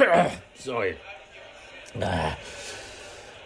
Sorry. 0.58 0.94
Ah. 2.00 2.36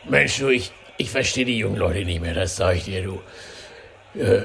Mensch, 0.08 0.38
du, 0.38 0.48
ich, 0.48 0.72
ich 0.96 1.10
verstehe 1.10 1.44
die 1.44 1.58
jungen 1.58 1.76
Leute 1.76 2.04
nicht 2.04 2.20
mehr, 2.20 2.34
das 2.34 2.56
sag 2.56 2.76
ich 2.76 2.84
dir, 2.84 3.02
du. 3.02 3.20
Äh, 4.16 4.44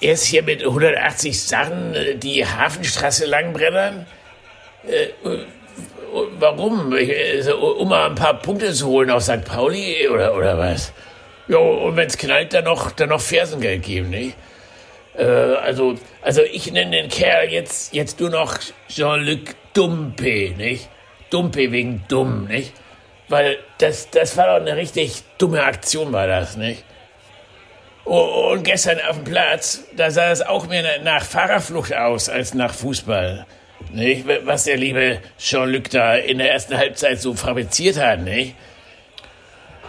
er 0.00 0.12
ist 0.12 0.24
hier 0.24 0.42
mit 0.42 0.62
180 0.62 1.40
Sachen 1.40 1.94
äh, 1.94 2.16
die 2.16 2.44
Hafenstraße 2.44 3.26
langbrettern. 3.26 4.06
Äh, 4.86 5.08
warum? 6.38 6.92
Also, 6.92 7.56
um 7.56 7.88
mal 7.88 8.06
ein 8.10 8.16
paar 8.16 8.40
Punkte 8.40 8.72
zu 8.72 8.88
holen 8.88 9.10
auf 9.10 9.22
St. 9.22 9.44
Pauli 9.44 10.08
oder, 10.08 10.34
oder 10.34 10.58
was? 10.58 10.92
Ja, 11.46 11.58
und 11.58 11.96
wenn's 11.96 12.16
knallt, 12.16 12.54
dann 12.54 12.64
noch, 12.64 12.90
dann 12.90 13.10
noch 13.10 13.20
Fersengeld 13.20 13.82
geben, 13.82 14.10
nicht? 14.10 14.36
Äh, 15.16 15.24
also, 15.24 15.94
also 16.22 16.42
ich 16.42 16.72
nenne 16.72 16.90
den 16.90 17.08
Kerl 17.08 17.50
jetzt, 17.50 17.94
jetzt 17.94 18.18
nur 18.18 18.30
noch 18.30 18.58
Jean-Luc 18.88 19.54
Dumpe, 19.74 20.54
nicht? 20.56 20.88
Dumpe 21.34 21.72
wegen 21.72 22.04
dumm, 22.06 22.44
nicht? 22.44 22.72
Weil 23.28 23.58
das, 23.78 24.08
das 24.10 24.36
war 24.36 24.46
doch 24.46 24.64
eine 24.64 24.76
richtig 24.76 25.24
dumme 25.36 25.64
Aktion, 25.64 26.12
war 26.12 26.28
das, 26.28 26.56
nicht? 26.56 26.84
Oh, 28.04 28.50
und 28.52 28.62
gestern 28.62 29.00
auf 29.08 29.16
dem 29.16 29.24
Platz, 29.24 29.82
da 29.96 30.12
sah 30.12 30.30
es 30.30 30.42
auch 30.42 30.68
mehr 30.68 31.00
nach 31.02 31.24
Fahrerflucht 31.24 31.92
aus 31.92 32.28
als 32.28 32.54
nach 32.54 32.72
Fußball. 32.72 33.46
Nicht? 33.92 34.26
Was 34.44 34.64
der 34.64 34.76
liebe 34.76 35.18
Jean-Luc 35.36 35.90
da 35.90 36.14
in 36.14 36.38
der 36.38 36.52
ersten 36.52 36.76
Halbzeit 36.76 37.20
so 37.20 37.34
fabriziert 37.34 37.98
hat, 37.98 38.20
nicht? 38.20 38.54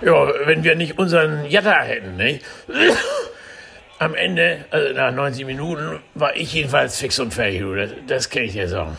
Ja, 0.02 0.28
wenn 0.46 0.64
wir 0.64 0.76
nicht 0.76 0.98
unseren 0.98 1.46
Jatta 1.46 1.84
hätten, 1.84 2.16
nicht? 2.16 2.44
Am 4.00 4.16
Ende, 4.16 4.66
also 4.72 4.94
nach 4.94 5.12
90 5.12 5.46
Minuten, 5.46 6.00
war 6.16 6.36
ich 6.36 6.54
jedenfalls 6.54 6.98
fix 6.98 7.20
und 7.20 7.36
fertig, 7.36 7.62
das, 7.76 7.92
das 8.08 8.30
kann 8.32 8.44
ich 8.44 8.54
dir 8.54 8.68
sagen. 8.68 8.98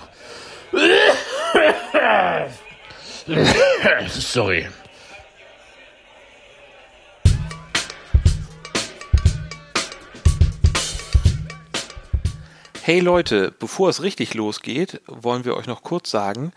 Sorry. 4.09 4.69
Hey 12.83 13.01
Leute, 13.01 13.53
bevor 13.59 13.89
es 13.89 14.01
richtig 14.01 14.35
losgeht, 14.35 15.01
wollen 15.09 15.45
wir 15.45 15.57
euch 15.57 15.67
noch 15.67 15.83
kurz 15.83 16.09
sagen, 16.09 16.53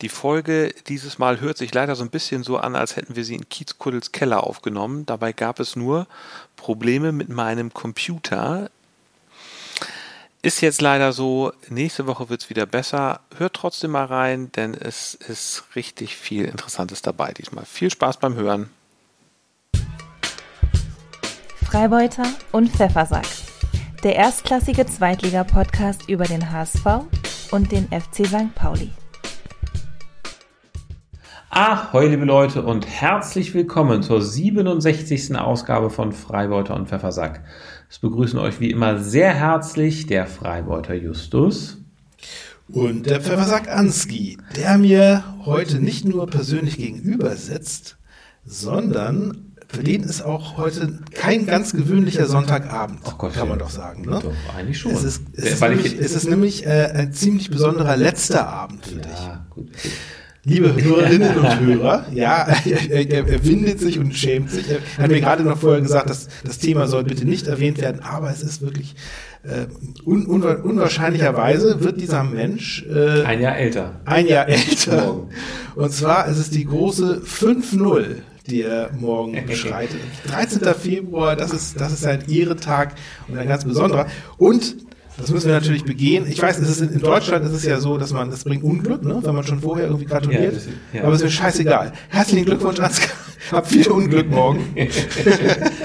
die 0.00 0.08
Folge 0.08 0.72
dieses 0.86 1.18
Mal 1.18 1.40
hört 1.40 1.58
sich 1.58 1.74
leider 1.74 1.94
so 1.94 2.02
ein 2.02 2.08
bisschen 2.08 2.42
so 2.42 2.56
an, 2.56 2.74
als 2.74 2.96
hätten 2.96 3.16
wir 3.16 3.24
sie 3.24 3.34
in 3.34 3.50
Kiezkuddels 3.50 4.10
Keller 4.10 4.44
aufgenommen. 4.44 5.04
Dabei 5.04 5.32
gab 5.32 5.60
es 5.60 5.76
nur 5.76 6.06
Probleme 6.56 7.12
mit 7.12 7.28
meinem 7.28 7.74
Computer. 7.74 8.70
Ist 10.44 10.60
jetzt 10.60 10.82
leider 10.82 11.12
so, 11.12 11.52
nächste 11.68 12.06
Woche 12.06 12.28
wird 12.28 12.42
es 12.42 12.50
wieder 12.50 12.66
besser. 12.66 13.20
Hört 13.36 13.54
trotzdem 13.54 13.92
mal 13.92 14.04
rein, 14.04 14.52
denn 14.52 14.74
es 14.74 15.14
ist 15.14 15.64
richtig 15.74 16.16
viel 16.16 16.44
Interessantes 16.44 17.02
dabei 17.02 17.32
diesmal. 17.32 17.64
Viel 17.64 17.90
Spaß 17.90 18.18
beim 18.18 18.34
Hören. 18.34 18.70
Freibeuter 21.64 22.26
und 22.52 22.70
Pfeffersack 22.70 23.26
der 24.04 24.16
erstklassige 24.16 24.84
Zweitliga-Podcast 24.84 26.10
über 26.10 26.24
den 26.24 26.52
HSV 26.52 26.84
und 27.52 27.72
den 27.72 27.88
FC 27.88 28.26
St. 28.26 28.54
Pauli. 28.54 28.90
Ahoi, 31.56 32.08
liebe 32.08 32.24
Leute, 32.24 32.62
und 32.62 32.84
herzlich 32.84 33.54
willkommen 33.54 34.02
zur 34.02 34.20
67. 34.20 35.36
Ausgabe 35.36 35.88
von 35.88 36.10
Freibeuter 36.10 36.74
und 36.74 36.88
Pfeffersack. 36.88 37.44
Es 37.88 38.00
begrüßen 38.00 38.40
euch 38.40 38.58
wie 38.58 38.72
immer 38.72 38.98
sehr 38.98 39.32
herzlich 39.32 40.08
der 40.08 40.26
Freibeuter 40.26 40.94
Justus. 40.94 41.78
Und 42.72 43.06
der 43.06 43.20
Pfeffersack 43.20 43.68
Anski, 43.68 44.36
der 44.56 44.78
mir 44.78 45.22
heute 45.44 45.78
nicht 45.78 46.04
nur 46.04 46.26
persönlich 46.26 46.76
gegenüber 46.76 47.36
sitzt, 47.36 47.98
sondern 48.44 49.52
für 49.68 49.84
den 49.84 50.02
ist 50.02 50.22
auch 50.22 50.56
heute 50.56 50.98
kein 51.12 51.46
ganz 51.46 51.72
gewöhnlicher 51.72 52.26
Sonntagabend, 52.26 52.98
oh 53.04 53.12
Gott, 53.16 53.34
kann 53.34 53.48
man 53.48 53.60
doch 53.60 53.70
sagen. 53.70 54.02
Ne? 54.02 54.18
Doch, 54.20 54.34
eigentlich 54.58 54.80
schon. 54.80 54.90
Es 54.90 55.04
ist, 55.04 55.22
es 55.34 55.52
ist 55.52 55.60
nämlich, 55.60 56.00
es 56.00 56.16
ist 56.16 56.28
nämlich 56.28 56.66
äh, 56.66 56.90
ein 56.96 57.12
ziemlich 57.12 57.48
besonderer 57.48 57.96
letzter 57.96 58.48
Abend 58.48 58.84
für 58.84 58.96
ja, 58.96 59.02
dich. 59.02 59.50
Gut. 59.50 59.68
Liebe 60.46 60.74
Hörerinnen 60.74 61.36
und 61.38 61.60
Hörer, 61.60 62.06
ja, 62.12 62.46
er, 62.66 62.90
er, 62.90 63.28
er, 63.28 63.44
windet 63.44 63.80
sich 63.80 63.98
und 63.98 64.14
schämt 64.14 64.50
sich. 64.50 64.66
Er 64.70 65.02
hat 65.02 65.10
mir 65.10 65.20
gerade 65.20 65.42
noch 65.42 65.58
vorher 65.58 65.80
gesagt, 65.80 66.10
dass 66.10 66.28
das 66.44 66.58
Thema 66.58 66.86
soll 66.86 67.04
bitte 67.04 67.24
nicht 67.24 67.46
erwähnt 67.46 67.80
werden, 67.80 68.02
aber 68.02 68.30
es 68.30 68.42
ist 68.42 68.60
wirklich 68.60 68.94
äh, 69.42 69.66
un, 70.04 70.26
un, 70.26 70.42
unwahrscheinlicherweise 70.42 71.82
wird 71.82 71.98
dieser 71.98 72.24
Mensch 72.24 72.84
äh, 72.86 73.22
ein 73.22 73.40
Jahr 73.40 73.56
älter. 73.56 74.00
Ein 74.04 74.26
Jahr 74.26 74.46
älter. 74.46 75.26
Und 75.76 75.92
zwar 75.92 76.28
ist 76.28 76.38
es 76.38 76.50
die 76.50 76.64
große 76.64 77.22
5-0 77.24 78.16
die 78.46 78.60
er 78.60 78.90
morgen 78.92 79.46
beschreitet. 79.46 80.00
13. 80.26 80.62
Februar, 80.74 81.34
das 81.34 81.54
ist, 81.54 81.80
das 81.80 81.94
ist 81.94 82.02
sein 82.02 82.28
Ehrentag 82.28 82.94
und 83.26 83.38
ein 83.38 83.48
ganz 83.48 83.64
besonderer. 83.64 84.06
Und 84.36 84.76
das 85.16 85.30
müssen 85.30 85.46
wir 85.46 85.54
natürlich 85.54 85.84
begehen. 85.84 86.26
Ich 86.28 86.42
weiß, 86.42 86.58
es 86.58 86.80
ist 86.80 86.92
in 86.92 87.00
Deutschland 87.00 87.44
ist 87.44 87.52
es 87.52 87.64
ja 87.64 87.78
so, 87.78 87.98
dass 87.98 88.12
man, 88.12 88.30
das 88.30 88.42
bringt 88.44 88.64
Unglück, 88.64 89.04
ne, 89.04 89.20
wenn 89.22 89.34
man 89.34 89.44
schon 89.44 89.60
vorher 89.60 89.86
irgendwie 89.86 90.06
gratuliert. 90.06 90.54
Ja, 90.92 90.98
ja. 90.98 91.04
Aber 91.04 91.12
es 91.12 91.20
ist 91.20 91.24
mir 91.24 91.30
scheißegal. 91.30 91.92
Herzlichen 92.08 92.44
Glückwunsch, 92.44 92.80
Ansgar. 92.80 93.10
Hab 93.52 93.66
viel 93.66 93.86
Unglück 93.88 94.30
morgen. 94.30 94.64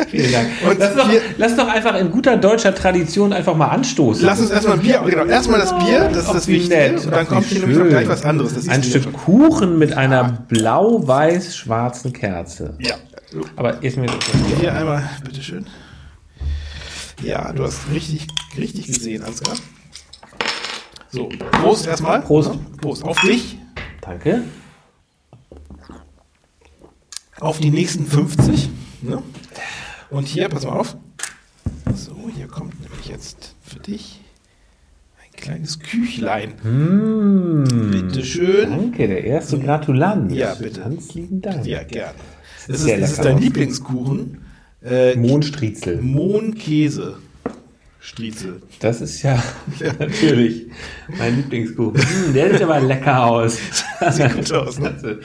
Vielen 0.09 0.31
Dank. 0.31 0.47
Und 0.67 0.79
lass 0.79 0.95
doch, 0.95 1.09
lass 1.37 1.55
doch 1.57 1.67
einfach 1.67 1.95
in 1.99 2.09
guter 2.09 2.37
deutscher 2.37 2.73
Tradition 2.73 3.33
einfach 3.33 3.55
mal 3.55 3.67
anstoßen. 3.67 4.25
Lass 4.25 4.39
uns 4.39 4.49
erstmal 4.49 4.77
ein 4.77 4.81
Bier, 4.81 5.01
genau, 5.05 5.25
erstmal 5.25 5.59
das 5.59 5.77
Bier, 5.77 6.09
das 6.11 6.25
ist 6.25 6.33
das 6.33 6.47
Wichtige. 6.47 6.95
Und 7.03 7.11
dann 7.11 7.27
kommt 7.27 7.45
hier 7.45 7.59
nämlich 7.59 7.77
noch 7.77 7.87
gleich 7.87 8.07
was 8.07 8.23
anderes. 8.23 8.55
Das 8.55 8.69
ein 8.69 8.81
Stück 8.81 9.11
Kuchen 9.13 9.77
mit 9.77 9.95
einer 9.95 10.45
blau-weiß-schwarzen 10.47 12.13
Kerze. 12.13 12.75
Ja. 12.79 12.95
Aber 13.55 13.83
ist 13.83 13.97
mir 13.97 14.07
das 14.07 14.17
Hier 14.59 14.73
einmal, 14.73 15.07
bitteschön. 15.23 15.65
Ja, 17.23 17.51
du 17.53 17.63
hast 17.63 17.89
richtig, 17.91 18.27
richtig 18.57 18.87
gesehen, 18.87 19.23
Ansgar. 19.23 19.55
So, 21.11 21.29
Prost 21.51 21.87
erstmal. 21.87 22.21
Prost. 22.21 22.51
Prost. 22.81 23.03
Auf 23.03 23.19
dich. 23.21 23.57
Danke. 24.01 24.43
Auf 27.39 27.59
die 27.59 27.71
nächsten 27.71 28.05
50. 28.05 28.69
Ne? 29.01 29.21
Und 30.09 30.27
hier, 30.27 30.49
pass 30.49 30.65
mal 30.65 30.73
auf. 30.73 30.97
So, 31.95 32.29
hier 32.35 32.47
kommt 32.47 32.79
nämlich 32.81 33.07
jetzt 33.07 33.55
für 33.63 33.79
dich 33.79 34.21
ein 35.17 35.31
kleines 35.39 35.79
Küchlein. 35.79 36.53
Mmh, 36.61 37.91
bitte 37.91 38.23
schön. 38.23 38.69
Danke, 38.69 39.07
der 39.07 39.23
erste 39.23 39.59
Gratulant. 39.59 40.31
Ja, 40.31 40.53
bitte. 40.55 40.81
Ganz 40.81 41.13
lieben 41.13 41.41
Dank. 41.41 41.65
Ja, 41.65 41.83
gerne. 41.83 42.13
Das 42.67 42.81
ist, 42.81 43.01
das 43.01 43.11
ist 43.13 43.25
dein 43.25 43.39
Lieblingskuchen. 43.39 44.37
Äh, 44.83 45.15
Mohnstriezel. 45.15 46.01
Mohnkäse. 46.01 47.17
Striezel. 48.01 48.61
Das 48.79 49.01
ist 49.01 49.21
ja, 49.23 49.43
ja, 49.79 49.91
natürlich 49.99 50.67
mein 51.17 51.35
Lieblingskuchen. 51.35 52.01
Hm, 52.01 52.33
der 52.33 52.51
sieht 52.51 52.61
aber 52.61 52.79
lecker 52.79 53.25
aus. 53.25 53.59
Sieht 54.11 54.35
gut 54.35 54.53
aus, 54.53 54.79
ne? 54.79 55.19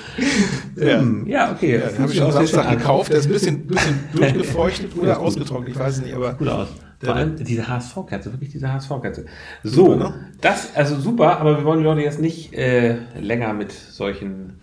ja. 0.77 0.99
Hm, 0.99 1.27
ja, 1.29 1.53
okay. 1.53 1.79
Ja, 1.79 1.99
habe 1.99 2.13
ich 2.13 2.19
schon 2.19 2.33
Samstag 2.33 2.79
gekauft. 2.79 3.11
Der 3.11 3.19
ist 3.19 3.27
ein 3.27 3.33
bisschen, 3.33 3.67
bisschen 3.69 4.01
durchgefeuchtet 4.13 4.97
oder 4.97 5.21
ausgetrocknet. 5.21 5.71
Ich 5.71 5.79
weiß 5.79 5.99
es 5.99 6.03
nicht, 6.03 6.15
aber. 6.15 6.35
Gut 6.35 6.49
aus. 6.49 6.69
Vor 7.01 7.15
allem 7.15 7.37
diese 7.37 7.69
HSV-Kerze, 7.69 8.33
wirklich 8.33 8.51
diese 8.51 8.73
HSV-Kerze. 8.73 9.27
So, 9.63 9.93
super, 9.93 9.97
ne? 9.97 10.15
das, 10.41 10.75
also 10.75 10.99
super, 10.99 11.39
aber 11.39 11.59
wir 11.59 11.65
wollen 11.65 11.81
die 11.81 11.85
Leute 11.85 12.01
jetzt 12.01 12.19
nicht 12.19 12.55
äh, 12.55 12.97
länger 13.21 13.53
mit 13.53 13.73
solchen 13.73 14.59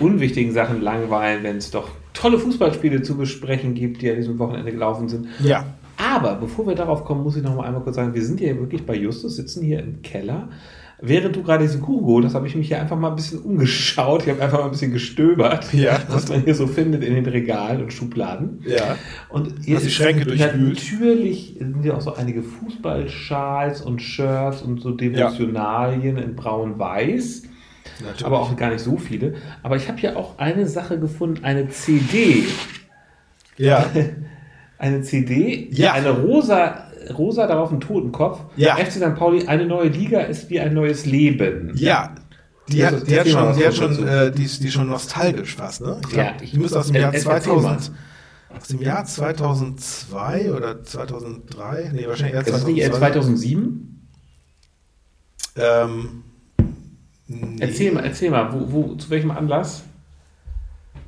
unwichtigen 0.00 0.52
Sachen 0.52 0.82
langweilen, 0.82 1.42
wenn 1.44 1.56
es 1.56 1.70
doch 1.70 1.88
tolle 2.12 2.38
Fußballspiele 2.38 3.02
zu 3.02 3.16
besprechen 3.16 3.74
gibt, 3.74 4.02
die 4.02 4.10
an 4.10 4.16
diesem 4.16 4.38
Wochenende 4.38 4.72
gelaufen 4.72 5.08
sind. 5.08 5.28
Ja. 5.42 5.64
Aber 5.96 6.34
bevor 6.34 6.66
wir 6.66 6.74
darauf 6.74 7.04
kommen, 7.04 7.22
muss 7.22 7.36
ich 7.36 7.42
noch 7.42 7.54
mal 7.54 7.66
einmal 7.66 7.82
kurz 7.82 7.96
sagen, 7.96 8.14
wir 8.14 8.24
sind 8.24 8.40
hier 8.40 8.58
wirklich 8.58 8.84
bei 8.84 8.96
Justus, 8.96 9.36
sitzen 9.36 9.62
hier 9.62 9.80
im 9.80 10.02
Keller. 10.02 10.48
Während 11.00 11.36
du 11.36 11.42
gerade 11.42 11.64
diesen 11.64 11.82
Kuchen 11.82 12.06
geholt 12.06 12.24
hast, 12.24 12.34
habe 12.34 12.46
ich 12.46 12.54
mich 12.54 12.68
hier 12.68 12.80
einfach 12.80 12.98
mal 12.98 13.10
ein 13.10 13.16
bisschen 13.16 13.40
umgeschaut. 13.40 14.22
Ich 14.22 14.28
habe 14.30 14.42
einfach 14.42 14.60
mal 14.60 14.66
ein 14.66 14.70
bisschen 14.70 14.92
gestöbert, 14.92 15.72
ja. 15.72 15.98
was 16.08 16.28
man 16.28 16.42
hier 16.42 16.54
so 16.54 16.66
findet 16.66 17.04
in 17.04 17.14
den 17.14 17.26
Regalen 17.26 17.82
und 17.82 17.92
Schubladen. 17.92 18.62
Ja. 18.66 18.96
Und 19.28 19.52
hier 19.64 19.80
die 19.80 19.90
Schränke 19.90 20.24
durchwühlt. 20.24 20.78
Natürlich 20.78 21.56
sind 21.58 21.82
hier 21.82 21.96
auch 21.96 22.00
so 22.00 22.14
einige 22.14 22.42
Fußballschals 22.42 23.82
und 23.82 24.00
Shirts 24.02 24.62
und 24.62 24.80
so 24.80 24.92
Devotionalien 24.92 26.16
ja. 26.16 26.22
in 26.22 26.36
braun-weiß. 26.36 27.42
Natürlich. 28.00 28.24
aber 28.24 28.40
auch 28.40 28.56
gar 28.56 28.70
nicht 28.70 28.82
so 28.82 28.96
viele. 28.96 29.34
Aber 29.62 29.76
ich 29.76 29.88
habe 29.88 29.98
hier 29.98 30.16
auch 30.16 30.38
eine 30.38 30.66
Sache 30.66 30.98
gefunden, 30.98 31.44
eine 31.44 31.68
CD. 31.68 32.44
Ja. 33.56 33.86
eine 34.78 35.02
CD, 35.02 35.68
ja. 35.70 35.92
eine 35.92 36.10
rosa, 36.10 36.88
rosa 37.16 37.46
darauf 37.46 37.70
ein 37.70 37.80
Totenkopf. 37.80 38.40
Ja. 38.56 38.76
FC 38.76 38.92
St. 38.92 39.14
Pauli, 39.16 39.46
eine 39.46 39.66
neue 39.66 39.88
Liga 39.88 40.20
ist 40.20 40.50
wie 40.50 40.60
ein 40.60 40.74
neues 40.74 41.06
Leben. 41.06 41.72
Ja. 41.74 42.14
Die 42.68 42.84
hat, 42.84 43.06
die 43.06 43.20
hat 43.20 43.28
schon, 43.28 43.56
die 43.56 43.66
hat 43.66 43.74
schon, 43.74 44.08
äh, 44.08 44.32
die 44.32 44.44
ist, 44.44 44.62
die 44.62 44.70
schon 44.70 44.88
nostalgisch 44.88 45.54
fast, 45.54 45.82
ne? 45.82 46.00
Ich 46.02 46.08
glaub, 46.08 46.24
ja, 46.24 46.32
ich, 46.40 46.52
die 46.52 46.58
müsste 46.58 46.78
aus 46.78 46.86
dem 46.86 46.96
Jahr 46.96 47.12
2000, 47.12 47.92
aus 48.56 48.68
dem 48.68 48.80
Jahr 48.80 49.04
2002 49.04 50.50
oder 50.50 50.82
2003, 50.82 51.90
nee, 51.92 52.06
wahrscheinlich 52.06 52.36
eher 52.36 52.44
2002. 52.44 52.70
Ist 52.70 52.88
nicht 52.88 52.94
2007? 52.94 54.08
Ähm, 55.56 56.24
Erzähl 57.58 57.92
mal, 57.92 58.04
erzähl 58.04 58.30
mal, 58.30 58.52
wo, 58.52 58.72
wo, 58.72 58.94
zu 58.96 59.08
welchem 59.10 59.30
Anlass? 59.30 59.82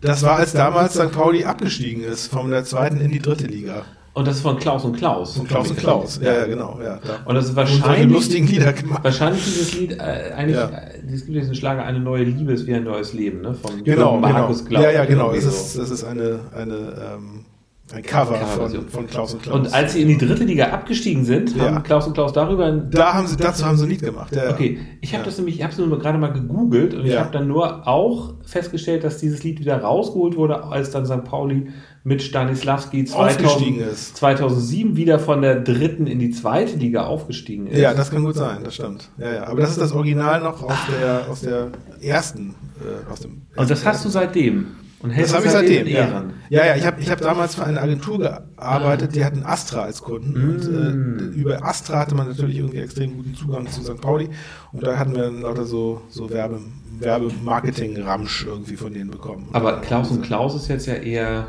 Das 0.00 0.22
war, 0.22 0.36
als 0.36 0.52
damals 0.52 0.94
St. 0.94 1.12
Pauli 1.12 1.44
abgestiegen 1.44 2.02
ist, 2.02 2.28
von 2.28 2.50
der 2.50 2.64
zweiten 2.64 3.00
in 3.00 3.10
die 3.10 3.18
dritte 3.18 3.46
Liga. 3.46 3.84
Und 4.14 4.26
das 4.26 4.36
ist 4.36 4.42
von 4.42 4.58
Klaus 4.58 4.82
und 4.84 4.96
Klaus. 4.96 5.36
Von 5.36 5.46
Klaus 5.46 5.70
und 5.70 5.76
Klaus, 5.76 6.18
ja, 6.22 6.32
ja, 6.32 6.46
genau. 6.46 6.78
Ja, 6.82 6.98
da. 7.04 7.18
Und 7.26 7.34
das 7.34 7.50
ist 7.50 7.56
wahrscheinlich, 7.56 8.10
lustigen 8.10 8.46
Lieder 8.46 8.72
gemacht. 8.72 9.04
wahrscheinlich 9.04 9.44
dieses 9.44 9.74
Lied, 9.74 9.92
äh, 9.92 10.32
eigentlich, 10.34 10.56
Ja. 10.56 10.68
äh, 10.68 11.00
es 11.12 11.26
gibt 11.26 11.36
diesen 11.36 11.54
Schlager, 11.54 11.84
eine 11.84 12.00
neue 12.00 12.24
Liebe 12.24 12.52
ist 12.52 12.66
wie 12.66 12.74
ein 12.74 12.84
neues 12.84 13.12
Leben, 13.12 13.42
ne? 13.42 13.52
Von 13.52 13.84
Genau, 13.84 14.16
Markus 14.16 14.64
genau. 14.64 14.68
Klaus. 14.70 14.84
Ja, 14.84 14.90
ja, 14.90 15.04
genau. 15.04 15.32
Es 15.32 15.44
so. 15.44 15.50
ist, 15.50 15.76
es 15.76 15.90
ist 15.90 16.04
eine, 16.04 16.40
eine, 16.54 16.74
ähm, 16.74 17.44
ein 17.92 18.02
Cover 18.02 18.34
Coverversion. 18.34 18.82
von, 18.82 18.90
von 18.90 19.06
Klaus 19.06 19.34
und 19.34 19.42
Klaus. 19.44 19.54
Und 19.60 19.72
als 19.72 19.92
sie 19.92 20.02
in 20.02 20.08
die 20.08 20.18
dritte 20.18 20.42
Liga 20.42 20.70
abgestiegen 20.70 21.24
sind, 21.24 21.54
Ja. 21.56 21.66
haben 21.74 21.82
Klaus 21.84 22.06
und 22.08 22.14
Klaus 22.14 22.32
darüber 22.32 22.64
ein 22.66 22.90
da 22.90 23.14
haben 23.14 23.28
sie, 23.28 23.36
dazu 23.36 23.64
haben 23.64 23.76
sie 23.76 23.84
ein 23.84 23.90
Lied 23.90 24.00
gemacht. 24.02 24.34
Ja, 24.34 24.46
ja. 24.46 24.50
Okay, 24.50 24.78
ich 25.00 25.12
habe 25.12 25.20
Ja. 25.20 25.26
das 25.26 25.36
nämlich, 25.38 25.56
ich 25.56 25.62
habe 25.62 25.72
es 25.72 25.78
nur 25.78 25.96
gerade 25.98 26.18
mal 26.18 26.32
gegoogelt 26.32 26.94
und 26.94 27.06
ich 27.06 27.12
Ja. 27.12 27.20
habe 27.20 27.30
dann 27.30 27.46
nur 27.46 27.86
auch 27.86 28.34
festgestellt, 28.44 29.04
dass 29.04 29.18
dieses 29.18 29.44
Lied 29.44 29.60
wieder 29.60 29.80
rausgeholt 29.80 30.36
wurde, 30.36 30.64
als 30.64 30.90
dann 30.90 31.06
St. 31.06 31.22
Pauli 31.24 31.68
mit 32.02 32.22
Stanislavski 32.22 33.04
2000, 33.04 33.46
Aufgestiegen 33.46 33.80
ist. 33.80 34.16
2007 34.16 34.96
wieder 34.96 35.18
von 35.20 35.42
der 35.42 35.60
dritten 35.60 36.06
in 36.08 36.18
die 36.18 36.30
zweite 36.30 36.76
Liga 36.76 37.04
aufgestiegen 37.06 37.68
ist. 37.68 37.78
Ja, 37.78 37.94
das 37.94 38.10
kann 38.10 38.24
gut 38.24 38.34
sein, 38.34 38.58
das 38.64 38.74
stimmt. 38.74 39.10
Ja, 39.18 39.32
ja. 39.32 39.46
Aber 39.46 39.60
das 39.60 39.70
ist 39.70 39.80
das 39.80 39.92
Original 39.92 40.40
noch 40.40 40.60
aus 40.62 40.76
der, 41.00 41.30
aus 41.30 41.40
der 41.42 41.68
ersten, 42.00 42.54
äh, 42.80 43.10
aus 43.12 43.20
dem. 43.20 43.42
und 43.56 43.70
das 43.70 43.84
hast 43.86 44.04
du 44.04 44.08
seitdem 44.08 44.66
und 45.10 45.18
Das 45.18 45.32
habe 45.32 45.42
ich 45.42 45.48
es 45.48 45.52
seitdem. 45.52 45.86
Ja, 45.86 46.24
ja, 46.48 46.66
ja 46.66 46.76
ich 46.76 46.86
habe 46.86 47.00
ich 47.00 47.10
hab 47.10 47.20
damals 47.20 47.54
für 47.54 47.64
eine 47.64 47.80
Agentur 47.80 48.18
gearbeitet, 48.18 49.14
die 49.14 49.24
hatten 49.24 49.44
Astra 49.44 49.82
als 49.82 50.02
Kunden. 50.02 50.32
Mm. 50.32 50.50
Und 50.50 51.20
äh, 51.20 51.38
über 51.38 51.64
Astra 51.64 51.98
hatte 51.98 52.14
man 52.14 52.28
natürlich 52.28 52.58
irgendwie 52.58 52.78
extrem 52.78 53.16
guten 53.16 53.34
Zugang 53.34 53.66
zu 53.68 53.82
St. 53.82 54.00
Pauli. 54.00 54.28
Und 54.72 54.82
da 54.82 54.98
hatten 54.98 55.14
wir 55.14 55.22
dann 55.22 55.42
lauter 55.42 55.64
so, 55.64 56.02
so 56.08 56.28
Werbe, 56.30 56.60
Werbemarketing-Ramsch 56.98 58.46
irgendwie 58.46 58.76
von 58.76 58.92
denen 58.92 59.10
bekommen. 59.10 59.48
Aber 59.52 59.80
Klaus 59.80 60.10
und 60.10 60.22
Klaus 60.22 60.54
ist 60.54 60.68
jetzt 60.68 60.86
ja 60.86 60.94
eher 60.94 61.46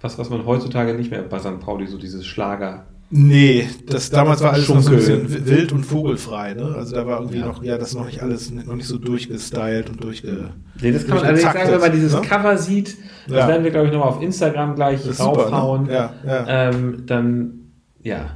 was, 0.00 0.18
was 0.18 0.30
man 0.30 0.44
heutzutage 0.46 0.94
nicht 0.94 1.10
mehr 1.10 1.22
bei 1.22 1.38
St. 1.38 1.60
Pauli, 1.60 1.86
so 1.86 1.98
dieses 1.98 2.26
Schlager. 2.26 2.84
Nee, 3.08 3.68
das 3.86 4.10
damals 4.10 4.40
war 4.42 4.52
alles 4.52 4.68
noch 4.68 4.80
so 4.80 4.90
ein 4.90 4.96
bisschen 4.96 5.46
wild 5.46 5.70
und 5.72 5.84
vogelfrei, 5.84 6.54
ne? 6.54 6.74
Also 6.76 6.96
da 6.96 7.06
war 7.06 7.20
irgendwie 7.20 7.38
noch, 7.38 7.62
ja, 7.62 7.78
das 7.78 7.94
noch 7.94 8.06
nicht 8.06 8.20
alles, 8.20 8.50
noch 8.50 8.74
nicht 8.74 8.88
so 8.88 8.98
durchgestylt 8.98 9.88
und 9.90 10.02
durchge. 10.02 10.50
Nee, 10.82 10.90
das 10.90 11.06
kann 11.06 11.16
man 11.16 11.24
allerdings 11.24 11.42
sagen, 11.52 11.70
wenn 11.70 11.80
man 11.80 11.92
dieses 11.92 12.12
ne? 12.14 12.20
Cover 12.22 12.58
sieht, 12.58 12.96
das 13.28 13.36
Ja. 13.36 13.48
werden 13.48 13.62
wir, 13.62 13.70
glaube 13.70 13.86
ich, 13.86 13.92
nochmal 13.92 14.08
auf 14.08 14.20
Instagram 14.22 14.74
gleich 14.74 15.00
Das 15.02 15.10
ist 15.10 15.18
super, 15.18 15.44
raufhauen. 15.44 15.84
ne? 15.84 15.92
Ja, 15.92 16.12
ja. 16.26 16.46
Ähm, 16.70 17.02
dann, 17.06 17.50
ja. 18.02 18.30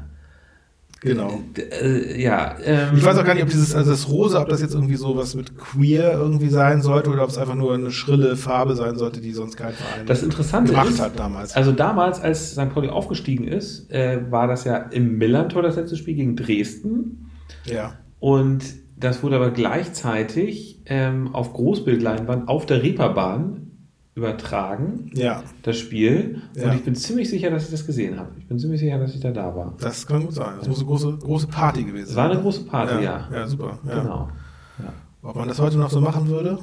Genau. 1.00 1.40
Äh, 1.56 2.20
ja. 2.22 2.56
Ähm, 2.62 2.88
Ich 2.96 3.04
weiß 3.04 3.16
auch 3.16 3.24
gar 3.24 3.34
nicht, 3.34 3.42
ob 3.42 3.48
dieses, 3.48 3.74
also 3.74 3.90
das 3.90 4.08
Rosa, 4.08 4.42
ob 4.42 4.48
das 4.50 4.60
jetzt 4.60 4.74
irgendwie 4.74 4.96
so 4.96 5.16
was 5.16 5.34
mit 5.34 5.56
queer 5.56 6.12
irgendwie 6.12 6.48
sein 6.50 6.82
sollte 6.82 7.08
oder 7.10 7.22
ob 7.24 7.30
es 7.30 7.38
einfach 7.38 7.54
nur 7.54 7.72
eine 7.72 7.90
schrille 7.90 8.36
Farbe 8.36 8.76
sein 8.76 8.96
sollte, 8.96 9.20
die 9.20 9.32
sonst 9.32 9.56
kein 9.56 9.72
Verein 9.72 10.04
Das 10.06 10.22
Interessante 10.22 10.72
gemacht 10.72 10.90
ist, 10.90 11.00
hat 11.00 11.18
damals. 11.18 11.56
also 11.56 11.72
damals, 11.72 12.20
als 12.20 12.52
St. 12.52 12.68
Pauli 12.74 12.88
aufgestiegen 12.88 13.48
ist, 13.48 13.90
äh, 13.90 14.20
war 14.30 14.46
das 14.46 14.64
ja 14.64 14.76
im 14.76 15.16
Millantor 15.16 15.62
das 15.62 15.76
letzte 15.76 15.96
Spiel 15.96 16.14
gegen 16.14 16.36
Dresden. 16.36 17.30
ja. 17.64 17.94
Und 18.18 18.62
das 18.98 19.22
wurde 19.22 19.36
aber 19.36 19.50
gleichzeitig 19.50 20.82
ähm, 20.84 21.34
auf 21.34 21.54
Großbildleinwand 21.54 22.48
auf 22.48 22.66
der 22.66 22.82
Reeperbahn 22.82 23.69
übertragen, 24.14 25.10
Ja, 25.14 25.42
das 25.62 25.78
Spiel. 25.78 26.42
Ja. 26.54 26.70
Und 26.70 26.76
ich 26.76 26.84
bin 26.84 26.94
ziemlich 26.94 27.30
sicher, 27.30 27.50
dass 27.50 27.64
ich 27.64 27.70
das 27.70 27.86
gesehen 27.86 28.18
habe. 28.18 28.30
Ich 28.38 28.46
bin 28.46 28.58
ziemlich 28.58 28.80
sicher, 28.80 28.98
dass 28.98 29.14
ich 29.14 29.20
da 29.20 29.30
da 29.30 29.54
war. 29.54 29.74
das 29.78 30.06
kann 30.06 30.24
gut 30.24 30.34
sein. 30.34 30.54
Das 30.58 30.68
muss 30.68 30.78
eine 30.78 30.86
große, 30.86 31.18
große 31.18 31.46
Party 31.46 31.84
gewesen 31.84 32.06
sein. 32.06 32.12
Es 32.12 32.16
war 32.16 32.24
eine 32.24 32.34
ne? 32.34 32.42
große 32.42 32.64
Party, 32.64 33.04
ja. 33.04 33.28
Ja, 33.32 33.46
super. 33.46 33.78
Ja. 33.86 34.02
Genau. 34.02 34.28
Ja. 34.78 34.92
Ob 35.22 35.36
man 35.36 35.48
das 35.48 35.60
heute 35.60 35.78
noch 35.78 35.90
so 35.90 36.00
machen 36.00 36.28
würde, 36.28 36.58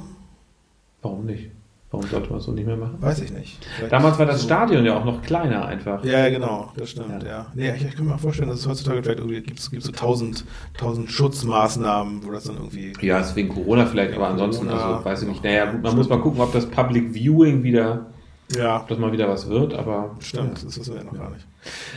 Warum 1.02 1.26
nicht? 1.26 1.52
Warum 1.90 2.06
sollte 2.08 2.30
man 2.30 2.40
es 2.40 2.46
so 2.46 2.52
nicht 2.52 2.66
mehr 2.68 2.76
machen? 2.76 2.98
weiß 3.00 3.22
ich 3.22 3.32
nicht. 3.32 3.66
Vielleicht 3.78 3.94
Damals 3.94 4.20
war 4.20 4.26
das 4.26 4.44
Stadion 4.44 4.84
ja 4.86 4.98
auch 4.98 5.06
noch 5.06 5.22
kleiner 5.22 5.66
einfach. 5.66 6.04
Ja, 6.04 6.28
genau, 6.30 6.74
das 6.76 6.90
stimmt, 6.90 7.24
Ja. 7.24 7.30
ja. 7.30 7.46
Nee, 7.56 7.74
ich, 7.78 7.86
ich 7.86 7.96
kann 7.96 8.06
mir 8.08 8.16
auch 8.16 8.20
vorstellen, 8.20 8.50
dass 8.50 8.60
es 8.60 8.68
heutzutage 8.68 9.02
vielleicht 9.02 9.20
irgendwie 9.20 9.40
gibt, 9.42 9.72
gibt 9.72 9.84
so 9.84 9.92
tausend, 9.94 10.44
tausend 10.78 11.10
Schutzmaßnahmen, 11.10 12.26
wo 12.26 12.32
das 12.32 12.44
dann 12.44 12.58
irgendwie. 12.58 12.92
Ja, 13.00 13.20
ist 13.20 13.38
wegen 13.38 13.50
Corona 13.50 13.86
vielleicht, 13.86 14.14
aber 14.16 14.28
ansonsten, 14.28 14.68
Corona. 14.68 14.96
also 14.96 15.06
weiß 15.06 15.22
ich 15.22 15.28
nicht. 15.30 15.44
Naja, 15.46 15.72
gut, 15.72 15.82
man 15.82 15.96
muss 15.96 16.10
mal 16.10 16.20
gucken, 16.20 16.42
ob 16.42 16.52
das 16.52 16.66
Public 16.66 17.14
Viewing 17.14 17.64
wieder, 17.64 18.08
Ja, 18.56 18.78
ob 18.82 18.88
das 18.88 18.98
mal 18.98 19.12
wieder 19.12 19.28
was 19.28 19.50
wird, 19.50 19.74
aber. 19.74 20.16
stimmt, 20.22 20.64
das 20.64 20.80
wissen 20.80 20.94
wir 20.94 21.02
ja 21.02 21.04
noch 21.06 21.14
gar 21.18 21.30
nicht. 21.32 21.46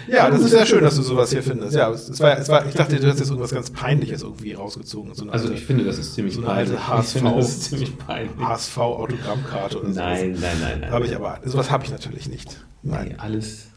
Ja, 0.09 0.29
das 0.31 0.41
ist 0.41 0.51
sehr 0.51 0.67
schön, 0.67 0.83
dass 0.83 0.97
du 0.97 1.03
sowas 1.03 1.31
hier 1.31 1.45
findest. 1.45 1.77
Ja, 1.77 1.91
es, 1.91 2.19
war, 2.19 2.37
es 2.39 2.49
war, 2.49 2.67
ich 2.67 2.75
dachte, 2.75 2.99
du 2.99 3.07
hast 3.07 3.21
jetzt 3.21 3.29
irgendwas 3.29 3.53
ganz 3.53 3.71
Peinliches 3.71 4.23
irgendwie 4.23 4.55
rausgezogen. 4.55 5.15
So 5.15 5.23
eine 5.23 5.33
Also 5.33 5.47
alte 5.47 5.59
ich 5.59 5.65
finde, 5.65 5.85
das 5.85 5.99
ist 5.99 6.15
ziemlich 6.15 6.35
so 6.35 6.41
eine 6.41 6.51
alte 6.51 6.73
peinlich. 6.73 6.89
HSV. 6.89 7.15
Ich 7.15 7.23
finde, 7.23 7.37
das 7.37 7.49
ist 7.49 7.63
ziemlich 7.65 7.99
peinlich. 7.99 8.37
HSV-Autogrammkarte 8.47 9.79
oder 9.81 9.93
so. 9.93 10.01
Nein, 10.01 10.37
nein, 10.41 10.57
nein, 10.61 10.81
nein. 10.81 10.91
Habe 10.91 11.07
ich 11.07 11.15
aber, 11.15 11.39
sowas 11.45 11.71
habe 11.71 11.85
ich 11.85 11.91
natürlich 11.93 12.29
nicht. 12.29 12.57
Nee, 12.83 12.93
Nein. 12.95 13.15
alles. 13.19 13.69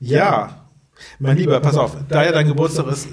Ja, 0.00 0.64
mein 1.18 1.36
Lieber, 1.36 1.60
pass 1.60 1.76
auf, 1.76 1.96
da 2.08 2.24
ja 2.24 2.32
dein 2.32 2.46
Geburtstag 2.46 2.86
ist, 2.86 3.08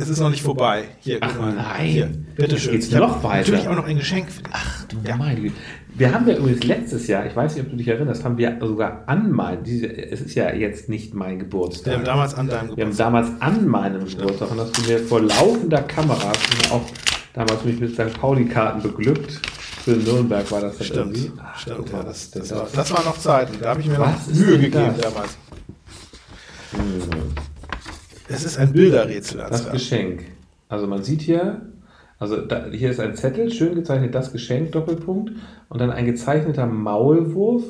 es 0.00 0.08
ist 0.08 0.20
noch 0.20 0.30
nicht 0.30 0.42
vorbei. 0.42 0.84
Hier, 1.00 1.18
Ach, 1.20 1.38
mal. 1.38 1.52
nein. 1.54 1.86
Hier, 1.86 2.06
bitteschön. 2.36 2.72
Geht's 2.72 2.88
Ich 2.88 2.94
noch 2.94 3.22
weiter? 3.22 3.38
Natürlich 3.50 3.68
auch 3.68 3.76
noch 3.76 3.86
ein 3.86 3.96
Geschenk 3.98 4.30
für 4.30 4.42
dich. 4.42 4.52
Ach 4.54 4.84
du 4.86 4.96
Ja. 5.06 5.16
meine 5.16 5.40
Güte. 5.40 5.54
Wir 5.94 6.14
haben 6.14 6.26
ja 6.28 6.36
übrigens 6.36 6.62
letztes 6.64 7.06
Jahr, 7.08 7.26
ich 7.26 7.34
weiß 7.36 7.54
nicht, 7.56 7.64
ob 7.64 7.70
du 7.72 7.76
dich 7.76 7.88
erinnerst, 7.88 8.24
haben 8.24 8.38
wir 8.38 8.56
sogar 8.60 9.02
an 9.06 9.30
mein, 9.32 9.62
diese, 9.64 9.86
es 9.86 10.20
ist 10.20 10.34
ja 10.34 10.52
jetzt 10.54 10.88
nicht 10.88 11.12
mein 11.14 11.32
Wir 11.32 11.38
Geburtstag. 11.40 11.94
haben 11.94 12.04
damals 12.04 12.34
an 12.34 12.48
deinem 12.48 12.76
Wir 12.76 12.84
haben 12.84 12.90
Geburtstag. 12.90 13.06
damals 13.06 13.28
an 13.40 13.68
meinem 13.68 14.04
Geburtstag, 14.06 14.50
und 14.52 14.60
hast 14.60 14.78
du 14.78 14.82
mir 14.90 14.98
vor 15.00 15.20
laufender 15.20 15.82
Kamera, 15.82 16.32
auch 16.70 16.82
damals 17.34 17.64
mich 17.64 17.80
mit 17.80 17.92
St. 17.94 18.18
Pauli-Karten 18.20 18.82
beglückt. 18.82 19.40
Für 19.84 19.90
Nürnberg 19.92 20.50
war 20.50 20.60
das 20.60 20.78
dann 20.78 20.86
Stimmt, 20.86 21.16
irgendwie. 21.16 21.32
Ach, 21.42 21.58
stimmt, 21.58 21.88
ja, 21.90 21.96
mal, 21.96 22.04
das, 22.04 22.30
das, 22.30 22.50
war, 22.54 22.68
das 22.72 22.90
war 22.92 23.04
noch 23.04 23.18
Zeiten. 23.18 23.58
Da 23.60 23.70
habe 23.70 23.80
ich 23.80 23.86
mir 23.88 23.98
noch 23.98 24.26
Mühe 24.32 24.58
gegeben 24.58 24.94
das? 24.96 25.12
damals. 25.12 25.38
Es 28.30 28.44
ist 28.44 28.58
ein 28.58 28.72
Bilderrätsel. 28.72 29.38
Das 29.38 29.52
Ansgar. 29.52 29.72
Geschenk. 29.72 30.24
Also 30.68 30.86
man 30.86 31.02
sieht 31.02 31.20
hier, 31.20 31.62
also 32.18 32.36
da, 32.36 32.66
hier 32.70 32.90
ist 32.90 33.00
ein 33.00 33.14
Zettel, 33.16 33.50
schön 33.50 33.74
gezeichnet, 33.74 34.14
das 34.14 34.32
Geschenk, 34.32 34.72
Doppelpunkt, 34.72 35.32
und 35.68 35.80
dann 35.80 35.90
ein 35.90 36.06
gezeichneter 36.06 36.66
Maulwurf 36.66 37.64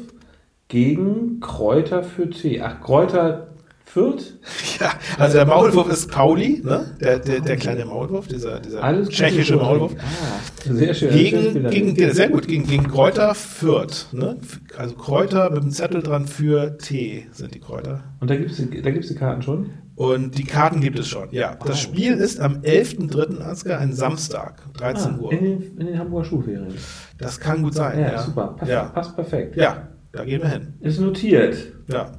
gegen 0.69 1.41
Kräuter 1.41 2.03
für 2.03 2.29
Tee. 2.29 2.61
Ach, 2.61 2.81
Kräuter 2.81 3.49
Fürth? 3.85 4.35
Ja, 4.81 4.93
also 5.19 5.37
der 5.37 5.45
Maulwurf 5.45 5.93
ist 5.93 6.11
Pauli, 6.11 6.63
ne? 6.65 6.97
der, 7.03 7.19
der, 7.19 7.41
der 7.41 7.57
kleine 7.59 7.85
Maulwurf, 7.85 8.29
dieser, 8.29 8.61
dieser 8.61 9.07
tschechische. 9.11 9.57
Maulwurf. 9.57 9.95
Ah, 9.99 10.73
sehr 10.73 10.95
schön. 10.95 11.11
Gegen, 11.11 11.69
gegen, 11.69 11.95
gegen, 11.95 12.15
sehr 12.15 12.31
gut, 12.31 12.49
gegen, 12.49 12.67
gegen 12.67 12.89
Kräuter 12.89 13.35
Fürth. 13.35 14.07
Ne? 14.13 14.39
Also 14.79 14.95
Kräuter 14.95 15.51
mit 15.51 15.61
einem 15.61 15.71
Zettel 15.71 16.03
dran 16.03 16.27
für 16.27 16.79
Tee 16.79 17.27
sind 17.33 17.55
die 17.55 17.61
Kräuter. 17.61 18.03
Und 18.21 18.31
da 18.31 18.37
gibt 18.37 18.53
es 18.53 18.57
da 18.57 18.91
gibt's 18.91 19.09
die 19.09 19.17
Karten 19.17 19.43
schon? 19.43 19.71
Und 20.01 20.39
die 20.39 20.45
Karten 20.45 20.81
gibt 20.81 20.99
es 20.99 21.09
schon, 21.09 21.29
ja. 21.31 21.57
Das 21.67 21.79
Spiel 21.79 22.15
ist 22.15 22.41
am 22.41 22.63
11.3. 22.63 23.39
Ansgar, 23.43 23.81
ein 23.81 23.93
Samstag, 23.93 24.63
13 24.79 25.17
Ah, 25.17 25.19
Uhr. 25.19 25.33
in, 25.33 25.45
den, 25.45 25.77
in 25.79 25.87
den 25.89 25.99
Hamburger 25.99 26.25
Schulferien. 26.25 26.73
Das 27.19 27.39
kann 27.39 27.63
gut 27.63 27.75
sein. 27.75 27.99
Ja, 28.01 28.13
Ja, 28.13 28.23
super. 28.23 28.55
Passt, 28.59 28.71
Ja. 28.71 28.85
passt 28.85 29.15
perfekt. 29.15 29.57
ja, 29.57 29.89
da 30.13 30.25
gehen 30.25 30.41
wir 30.41 30.49
hin. 30.49 30.73
Ist 30.81 31.01
notiert. 31.01 31.55
Ja, 31.89 32.13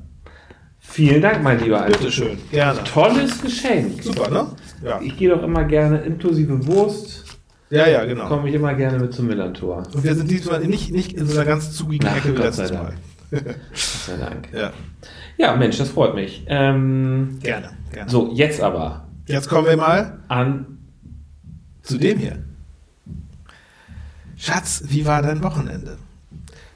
Vielen 0.77 1.23
Dank, 1.23 1.41
mein 1.41 1.59
lieber 1.59 1.81
Alter. 1.81 1.97
bitteschön, 1.97 2.37
gerne. 2.51 2.83
Tolles 2.83 3.41
Geschenk. 3.41 4.03
Super, 4.03 4.29
ne? 4.29 4.45
Ja, 4.83 4.99
Ich 5.01 5.17
gehe 5.17 5.29
doch 5.29 5.41
immer 5.41 5.63
gerne, 5.63 6.01
inklusive 6.01 6.67
Wurst, 6.67 7.23
ja, 7.71 7.87
ja 7.87 8.05
genau. 8.05 8.27
komme 8.27 8.47
ich 8.49 8.53
immer 8.53 8.75
gerne 8.75 8.99
mit 8.99 9.11
zum 9.11 9.25
Millantor. 9.25 9.81
Und 9.91 10.03
wir 10.03 10.13
sind 10.13 10.29
diesmal 10.29 10.59
nicht, 10.67 10.91
nicht 10.91 11.13
in 11.13 11.25
so 11.25 11.35
einer 11.35 11.45
ganz 11.47 11.71
zugigen 11.71 12.07
Ach, 12.11 12.17
Ecke 12.17 12.35
wie 12.37 12.41
letztes. 12.43 12.71
Mal. 12.71 12.93
Gott 13.31 13.41
sei 13.73 14.17
Dank. 14.17 14.47
Ja, 14.53 14.71
Ja, 15.37 15.55
Mensch, 15.55 15.77
das 15.77 15.89
freut 15.89 16.15
mich. 16.15 16.43
Ähm, 16.47 17.39
gerne, 17.41 17.69
gerne. 17.91 18.09
so, 18.09 18.31
jetzt 18.33 18.61
aber 18.61 19.05
Jetzt 19.27 19.49
kommen 19.49 19.67
wir 19.67 19.77
mal 19.77 20.19
an. 20.27 20.65
zu 21.83 21.97
dem 21.97 22.17
hier. 22.19 22.39
Schatz, 24.37 24.83
wie 24.87 25.05
war 25.05 25.21
dein 25.21 25.43
Wochenende? 25.43 25.97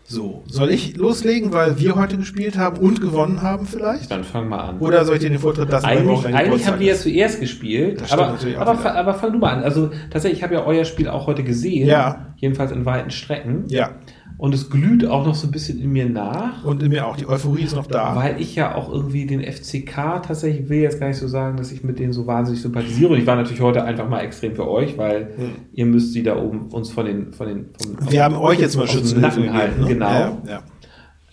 So, 0.08 0.44
soll 0.46 0.70
ich 0.70 0.98
loslegen, 0.98 1.52
weil 1.52 1.80
wir 1.80 1.96
heute 1.96 2.16
gespielt 2.18 2.60
haben 2.60 2.78
und 2.78 3.02
gewonnen 3.02 3.42
haben 3.42 3.66
vielleicht? 3.66 4.12
Dann 4.12 4.24
fang 4.24 4.48
mal 4.48 4.60
an. 4.60 4.78
Oder 4.80 5.04
soll 5.04 5.16
ich 5.16 5.22
dir 5.24 5.32
den 5.32 5.40
Vortritt 5.40 5.72
lassen? 5.72 5.88
Eigentlich, 5.88 6.26
eigentlich 6.28 6.68
haben 6.68 6.80
wir 6.80 6.94
ja 6.94 6.96
zuerst 6.96 7.40
gespielt, 7.40 8.04
aber, 8.12 8.38
aber, 8.60 8.96
aber 8.96 9.14
fang 9.16 9.32
du 9.34 9.40
mal 9.40 9.50
an. 9.56 9.64
Also 9.64 9.90
tatsächlich, 10.12 10.38
ich 10.40 10.44
habe 10.44 10.54
ja 10.54 10.64
euer 10.64 10.86
Spiel 10.86 11.08
auch 11.08 11.26
heute 11.26 11.44
gesehen, 11.44 11.88
Ja. 11.88 12.28
jedenfalls 12.38 12.72
in 12.72 12.86
weiten 12.86 13.10
Strecken. 13.10 13.64
Ja, 13.68 13.94
Und 14.38 14.54
es 14.54 14.70
glüht 14.70 15.06
auch 15.06 15.26
noch 15.26 15.34
so 15.36 15.48
ein 15.48 15.52
bisschen 15.52 15.80
in 15.80 15.92
mir 15.92 16.10
nach, 16.10 16.66
und 16.66 16.84
in 16.84 16.90
mir 16.90 17.08
auch. 17.08 17.16
Die 17.16 17.26
Euphorie 17.28 17.64
ist 17.64 17.76
noch 17.76 17.88
da. 17.88 18.16
weil 18.18 18.42
ich 18.42 18.54
ja 18.56 18.76
auch 18.76 18.92
irgendwie 18.92 19.26
den 19.26 19.42
FCK 19.42 20.22
tatsächlich 20.28 20.68
will 20.68 20.80
jetzt 20.82 21.00
gar 21.00 21.08
nicht 21.08 21.18
so 21.18 21.28
sagen, 21.28 21.56
dass 21.56 21.72
ich 21.72 21.84
mit 21.84 22.00
denen 22.00 22.12
so 22.12 22.28
wahnsinnig 22.28 22.62
sympathisiere. 22.62 23.14
Und 23.14 23.20
ich 23.20 23.26
war 23.28 23.38
natürlich 23.38 23.62
heute 23.62 23.84
einfach 23.86 24.10
mal 24.10 24.20
extrem 24.20 24.54
für 24.56 24.68
euch, 24.70 24.98
weil 24.98 25.30
Hm. 25.38 25.50
ihr 25.74 25.86
müsst 25.86 26.12
sie 26.14 26.22
da 26.24 26.36
oben 26.38 26.68
uns 26.72 26.92
von 26.92 27.06
den 27.06 27.32
von 27.34 27.48
den 27.48 27.66
vom, 27.82 28.12
wir 28.12 28.24
haben 28.24 28.36
euch 28.36 28.60
jetzt 28.60 28.76
mal 28.76 28.88
Schützenhilfe 28.88 29.40
Nacken 29.40 29.54
halten, 29.54 29.82
ne? 29.82 29.88
genau. 29.88 30.06
Ja, 30.10 30.38
ja. 30.48 30.64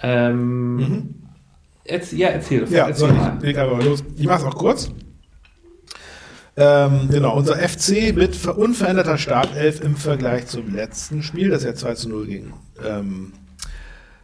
Ähm, 0.04 1.14
erz- 1.85 2.14
ja, 2.16 2.28
erzähl, 2.28 2.64
Ja, 2.71 2.87
erzähl 2.87 2.94
soll 2.94 3.12
mal. 3.12 3.38
ich? 3.42 3.56
Mal 3.56 3.85
los. 3.85 4.04
Ich 4.16 4.26
mach's 4.26 4.44
auch 4.44 4.54
kurz. 4.56 4.90
Ähm, 6.56 7.09
genau, 7.11 7.35
unser 7.37 7.56
FC 7.56 8.14
mit 8.14 8.37
ver- 8.37 8.59
unveränderter 8.59 9.16
Startelf 9.16 9.80
im 9.80 9.97
Vergleich 9.97 10.47
zum 10.49 10.75
letzten 10.75 11.23
Spiel, 11.23 11.49
das 11.49 11.64
ja 11.64 11.75
2 11.75 11.94
zu 11.94 12.09
0 12.11 12.26
gegen 12.26 12.52
ähm, 12.87 13.32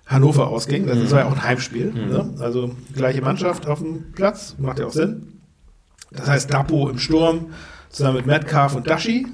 Hannover 0.07 0.49
ausging. 0.49 0.87
Das 0.87 1.11
war 1.11 1.21
ja 1.21 1.27
auch 1.27 1.33
ein 1.33 1.43
Heimspiel. 1.43 1.93
Ne? 1.93 2.35
Also 2.41 2.75
gleiche 2.95 3.23
Mannschaft 3.23 3.67
auf 3.67 3.79
dem 3.81 4.13
Platz, 4.13 4.57
macht 4.59 4.79
ja 4.79 4.87
auch 4.87 4.93
Sinn. 4.93 5.41
Das 6.11 6.27
heißt, 6.29 6.53
Dapo 6.53 6.89
im 6.89 6.99
Sturm 6.99 7.47
zusammen 7.91 8.17
mit 8.17 8.27
Metcalf 8.27 8.75
und 8.75 8.89
Dashi, 8.89 9.27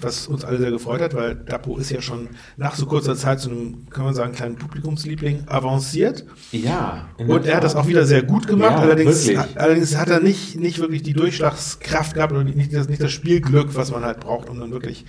was 0.00 0.26
uns 0.28 0.44
alle 0.44 0.58
sehr 0.58 0.70
gefreut 0.70 1.00
hat, 1.00 1.14
weil 1.14 1.34
Dapo 1.34 1.76
ist 1.76 1.90
ja 1.90 2.00
schon 2.00 2.28
nach 2.56 2.74
so 2.76 2.86
kurzer 2.86 3.16
Zeit 3.16 3.40
zu 3.40 3.50
einem, 3.50 3.86
kann 3.90 4.04
man 4.04 4.14
sagen, 4.14 4.32
kleinen 4.32 4.56
Publikumsliebling 4.56 5.44
avanciert. 5.46 6.24
Ja. 6.52 7.08
Und 7.18 7.46
er 7.46 7.56
hat 7.56 7.64
das 7.64 7.74
auch 7.74 7.86
wieder 7.86 8.06
sehr 8.06 8.22
gut 8.22 8.46
gemacht. 8.46 8.72
Ja, 8.72 8.78
allerdings, 8.78 9.26
wirklich. 9.26 9.60
allerdings 9.60 9.96
hat 9.96 10.08
er 10.08 10.20
nicht, 10.20 10.58
nicht 10.58 10.78
wirklich 10.78 11.02
die 11.02 11.14
Durchschlagskraft 11.14 12.14
gehabt 12.14 12.32
oder 12.32 12.44
nicht 12.44 12.72
das, 12.72 12.88
nicht 12.88 13.02
das 13.02 13.12
Spielglück, 13.12 13.74
was 13.74 13.90
man 13.90 14.04
halt 14.04 14.20
braucht, 14.20 14.48
um 14.48 14.60
dann 14.60 14.70
wirklich 14.70 15.04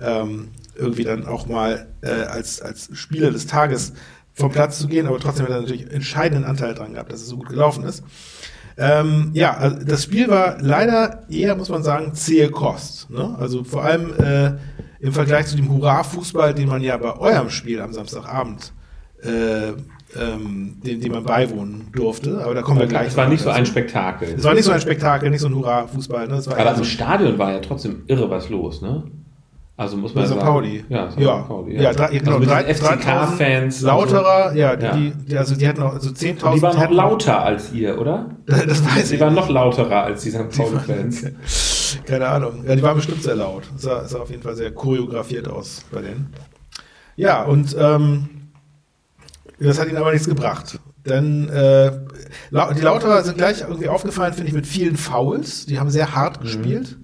ähm, 0.00 0.48
irgendwie 0.74 1.04
dann 1.04 1.26
auch 1.26 1.46
mal 1.46 1.86
äh, 2.00 2.10
als, 2.10 2.60
als 2.60 2.90
Spieler 2.94 3.30
des 3.30 3.46
Tages 3.46 3.92
vom 4.32 4.50
Platz 4.50 4.78
zu 4.78 4.88
gehen. 4.88 5.06
Aber 5.06 5.20
trotzdem 5.20 5.46
hat 5.46 5.52
er 5.52 5.60
natürlich 5.60 5.90
entscheidenden 5.90 6.44
Anteil 6.44 6.74
dran 6.74 6.94
gehabt, 6.94 7.12
dass 7.12 7.20
es 7.20 7.28
so 7.28 7.36
gut 7.36 7.48
gelaufen 7.48 7.84
ist. 7.84 8.02
Ähm, 8.76 9.30
ja, 9.34 9.56
also 9.56 9.84
das 9.84 10.02
Spiel 10.04 10.28
war 10.28 10.56
leider 10.60 11.24
eher, 11.30 11.56
muss 11.56 11.68
man 11.68 11.82
sagen, 11.82 12.14
zähe 12.14 12.50
Kost. 12.50 13.08
Ne? 13.10 13.36
Also 13.38 13.62
vor 13.64 13.84
allem 13.84 14.12
äh, 14.18 14.52
im 15.00 15.12
Vergleich 15.12 15.46
zu 15.46 15.56
dem 15.56 15.70
Hurra-Fußball, 15.70 16.54
den 16.54 16.68
man 16.68 16.82
ja 16.82 16.96
bei 16.96 17.16
eurem 17.16 17.50
Spiel 17.50 17.80
am 17.80 17.92
Samstagabend 17.92 18.72
äh, 19.22 19.72
ähm, 20.16 20.76
den, 20.84 21.00
dem 21.00 21.12
man 21.12 21.24
beiwohnen 21.24 21.88
durfte. 21.92 22.42
Aber 22.44 22.54
da 22.54 22.62
kommen 22.62 22.80
wir 22.80 22.86
gleich. 22.86 23.08
Es 23.08 23.16
war 23.16 23.28
nicht 23.28 23.42
so 23.42 23.50
ein 23.50 23.66
Spektakel. 23.66 24.34
Es 24.36 24.44
war 24.44 24.54
nicht 24.54 24.64
so 24.64 24.72
ein 24.72 24.80
Spektakel, 24.80 25.30
nicht 25.30 25.40
so 25.40 25.48
ein 25.48 25.54
Hurra-Fußball. 25.54 26.28
Ne? 26.28 26.42
Aber 26.46 26.56
also 26.56 26.82
im 26.82 26.88
Stadion 26.88 27.38
war 27.38 27.52
ja 27.52 27.60
trotzdem 27.60 28.02
irre 28.06 28.30
was 28.30 28.48
los, 28.48 28.82
ne? 28.82 29.04
Also 29.76 29.96
muss 29.96 30.14
man 30.14 30.24
St. 30.24 30.34
sagen. 30.34 30.40
Pauli. 30.46 30.84
Ja, 30.88 31.10
St. 31.10 31.18
ja. 31.18 31.38
Pauli. 31.42 31.82
Ja, 31.82 31.92
drei, 31.92 32.16
genau, 32.18 32.36
also 32.36 32.46
drei- 32.48 32.62
den 32.62 32.74
FCK-Fans. 32.76 33.80
Lauterer, 33.82 34.54
ja, 34.54 34.78
Ja. 34.78 34.96
Die, 34.96 35.10
die, 35.10 35.36
also 35.36 35.56
die 35.56 35.66
hatten 35.66 35.82
auch 35.82 35.94
also 35.94 36.10
10.000. 36.10 36.54
Die 36.54 36.62
waren 36.62 36.76
noch 36.78 36.90
lauter 36.92 37.42
als 37.42 37.72
ihr, 37.72 37.98
oder? 38.00 38.30
Das 38.46 38.84
weiß 38.84 39.10
ich. 39.10 39.20
waren 39.20 39.34
noch 39.34 39.48
lauterer 39.48 40.04
als 40.04 40.22
die 40.22 40.30
St. 40.30 40.50
Pauli-Fans. 40.56 41.26
Keine 42.06 42.26
Ahnung. 42.28 42.64
Ja, 42.66 42.76
die 42.76 42.82
waren 42.82 42.96
bestimmt 42.96 43.22
sehr 43.22 43.34
laut. 43.34 43.64
Es 43.74 43.82
sah, 43.82 44.06
sah 44.06 44.18
auf 44.20 44.30
jeden 44.30 44.42
Fall 44.42 44.54
sehr 44.54 44.70
choreografiert 44.72 45.48
aus 45.48 45.84
bei 45.90 46.02
denen. 46.02 46.32
Ja, 47.16 47.42
und 47.42 47.74
ähm, 47.78 48.28
das 49.58 49.80
hat 49.80 49.88
ihnen 49.88 49.96
aber 49.96 50.12
nichts 50.12 50.28
gebracht. 50.28 50.78
Denn 51.06 51.48
äh, 51.48 51.92
die 52.50 52.80
Lauterer 52.80 53.22
sind 53.24 53.38
gleich 53.38 53.60
irgendwie 53.62 53.88
aufgefallen, 53.88 54.32
finde 54.34 54.48
ich, 54.48 54.54
mit 54.54 54.66
vielen 54.66 54.96
Fouls. 54.96 55.66
Die 55.66 55.78
haben 55.78 55.90
sehr 55.90 56.14
hart 56.14 56.40
gespielt. 56.40 56.96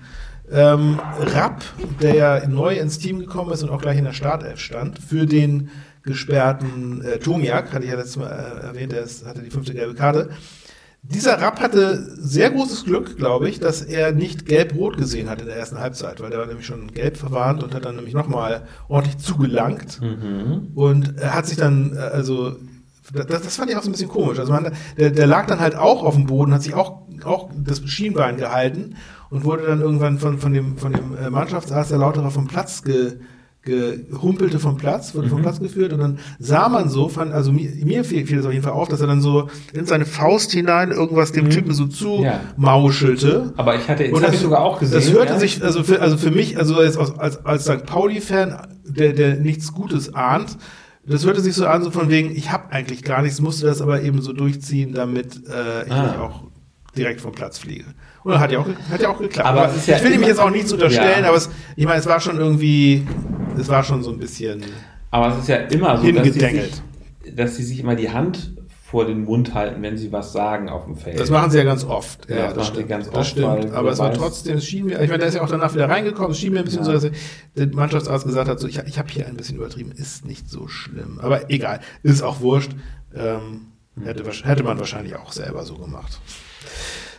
Ähm, 0.53 0.99
Rapp, 1.19 1.63
der 2.01 2.15
ja 2.15 2.49
neu 2.49 2.77
ins 2.77 2.99
Team 2.99 3.21
gekommen 3.21 3.53
ist 3.53 3.63
und 3.63 3.71
auch 3.71 3.81
gleich 3.81 3.99
in 3.99 4.05
der 4.05 4.13
Startelf 4.13 4.59
stand, 4.59 4.99
für 4.99 5.27
den 5.27 5.71
gesperrten 6.03 7.03
äh, 7.03 7.19
Tomiak, 7.19 7.73
hatte 7.73 7.85
ich 7.85 7.91
ja 7.91 7.97
letztes 7.97 8.17
Mal 8.17 8.31
äh, 8.31 8.67
erwähnt, 8.67 8.93
der 8.93 9.03
ist, 9.03 9.27
hatte 9.27 9.43
die 9.43 9.51
fünfte 9.51 9.75
gelbe 9.75 9.95
Karte. 9.95 10.31
Dieser 11.03 11.41
Rapp 11.41 11.61
hatte 11.61 11.99
sehr 12.19 12.51
großes 12.51 12.85
Glück, 12.85 13.17
glaube 13.17 13.49
ich, 13.49 13.59
dass 13.59 13.81
er 13.81 14.13
nicht 14.13 14.45
gelb-rot 14.45 14.99
gesehen 14.99 15.31
hat 15.31 15.41
in 15.41 15.47
der 15.47 15.57
ersten 15.57 15.79
Halbzeit, 15.79 16.21
weil 16.21 16.31
der 16.31 16.41
war 16.41 16.47
nämlich 16.47 16.67
schon 16.67 16.93
gelb 16.93 17.17
verwarnt 17.17 17.63
und 17.63 17.75
hat 17.75 17.87
dann 17.87 17.97
nämlich 17.97 18.13
nochmal 18.13 18.67
ordentlich 18.89 19.19
zugelangt. 19.19 20.01
Und 20.75 21.17
er 21.19 21.35
hat 21.35 21.47
sich 21.47 21.57
dann, 21.57 21.97
äh, 21.97 22.01
also, 22.01 22.57
das, 23.13 23.27
das 23.27 23.57
fand 23.57 23.71
ich 23.71 23.77
auch 23.77 23.83
so 23.83 23.89
ein 23.89 23.93
bisschen 23.93 24.09
komisch. 24.09 24.39
Also 24.39 24.53
man, 24.53 24.73
der, 24.99 25.11
der 25.11 25.27
lag 25.27 25.47
dann 25.47 25.61
halt 25.61 25.75
auch 25.75 26.03
auf 26.03 26.17
dem 26.17 26.27
Boden, 26.27 26.53
hat 26.53 26.63
sich 26.63 26.75
auch, 26.75 27.03
auch 27.25 27.51
das 27.57 27.81
Schienbein 27.89 28.37
gehalten 28.37 28.97
und 29.31 29.45
wurde 29.45 29.65
dann 29.67 29.81
irgendwann 29.81 30.19
von, 30.19 30.39
von 30.39 30.53
dem, 30.53 30.77
von 30.77 30.93
dem 30.93 31.17
äh, 31.17 31.31
Mannschaftsarzt 31.31 31.91
der 31.91 31.99
Lauterer 31.99 32.31
vom 32.31 32.47
Platz 32.49 32.83
ge, 32.83 33.13
gehumpelte 33.63 34.59
vom 34.59 34.77
Platz, 34.79 35.15
wurde 35.15 35.27
Mhm. 35.27 35.31
vom 35.33 35.43
Platz 35.43 35.61
geführt 35.61 35.93
und 35.93 36.01
dann 36.01 36.19
sah 36.39 36.69
man 36.71 36.89
so, 36.89 37.09
fand, 37.09 37.33
also 37.33 37.53
mir, 37.53 37.71
mir 37.85 38.05
fiel, 38.05 38.27
fiel 38.27 38.39
das 38.39 38.47
auf 38.47 38.53
jeden 38.53 38.65
Fall 38.65 38.73
auf, 38.73 38.89
dass 38.89 39.01
er 39.03 39.07
dann 39.07 39.21
so 39.21 39.49
in 39.75 39.85
seine 39.85 40.07
Faust 40.07 40.51
hinein 40.53 40.91
irgendwas 40.91 41.33
dem 41.33 41.51
Typen 41.51 41.75
so 41.75 41.87
zu 41.87 42.19
Mhm. 42.19 42.25
Ja. 42.25 42.41
mauschelte. 42.57 43.53
Aber 43.57 43.77
ich 43.77 43.87
hatte, 43.89 44.09
das 44.11 44.23
habe 44.23 44.35
ich 44.35 44.41
sogar 44.41 44.61
auch 44.61 44.79
gesehen. 44.81 44.95
Das 44.99 45.13
hörte 45.13 45.35
ja. 45.35 45.39
sich, 45.39 45.63
also 45.63 45.83
für, 45.83 46.01
also 46.01 46.17
für 46.17 46.31
mich, 46.31 46.57
also 46.59 46.81
jetzt 46.83 46.99
als, 46.99 47.19
als, 47.19 47.45
als 47.45 47.65
St. 47.65 47.85
Pauli-Fan, 47.87 48.57
der, 48.85 49.13
der 49.13 49.37
nichts 49.37 49.73
Gutes 49.75 50.15
ahnt, 50.15 50.57
das 51.07 51.25
hörte 51.27 51.41
sich 51.41 51.55
so 51.55 51.67
an, 51.67 51.83
so 51.83 51.91
von 51.91 52.09
wegen, 52.09 52.31
ich 52.35 52.51
habe 52.53 52.73
eigentlich 52.73 53.03
gar 53.03 53.21
nichts, 53.23 53.41
musste 53.41 53.67
das 53.67 53.83
aber 53.83 54.03
eben 54.03 54.23
so 54.23 54.33
durchziehen, 54.33 54.93
damit 54.95 55.37
äh, 55.49 55.85
ich 55.87 55.93
Ah. 55.93 56.03
nicht 56.07 56.19
auch 56.19 56.43
direkt 56.97 57.21
vom 57.21 57.33
Platz 57.33 57.59
fliege. 57.59 57.85
Und 58.25 58.39
hat 58.39 58.51
ja 58.53 58.59
auch, 58.61 58.67
hat 58.91 59.01
ja 59.01 59.09
auch 59.09 59.19
geklappt. 59.19 59.49
Aber 59.49 59.71
ja 59.87 59.97
ich 59.97 60.05
will 60.05 60.13
ihm 60.13 60.23
jetzt 60.23 60.41
auch 60.41 60.51
nichts 60.51 60.73
unterstellen, 60.73 61.23
Ja. 61.23 61.29
aber 61.29 61.37
es, 61.39 61.49
ich 61.77 61.85
meine, 61.87 61.99
es 62.01 62.07
war 62.07 62.21
schon 62.21 62.37
irgendwie, 62.39 63.07
es 63.59 63.69
war 63.69 63.83
schon 63.85 64.03
so 64.03 64.11
ein 64.11 64.19
bisschen 64.19 64.63
Aber 65.11 65.29
es 65.35 65.39
ist 65.39 65.49
ja 65.49 65.57
immer 65.57 65.97
so, 65.97 66.03
dass 66.03 66.25
sie, 66.25 66.31
hingedengelt. 66.31 66.83
sich, 67.23 67.35
dass 67.37 67.57
sie 67.57 67.63
sich 67.63 67.81
immer 67.81 67.95
die 67.97 68.11
Hand 68.11 68.53
vor 68.83 69.07
den 69.07 69.23
Mund 69.25 69.55
halten, 69.55 69.81
wenn 69.83 69.97
sie 69.97 70.11
was 70.11 70.33
sagen 70.33 70.69
auf 70.69 70.85
dem 70.85 70.97
Feld. 70.97 71.21
Das 71.21 71.31
machen 71.31 71.49
sie 71.53 71.59
ja 71.59 71.65
ganz 71.65 71.85
oft. 71.85 72.29
Ja, 72.29 72.49
das 72.53 72.57
machen 72.57 72.75
sie 72.77 72.85
ganz 72.85 73.07
das 73.07 73.15
oft, 73.15 73.31
stimmt. 73.31 73.73
Aber 73.73 73.91
es 73.93 74.01
war 74.01 74.13
trotzdem, 74.13 74.57
es 74.59 74.67
schien 74.67 74.87
mir, 74.87 74.95
ich 75.01 75.09
meine, 75.09 75.19
der 75.19 75.29
ist 75.29 75.35
ja 75.35 75.43
auch 75.43 75.49
danach 75.49 75.73
wieder 75.75 75.89
reingekommen, 75.89 76.33
es 76.33 76.41
schien 76.41 76.53
mir 76.53 76.59
ein 76.59 76.65
bisschen 76.65 76.81
Ja. 76.85 76.99
so, 76.99 77.09
dass 77.09 77.17
der 77.57 77.69
Mannschaftsarzt 77.69 78.27
gesagt 78.27 78.49
hat, 78.49 78.59
so, 78.59 78.67
ich, 78.67 78.79
ich 78.81 78.99
habe 78.99 79.09
hier 79.09 79.29
ein 79.29 79.37
bisschen 79.37 79.57
übertrieben, 79.59 79.93
ist 79.93 80.25
nicht 80.25 80.51
so 80.51 80.67
schlimm. 80.67 81.21
Aber 81.23 81.49
egal, 81.53 81.79
ist 82.03 82.23
auch 82.23 82.41
wurscht. 82.41 82.73
Ähm, 83.15 83.67
hätte, 84.05 84.25
hätte 84.45 84.63
man 84.63 84.79
wahrscheinlich 84.79 85.17
auch 85.17 85.33
selber 85.33 85.65
so 85.65 85.77
gemacht. 85.77 86.21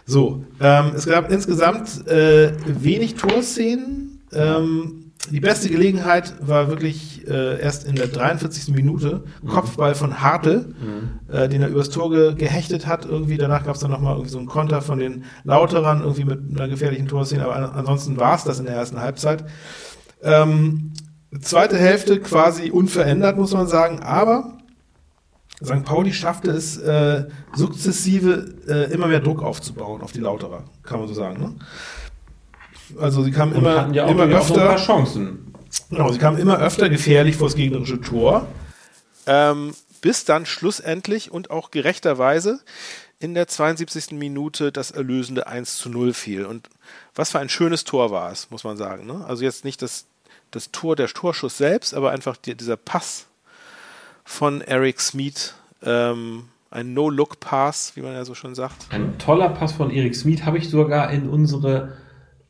So, 0.05 0.43
ähm, 0.59 0.91
es 0.95 1.05
gab 1.05 1.31
insgesamt 1.31 2.07
äh, 2.07 2.53
wenig 2.65 3.15
Torszenen. 3.15 4.21
Ähm, 4.33 5.11
die 5.29 5.39
beste 5.39 5.69
Gelegenheit 5.69 6.33
war 6.41 6.67
wirklich 6.67 7.27
äh, 7.27 7.61
erst 7.61 7.85
in 7.85 7.95
der 7.95 8.07
43. 8.07 8.73
Minute. 8.73 9.23
Kopfball 9.47 9.93
von 9.93 10.19
Hartl, 10.21 10.73
äh, 11.31 11.47
den 11.47 11.61
er 11.61 11.69
übers 11.69 11.91
Tor 11.91 12.09
ge 12.09 12.33
gehechtet 12.33 12.87
hat. 12.87 13.05
Irgendwie 13.05 13.37
danach 13.37 13.63
gab 13.63 13.75
es 13.75 13.81
dann 13.81 13.91
nochmal 13.91 14.15
irgendwie 14.15 14.31
so 14.31 14.39
einen 14.39 14.47
Konter 14.47 14.81
von 14.81 14.97
den 14.97 15.25
Lauterern, 15.43 16.01
irgendwie 16.01 16.25
mit 16.25 16.39
einer 16.59 16.67
gefährlichen 16.67 17.07
Torszene. 17.07 17.45
Aber 17.45 17.55
an 17.55 17.65
ansonsten 17.65 18.17
war 18.17 18.35
es 18.35 18.43
das 18.43 18.59
in 18.59 18.65
der 18.65 18.75
ersten 18.75 18.99
Halbzeit. 18.99 19.45
Ähm, 20.23 20.93
zweite 21.39 21.77
Hälfte 21.77 22.19
quasi 22.19 22.71
unverändert, 22.71 23.37
muss 23.37 23.53
man 23.53 23.67
sagen. 23.67 23.99
Aber 23.99 24.57
St. 25.63 25.83
Pauli 25.85 26.13
schaffte 26.13 26.51
es 26.51 26.77
äh, 26.77 27.25
sukzessive 27.53 28.53
äh, 28.67 28.91
immer 28.91 29.07
mehr 29.07 29.19
Druck 29.19 29.43
aufzubauen 29.43 30.01
auf 30.01 30.11
die 30.11 30.19
Lauterer, 30.19 30.63
kann 30.83 30.99
man 30.99 31.07
so 31.07 31.13
sagen. 31.13 31.39
Ne? 31.39 31.55
Also 32.99 33.23
sie 33.23 33.31
kamen 33.31 33.53
immer, 33.53 33.81
hatten 33.81 33.93
ja 33.93 34.05
auch, 34.05 34.11
immer 34.11 34.23
öfter, 34.23 34.75
Chancen. 34.77 35.53
genau, 35.89 36.11
sie 36.11 36.19
kamen 36.19 36.37
immer 36.37 36.59
öfter 36.59 36.89
gefährlich 36.89 37.37
vor 37.37 37.47
das 37.47 37.55
gegnerische 37.55 38.01
Tor, 38.01 38.47
ähm, 39.27 39.73
bis 40.01 40.25
dann 40.25 40.45
schlussendlich 40.45 41.31
und 41.31 41.51
auch 41.51 41.71
gerechterweise 41.71 42.59
in 43.19 43.35
der 43.35 43.47
72. 43.47 44.11
Minute 44.13 44.71
das 44.71 44.89
erlösende 44.89 45.45
1 45.45 45.77
zu 45.77 45.89
0 45.89 46.13
fiel. 46.13 46.45
Und 46.45 46.69
was 47.13 47.31
für 47.31 47.39
ein 47.39 47.49
schönes 47.49 47.83
Tor 47.83 48.09
war 48.09 48.31
es, 48.31 48.49
muss 48.49 48.63
man 48.63 48.77
sagen. 48.77 49.05
Ne? 49.05 49.23
Also 49.27 49.43
jetzt 49.43 49.63
nicht 49.63 49.83
das, 49.83 50.05
das 50.49 50.71
Tor, 50.71 50.95
der 50.95 51.07
Torschuss 51.07 51.57
selbst, 51.57 51.93
aber 51.93 52.09
einfach 52.09 52.35
die, 52.35 52.55
dieser 52.55 52.77
Pass 52.77 53.27
von 54.23 54.61
Eric 54.61 54.99
Smith, 55.01 55.55
ähm, 55.83 56.43
ein 56.69 56.93
No-Look-Pass, 56.93 57.93
wie 57.95 58.01
man 58.01 58.13
ja 58.13 58.23
so 58.25 58.33
schon 58.33 58.55
sagt. 58.55 58.87
Ein 58.91 59.17
toller 59.17 59.49
Pass 59.49 59.73
von 59.73 59.89
Erik 59.91 60.15
Smith 60.15 60.45
habe 60.45 60.57
ich 60.57 60.69
sogar 60.69 61.11
in 61.11 61.27
unsere 61.27 61.93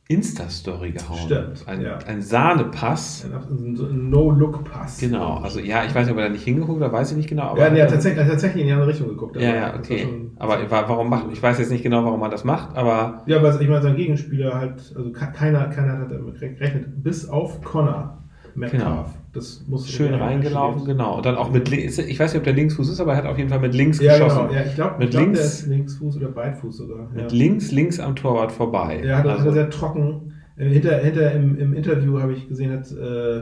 Insta-Story 0.08 0.92
gehauen. 0.92 1.18
Stimmt, 1.26 1.68
Ein, 1.68 1.82
ja. 1.82 1.98
ein 2.06 2.22
Sahnepass. 2.22 3.26
Ein 3.26 4.10
No-Look-Pass. 4.10 4.98
Genau, 5.00 5.38
also 5.38 5.60
ja, 5.60 5.86
ich 5.86 5.96
weiß 5.96 6.06
nicht, 6.06 6.12
ob 6.14 6.20
er 6.20 6.26
da 6.26 6.30
nicht 6.30 6.44
hingeguckt 6.44 6.82
hat, 6.84 6.92
weiß 6.92 7.12
ich 7.12 7.18
nicht 7.18 7.30
genau. 7.30 7.44
Aber 7.44 7.62
Ja, 7.62 7.70
nee, 7.70 7.80
er 7.80 7.86
hat 7.86 7.92
tatsächlich, 7.94 8.28
tatsächlich 8.28 8.62
in 8.62 8.68
die 8.68 8.74
andere 8.74 8.90
Richtung 8.90 9.08
geguckt. 9.08 9.38
ja, 9.38 9.50
aber 9.50 9.58
ja, 9.58 9.76
okay. 9.80 10.08
Aber 10.38 10.70
wa- 10.70 10.84
warum 10.88 11.10
macht, 11.10 11.28
ich 11.32 11.42
weiß 11.42 11.60
jetzt 11.60 11.72
nicht 11.72 11.84
genau, 11.84 12.04
warum 12.04 12.20
man 12.20 12.30
das 12.32 12.44
macht, 12.44 12.76
aber 12.76 13.24
Ja, 13.26 13.38
aber 13.38 13.60
ich 13.62 13.68
meine, 13.70 13.82
sein 13.82 13.96
Gegenspieler 13.96 14.54
halt, 14.56 14.94
also 14.96 15.12
ke- 15.14 15.32
keiner, 15.34 15.68
keiner 15.68 15.98
hat 16.00 16.12
damit 16.12 16.40
gerechnet, 16.40 17.02
bis 17.04 17.30
auf 17.30 17.62
Connor 17.64 18.22
Metcalf. 18.54 18.82
Genau. 18.84 19.06
Das 19.34 19.64
muss 19.68 19.90
schön 19.90 20.14
reingelaufen, 20.14 20.86
genau. 20.86 21.16
Und 21.18 21.26
dann 21.26 21.36
auch 21.36 21.50
mit 21.52 21.70
links, 21.70 21.98
ich 21.98 22.20
weiß 22.20 22.34
nicht, 22.34 22.40
ob 22.40 22.44
der 22.44 22.54
Linksfuß 22.54 22.90
ist, 22.90 23.00
aber 23.00 23.12
er 23.14 23.20
hat 23.20 23.26
auf 23.26 23.38
jeden 23.38 23.50
Fall 23.50 23.60
mit 23.60 23.74
links 23.74 24.02
Ja, 24.02 24.14
geschossen. 24.18 24.48
genau. 24.50 24.54
Ja, 24.54 24.66
ich 24.66 24.76
glaube, 24.76 24.96
Mit 25.00 25.12
glaub, 25.12 25.24
links- 25.24 25.40
der 25.40 25.48
ist 25.48 25.68
Linksfuß 25.68 26.18
oder 26.18 26.28
Beidfuß 26.30 26.78
sogar. 26.78 27.10
Mit 27.14 27.32
ja. 27.32 27.38
links, 27.38 27.72
links 27.72 28.00
am 28.00 28.16
Torwart 28.16 28.52
vorbei. 28.52 29.00
Er 29.04 29.18
hat, 29.20 29.24
hat 29.24 29.32
er 29.32 29.40
also, 29.40 29.52
sehr 29.54 29.70
trocken. 29.70 30.34
äh, 30.58 30.68
Hinter, 30.68 30.98
hinter 30.98 31.32
im, 31.32 31.58
im 31.58 31.74
Interview 31.74 32.20
habe 32.20 32.34
ich 32.34 32.50
gesehen, 32.50 32.74
hat 32.74 32.92
äh, 32.92 33.38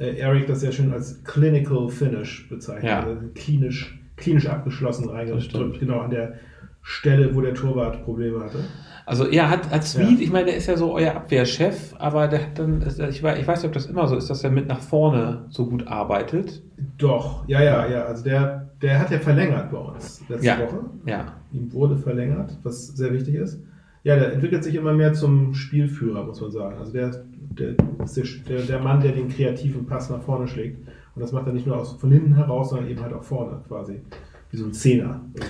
äh, 0.00 0.16
Eric 0.18 0.48
das 0.48 0.60
sehr 0.60 0.72
schön 0.72 0.92
als 0.92 1.22
Clinical 1.22 1.88
Finish 1.88 2.48
bezeichnet. 2.48 2.90
Ja. 2.90 3.04
Also 3.04 3.20
klinisch, 3.34 4.00
klinisch 4.16 4.48
abgeschlossen 4.48 5.04
Das 5.06 5.12
reingedrückt, 5.14 5.78
genau 5.78 6.00
an 6.00 6.10
der 6.10 6.34
Stelle, 6.82 7.34
wo 7.34 7.40
der 7.40 7.54
Torwart 7.54 8.04
Probleme 8.04 8.40
hatte. 8.40 8.58
also 9.06 9.28
ja, 9.30 9.48
hat, 9.48 9.70
hat 9.70 9.84
Sweet, 9.84 10.18
Ja. 10.18 10.24
ich 10.24 10.32
meine, 10.32 10.46
der 10.46 10.56
ist 10.56 10.66
ja 10.66 10.76
so 10.76 10.92
euer 10.94 11.14
Abwehrchef, 11.14 11.94
aber 11.98 12.26
der 12.28 12.42
hat 12.42 12.58
dann, 12.58 12.84
ich 13.08 13.22
weiß, 13.22 13.38
ich 13.38 13.46
weiß 13.46 13.58
nicht, 13.62 13.66
ob 13.68 13.72
das 13.72 13.86
immer 13.86 14.08
so 14.08 14.16
ist, 14.16 14.28
dass 14.28 14.42
er 14.42 14.50
mit 14.50 14.66
nach 14.66 14.80
vorne 14.80 15.46
so 15.48 15.66
gut 15.66 15.86
arbeitet. 15.86 16.62
Doch, 16.98 17.46
ja, 17.48 17.62
ja, 17.62 17.86
ja. 17.88 18.04
Also 18.04 18.24
der, 18.24 18.70
der 18.82 18.98
hat 18.98 19.10
ja 19.10 19.18
verlängert 19.20 19.70
bei 19.70 19.78
uns 19.78 20.22
letzte 20.28 20.46
Ja. 20.46 20.58
Woche. 20.60 20.80
Ja. 21.06 21.26
Ihm 21.52 21.72
wurde 21.72 21.96
verlängert, 21.96 22.58
was 22.64 22.88
sehr 22.88 23.12
wichtig 23.12 23.36
ist. 23.36 23.62
Ja, 24.04 24.16
der 24.16 24.32
entwickelt 24.32 24.64
sich 24.64 24.74
immer 24.74 24.92
mehr 24.92 25.12
zum 25.12 25.54
Spielführer, 25.54 26.24
muss 26.24 26.40
man 26.40 26.50
sagen. 26.50 26.76
Also 26.80 26.92
der, 26.92 27.10
der 27.56 27.74
ist 28.02 28.16
der, 28.16 28.24
der, 28.48 28.62
der 28.66 28.80
Mann, 28.80 29.00
der 29.00 29.12
den 29.12 29.28
kreativen 29.28 29.86
Pass 29.86 30.10
nach 30.10 30.20
vorne 30.22 30.48
schlägt. 30.48 30.78
Und 31.14 31.20
das 31.22 31.30
macht 31.30 31.46
er 31.46 31.52
nicht 31.52 31.66
nur 31.68 31.76
aus, 31.76 31.92
von 31.92 32.10
hinten 32.10 32.34
heraus, 32.34 32.70
sondern 32.70 32.88
eben 32.90 33.00
halt 33.00 33.12
auch 33.12 33.22
vorne 33.22 33.60
quasi. 33.68 34.00
Wie 34.52 34.56
so 34.58 34.66
ein 34.66 34.72
Zehner. 34.72 35.24
Ne? 35.34 35.42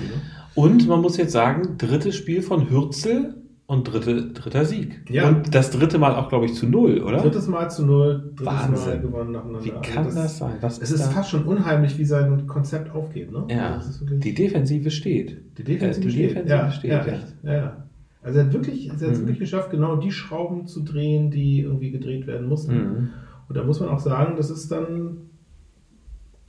Und 0.54 0.88
man 0.88 1.00
muss 1.02 1.16
jetzt 1.18 1.32
sagen, 1.32 1.76
drittes 1.76 2.16
Spiel 2.16 2.40
von 2.40 2.70
Hürzel 2.70 3.34
und 3.66 3.84
dritte, 3.84 4.32
dritter 4.32 4.64
Sieg. 4.64 5.00
Ja. 5.10 5.28
Und 5.28 5.54
das 5.54 5.70
dritte 5.70 5.98
Mal 5.98 6.14
auch, 6.14 6.28
glaube 6.28 6.44
ich, 6.46 6.54
zu 6.54 6.66
null, 6.66 7.00
oder? 7.00 7.18
Drittes 7.18 7.48
Mal 7.48 7.70
zu 7.70 7.84
null, 7.86 8.32
drittes 8.36 8.44
Mal 8.44 8.68
Wahnsinn. 8.72 9.02
gewonnen 9.02 9.32
nacheinander. 9.32 9.64
Wie 9.64 9.72
Also 9.72 9.92
kann 9.92 10.04
das, 10.14 10.38
sein? 10.38 10.54
Was 10.60 10.78
Es 10.80 10.90
ist 10.92 11.06
da? 11.06 11.10
fast 11.10 11.30
schon 11.30 11.44
unheimlich, 11.44 11.98
wie 11.98 12.04
sein 12.04 12.46
Konzept 12.46 12.94
aufgeht. 12.94 13.32
Ne? 13.32 13.44
Ja, 13.48 13.74
Also 13.76 14.04
die 14.04 14.34
Defensive 14.34 14.90
steht. 14.90 15.38
Die 15.58 15.64
Defensive, 15.64 16.00
Äh, 16.00 16.06
die 16.06 16.10
steht. 16.10 16.30
Defensive 16.30 16.54
ja, 16.54 16.70
steht, 16.70 16.90
ja, 16.90 17.06
ja. 17.06 17.12
echt. 17.12 17.34
Ja. 17.44 17.76
Also 18.22 18.38
er 18.38 18.44
hat 18.44 18.52
wirklich, 18.52 18.86
er 18.88 18.92
hat 18.94 19.02
es 19.02 19.18
Mhm. 19.18 19.22
wirklich 19.22 19.38
geschafft, 19.40 19.70
genau 19.70 19.96
die 19.96 20.12
Schrauben 20.12 20.66
zu 20.66 20.82
drehen, 20.82 21.30
die 21.30 21.60
irgendwie 21.62 21.90
gedreht 21.90 22.26
werden 22.28 22.48
mussten. 22.48 22.74
Mhm. 22.76 23.08
Und 23.48 23.56
da 23.56 23.64
muss 23.64 23.80
man 23.80 23.88
auch 23.88 23.98
sagen, 23.98 24.34
das 24.36 24.50
ist 24.50 24.70
dann 24.70 25.16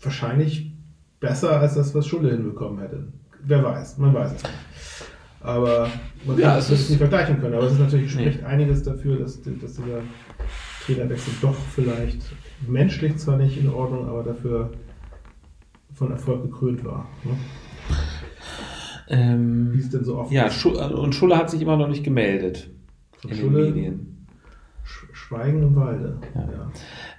wahrscheinlich 0.02 0.73
besser 1.24 1.60
als 1.62 1.76
das, 1.76 1.96
was 1.96 2.06
Schulle 2.06 2.32
hinbekommen 2.32 2.80
hätte. 2.80 3.08
Wer 3.46 3.64
weiß, 3.64 3.98
man 3.98 4.14
weiß 4.14 4.34
es 4.36 4.44
nicht. 4.44 4.56
Aber 5.42 5.90
man 6.26 6.38
Ja, 6.38 6.50
kann 6.52 6.60
es 6.60 6.70
nicht 6.90 6.98
vergleichen 6.98 7.40
können. 7.40 7.54
Aber 7.56 7.64
es 7.66 7.74
ist 7.74 7.80
natürlich 7.80 8.14
Nee. 8.16 8.22
spricht 8.32 8.44
einiges 8.44 8.84
dafür, 8.84 9.18
dass, 9.18 9.42
dass 9.42 9.74
dieser 9.74 10.02
Trainerwechsel 10.86 11.34
doch 11.42 11.56
vielleicht 11.74 12.22
menschlich 12.68 13.18
zwar 13.18 13.38
nicht 13.38 13.58
in 13.58 13.70
Ordnung, 13.70 14.08
aber 14.08 14.24
dafür 14.24 14.72
von 15.94 16.12
Erfolg 16.12 16.44
gekrönt 16.44 16.84
war. 16.84 17.08
Ne? 17.24 17.32
Wie 19.08 19.14
Ähm, 19.14 19.74
es 19.80 19.90
denn 19.90 20.04
so 20.04 20.18
oft 20.18 20.32
ja. 20.32 20.50
Schu 20.50 20.70
und 20.72 21.14
Schulle 21.16 21.38
hat 21.38 21.50
sich 21.50 21.62
immer 21.62 21.78
noch 21.78 21.88
nicht 21.90 22.04
gemeldet 22.04 22.70
Von 23.18 23.32
in 23.32 23.38
Schulle? 23.38 23.66
den 23.66 23.74
Medien. 23.74 24.28
Sch- 24.86 25.14
Schweigen 25.14 25.62
im 25.64 25.76
Walde. 25.76 26.18
Ja. 26.36 26.42
Ja. 26.42 26.72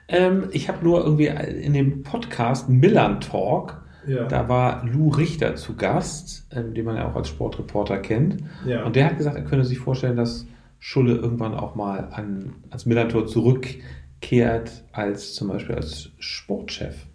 Ähm, 0.08 0.44
ich 0.50 0.68
habe 0.68 0.82
nur 0.84 1.02
irgendwie 1.04 1.26
in 1.26 1.72
dem 1.74 2.02
Podcast 2.02 2.68
Millern 2.68 3.20
Talk, 3.20 3.82
Ja. 4.06 4.24
da 4.24 4.48
war 4.48 4.84
Lou 4.86 5.08
Richter 5.10 5.56
zu 5.56 5.76
Gast, 5.76 6.46
ähm, 6.50 6.74
den 6.74 6.84
man 6.84 6.96
ja 6.96 7.08
auch 7.10 7.16
als 7.16 7.28
Sportreporter 7.28 7.98
kennt. 7.98 8.42
Ja. 8.66 8.84
Und 8.84 8.96
der 8.96 9.06
hat 9.06 9.16
gesagt, 9.16 9.36
er 9.36 9.44
könne 9.44 9.64
sich 9.64 9.78
vorstellen, 9.78 10.16
dass 10.16 10.46
Schulle 10.78 11.14
irgendwann 11.14 11.54
auch 11.54 11.74
mal 11.74 12.08
an, 12.12 12.54
ans 12.70 12.84
Millantor 12.86 13.26
zurückkehrt, 13.26 14.84
als 14.92 15.34
zum 15.34 15.48
Beispiel 15.48 15.74
als 15.76 16.10
Sportchef. 16.18 17.06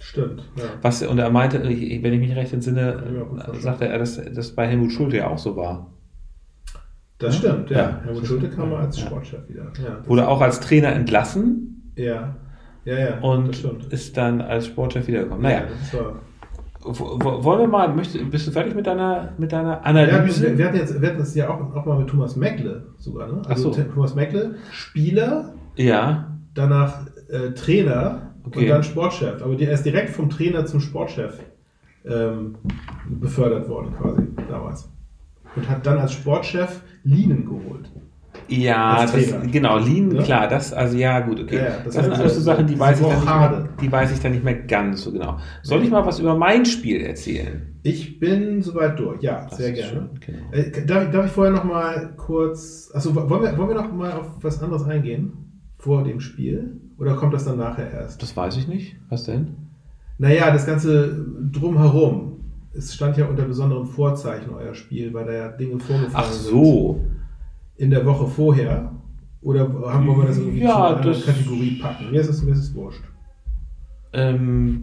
Stimmt. 0.00 0.42
Ja. 0.56 0.64
Was, 0.82 1.02
und 1.02 1.18
er 1.18 1.30
meinte, 1.30 1.58
ich- 1.62 2.02
wenn 2.02 2.12
ich 2.12 2.20
mich 2.20 2.36
recht 2.36 2.52
entsinne, 2.52 3.02
Ja, 3.38 3.54
sagte 3.60 3.88
er, 3.88 3.98
dass 3.98 4.20
das 4.32 4.52
bei 4.52 4.66
Helmut 4.68 4.92
Schulte 4.92 5.16
ja 5.16 5.28
auch 5.28 5.38
so 5.38 5.56
war. 5.56 5.90
Das 7.18 7.36
stimmt, 7.36 7.70
ja. 7.70 8.00
Helmut 8.04 8.26
Schulte 8.26 8.48
kam 8.50 8.70
mal 8.70 8.80
als. 8.84 9.00
Sportchef 9.00 9.48
wieder. 9.48 9.72
Wurde 10.06 10.28
auch 10.28 10.40
als 10.40 10.60
Trainer 10.60 10.92
entlassen 10.92 11.92
Ja. 11.96 12.36
Ja, 12.84 12.98
ja. 12.98 13.18
und 13.20 13.62
ist 13.90 14.16
dann 14.16 14.40
als 14.40 14.66
Sportchef 14.66 15.06
wiedergekommen. 15.06 15.44
Ja, 15.44 15.60
Naja, 15.60 15.66
w- 16.84 17.44
wollen 17.44 17.60
wir 17.60 17.66
mal, 17.68 17.88
möchtest, 17.94 18.30
bist 18.30 18.46
du 18.46 18.50
fertig 18.50 18.74
mit 18.74 18.86
deiner, 18.86 19.30
mit 19.38 19.52
deiner 19.52 19.72
Ja, 19.72 19.80
Analyse? 19.82 20.42
wir, 20.48 20.58
wir, 20.58 20.64
hatten 20.66 20.76
jetzt, 20.76 21.00
wir 21.00 21.08
hatten 21.08 21.18
das 21.18 21.34
ja 21.34 21.48
auch, 21.48 21.74
auch 21.74 21.86
mal 21.86 21.98
mit 21.98 22.08
Thomas 22.08 22.36
Meckle 22.36 22.86
sogar. 22.98 23.28
Ne? 23.28 23.42
Ach 23.48 23.56
so. 23.56 23.70
Thomas 23.70 24.14
Meckle, 24.14 24.56
Spieler, 24.70 25.54
ja, 25.76 26.30
danach 26.54 27.06
äh, 27.30 27.50
Trainer 27.52 28.30
Okay. 28.46 28.58
und 28.60 28.68
dann 28.68 28.82
Sportchef. 28.82 29.42
Aber 29.42 29.54
die, 29.54 29.64
er 29.64 29.72
ist 29.72 29.86
direkt 29.86 30.10
vom 30.10 30.28
Trainer 30.28 30.66
zum 30.66 30.80
Sportchef 30.80 31.40
ähm, 32.04 32.56
befördert 33.08 33.66
worden, 33.70 33.94
quasi 33.98 34.20
damals. 34.50 34.90
Und 35.56 35.66
hat 35.70 35.86
dann 35.86 35.96
als 35.98 36.12
Sportchef 36.12 36.82
Lienen 37.04 37.46
geholt. 37.46 37.90
Ja, 38.48 39.06
das, 39.06 39.34
genau, 39.50 39.78
Lean, 39.78 40.14
Ja. 40.14 40.22
klar, 40.22 40.48
das, 40.48 40.72
also 40.72 40.96
ja, 40.96 41.20
gut, 41.20 41.40
okay. 41.40 41.56
Ja, 41.56 41.64
das, 41.84 41.94
das 41.94 42.04
sind 42.04 42.14
alles 42.14 42.34
so 42.34 42.40
Sachen, 42.40 42.66
die 42.66 42.78
weiß, 42.78 43.00
ich 43.00 43.06
dann 43.06 43.16
nicht 43.20 43.24
mehr, 43.26 43.68
die 43.80 43.92
weiß 43.92 44.12
ich 44.12 44.20
dann 44.20 44.32
nicht 44.32 44.44
mehr 44.44 44.54
ganz 44.54 45.02
so 45.02 45.12
genau. 45.12 45.38
Soll 45.62 45.82
ich 45.82 45.90
mal 45.90 46.04
was 46.04 46.18
über 46.20 46.34
mein 46.36 46.64
Spiel 46.66 47.00
erzählen? 47.00 47.74
Ich 47.82 48.18
bin 48.18 48.62
soweit 48.62 48.98
durch, 48.98 49.22
ja, 49.22 49.46
Das 49.48 49.58
sehr 49.58 49.72
gerne. 49.72 49.90
schön, 49.90 50.08
genau. 50.20 50.38
Äh, 50.52 50.86
darf, 50.86 51.04
ich- 51.04 51.10
darf 51.10 51.26
ich 51.26 51.32
vorher 51.32 51.52
noch 51.52 51.64
mal 51.64 52.12
kurz, 52.16 52.90
also 52.94 53.14
wollen 53.14 53.28
wir, 53.42 53.56
wollen 53.58 53.68
wir 53.68 53.74
noch 53.76 53.92
mal 53.92 54.12
auf 54.12 54.26
was 54.42 54.62
anderes 54.62 54.84
eingehen 54.84 55.32
vor 55.78 56.02
dem 56.04 56.20
Spiel? 56.20 56.80
Oder 56.98 57.14
kommt 57.16 57.34
das 57.34 57.44
dann 57.44 57.58
nachher 57.58 57.90
erst? 57.92 58.22
Das 58.22 58.36
weiß 58.36 58.56
ich 58.56 58.68
nicht. 58.68 58.96
Was 59.10 59.24
denn? 59.24 59.48
Naja, 60.18 60.50
das 60.52 60.64
Ganze 60.64 61.26
drumherum. 61.52 62.30
Es 62.76 62.94
stand 62.94 63.16
ja 63.16 63.26
unter 63.26 63.44
besonderen 63.44 63.86
Vorzeichen 63.86 64.50
euer 64.54 64.74
Spiel, 64.74 65.12
weil 65.14 65.26
da 65.26 65.32
ja 65.32 65.48
Dinge 65.48 65.78
vorgefallen 65.78 66.12
Ach 66.14 66.32
so. 66.32 67.00
sind 67.02 67.13
in 67.76 67.90
der 67.90 68.04
Woche 68.06 68.26
vorher. 68.26 68.90
Oder 69.42 69.60
haben 69.88 70.06
wir 70.06 70.26
das 70.26 70.38
irgendwie 70.38 70.60
Ja, 70.60 70.70
zu 70.70 70.76
einer 70.76 70.96
anderen 70.96 71.12
das- 71.12 71.26
Kategorie 71.26 71.78
packen? 71.80 72.10
Mir 72.10 72.20
ist 72.20 72.28
es, 72.28 72.42
mir 72.42 72.52
ist 72.52 72.60
es 72.60 72.74
wurscht. 72.74 73.02
Ähm, 74.12 74.80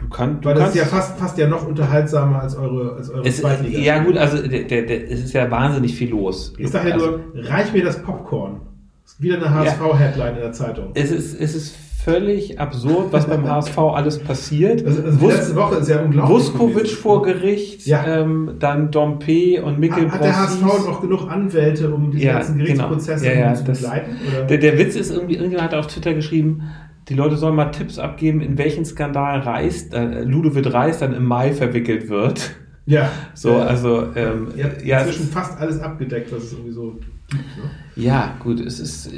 du, 0.00 0.08
kann, 0.08 0.40
du 0.40 0.48
Weil 0.48 0.54
das 0.54 0.62
kannst. 0.64 0.76
ist 0.76 0.82
ja 0.82 0.88
fast, 0.88 1.18
fast 1.18 1.38
ja 1.38 1.46
noch 1.48 1.66
unterhaltsamer 1.66 2.40
als 2.40 2.56
eure, 2.56 2.96
als 2.96 3.10
eure 3.10 3.26
es, 3.28 3.36
Zweitliga. 3.38 3.78
ja 3.78 4.02
gut, 4.02 4.16
also 4.16 4.46
der, 4.46 4.64
der, 4.64 4.82
der, 4.82 5.10
es 5.10 5.22
ist 5.24 5.32
ja 5.34 5.50
wahnsinnig 5.50 5.94
viel 5.94 6.10
los. 6.10 6.54
Ich 6.58 6.70
sage 6.70 6.88
ja 6.88 6.94
also, 6.94 7.10
nur, 7.10 7.20
reich 7.48 7.72
mir 7.72 7.84
das 7.84 8.02
Popcorn. 8.02 8.60
Ist 9.04 9.20
wieder 9.20 9.36
eine 9.36 9.50
HSV-Headline 9.50 10.34
in 10.36 10.40
der 10.40 10.52
Zeitung. 10.52 10.90
es 10.94 11.10
ist, 11.10 11.38
es 11.38 11.54
ist 11.54 11.76
völlig 12.04 12.60
absurd, 12.60 13.12
was 13.12 13.26
beim 13.26 13.48
HSV 13.48 13.78
alles 13.78 14.18
passiert. 14.18 14.84
Also, 14.84 15.02
also 15.02 15.18
Wus- 15.18 15.32
letzte 15.32 15.56
Woche 15.56 15.76
ist 15.76 15.88
ja 15.88 16.00
unglaublich. 16.02 16.36
Vuskovic 16.36 16.88
vor 16.90 17.22
Gericht, 17.22 17.86
Ja. 17.86 18.04
ähm, 18.06 18.56
dann 18.58 18.90
Dompe 18.90 19.62
und 19.64 19.78
Mikkel 19.78 20.10
Hat 20.12 20.22
der 20.22 20.36
HSV 20.38 20.62
noch 20.62 21.00
genug 21.00 21.30
Anwälte, 21.30 21.92
um 21.94 22.10
diese 22.10 22.24
Ja, 22.26 22.32
ganzen 22.34 22.58
Gerichtsprozesse 22.58 23.24
genau. 23.26 23.40
Ja, 23.40 23.54
zu 23.54 23.64
das- 23.64 23.80
begleiten? 23.80 24.10
Der, 24.48 24.58
der 24.58 24.78
Witz 24.78 24.96
ist 24.96 25.10
irgendwie, 25.12 25.34
irgendjemand 25.36 25.72
hat 25.72 25.78
auf 25.78 25.86
Twitter 25.86 26.12
geschrieben, 26.12 26.62
die 27.08 27.14
Leute 27.14 27.36
sollen 27.36 27.54
mal 27.56 27.66
Tipps 27.70 27.98
abgeben, 27.98 28.40
in 28.40 28.56
welchen 28.58 28.84
Skandal 28.84 29.40
Reis, 29.40 29.88
äh, 29.92 30.22
Ludovic 30.24 30.72
Reis 30.72 30.98
dann 30.98 31.14
im 31.14 31.24
Mai 31.24 31.52
verwickelt 31.52 32.08
wird. 32.10 32.50
ja. 32.86 33.08
So, 33.34 33.56
also, 33.56 34.08
ähm, 34.14 34.48
ja, 34.84 34.98
inzwischen 35.00 35.26
fast 35.28 35.58
alles 35.58 35.80
abgedeckt, 35.80 36.32
was 36.32 36.44
es 36.44 36.52
irgendwie 36.52 36.72
so 36.72 36.92
gibt. 36.92 37.06
Ne? 37.32 37.70
ja, 37.96 38.34
gut, 38.42 38.60
es 38.60 38.78
ist, 38.80 39.10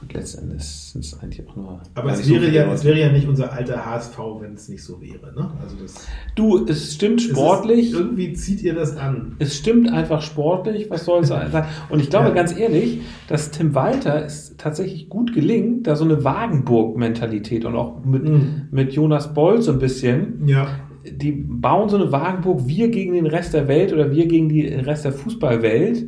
gut, 0.00 0.12
letztendlich 0.14 0.62
sind 0.64 1.04
es 1.04 1.18
eigentlich 1.20 1.46
auch 1.48 1.56
nur. 1.56 1.80
Aber 1.94 2.12
es 2.12 2.24
so 2.24 2.34
wäre, 2.34 2.44
viele 2.44 2.56
ja, 2.56 2.72
es 2.72 2.84
wäre 2.84 2.98
ja 2.98 3.10
nicht 3.12 3.26
unser 3.28 3.52
alter 3.52 3.84
HSV, 3.84 4.18
wenn 4.40 4.54
es 4.54 4.68
nicht 4.68 4.82
so 4.84 5.00
wäre. 5.00 5.32
Ne? 5.34 5.50
Also 5.62 5.76
das, 5.82 6.06
Du, 6.34 6.64
es 6.66 6.94
stimmt 6.94 7.20
es 7.20 7.26
sportlich. 7.26 7.90
Ist, 7.92 7.98
irgendwie 7.98 8.32
zieht 8.32 8.62
ihr 8.62 8.74
das 8.74 8.96
an. 8.96 9.36
Es 9.38 9.56
stimmt 9.56 9.92
einfach 9.92 10.22
sportlich, 10.22 10.88
was 10.90 11.04
soll 11.04 11.22
es 11.22 11.28
sein? 11.28 11.50
Und 11.90 12.00
ich 12.00 12.10
glaube 12.10 12.28
Ja. 12.28 12.34
ganz 12.34 12.56
ehrlich, 12.56 13.00
dass 13.28 13.50
Tim 13.50 13.74
Walter 13.74 14.24
es 14.24 14.54
tatsächlich 14.56 15.08
gut 15.08 15.32
gelingt, 15.34 15.86
da 15.86 15.96
so 15.96 16.04
eine 16.04 16.22
Wagenburg-Mentalität 16.24 17.64
und 17.64 17.74
auch 17.76 18.04
mit, 18.04 18.24
Mhm. 18.24 18.68
mit 18.70 18.92
Jonas 18.92 19.34
Boll 19.34 19.62
so 19.62 19.72
ein 19.72 19.78
bisschen, 19.78 20.46
Ja. 20.46 20.68
die 21.10 21.32
bauen 21.32 21.88
so 21.88 21.96
eine 21.96 22.12
Wagenburg, 22.12 22.66
wir 22.66 22.88
gegen 22.88 23.14
den 23.14 23.26
Rest 23.26 23.54
der 23.54 23.68
Welt 23.68 23.92
oder 23.92 24.10
wir 24.12 24.26
gegen 24.26 24.48
den 24.48 24.80
Rest 24.80 25.04
der 25.04 25.12
Fußballwelt. 25.12 26.06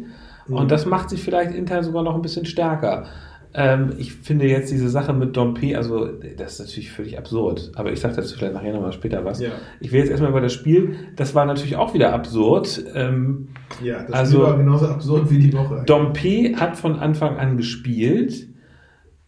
Mhm. 0.48 0.54
Und 0.54 0.70
das 0.70 0.86
macht 0.86 1.10
sich 1.10 1.22
vielleicht 1.22 1.54
intern 1.54 1.82
sogar 1.84 2.02
noch 2.02 2.14
ein 2.14 2.22
bisschen 2.22 2.44
stärker. 2.46 3.06
Ähm, 3.52 3.94
ich 3.98 4.12
finde 4.14 4.46
jetzt 4.46 4.70
diese 4.70 4.88
Sache 4.88 5.12
mit 5.12 5.36
Dompe, 5.36 5.76
also 5.76 6.06
das 6.36 6.54
ist 6.54 6.60
natürlich 6.60 6.92
völlig 6.92 7.18
absurd. 7.18 7.72
Aber 7.74 7.90
ich 7.92 7.98
sage 8.00 8.14
dazu 8.16 8.36
vielleicht 8.36 8.54
nachher 8.54 8.72
nochmal 8.72 8.92
später 8.92 9.24
was. 9.24 9.40
Ja. 9.40 9.50
Ich 9.80 9.90
will 9.90 9.98
jetzt 10.00 10.10
erstmal 10.10 10.30
über 10.30 10.40
das 10.40 10.52
Spiel. 10.52 10.94
Das 11.16 11.34
war 11.34 11.44
natürlich 11.46 11.74
auch 11.76 11.92
wieder 11.94 12.12
absurd. 12.12 12.84
Ähm, 12.94 13.48
Ja, 13.82 14.02
das 14.04 14.12
Also- 14.12 14.38
Spiel 14.38 14.46
war 14.50 14.56
genauso 14.56 14.86
absurd 14.86 15.30
wie 15.30 15.38
die 15.38 15.52
Woche. 15.52 15.74
eigentlich. 15.74 15.86
Dompe 15.86 16.56
hat 16.60 16.76
von 16.76 16.96
Anfang 17.00 17.38
an 17.38 17.56
gespielt. 17.56 18.46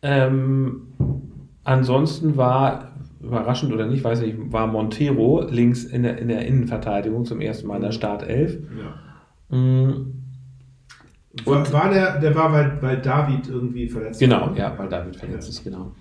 Ähm, 0.02 0.82
ansonsten 1.64 2.37
war, 2.37 2.92
überraschend 3.20 3.72
oder 3.72 3.87
nicht, 3.87 4.02
weiß 4.04 4.20
nicht, 4.22 4.37
war 4.52 4.66
Montero 4.66 5.44
links 5.48 5.85
in 5.85 6.02
der, 6.02 6.18
in 6.18 6.28
der 6.28 6.46
Innenverteidigung 6.46 7.24
zum 7.24 7.40
ersten 7.40 7.66
Mal 7.68 7.76
in 7.76 7.82
der 7.82 7.92
Startelf. 7.92 8.58
Ja. 9.50 9.56
Mm, 9.56 10.21
War, 11.44 11.72
war 11.72 11.90
der, 11.90 12.18
der 12.20 12.34
war, 12.34 12.52
weil, 12.52 12.78
weil 12.82 12.98
David 13.00 13.48
irgendwie 13.48 13.88
verletzt 13.88 14.20
Genau, 14.20 14.42
war. 14.50 14.56
ja, 14.56 14.72
weil 14.76 14.88
David 14.88 15.16
verletzt 15.16 15.48
ist, 15.48 15.64
genau. 15.64 15.92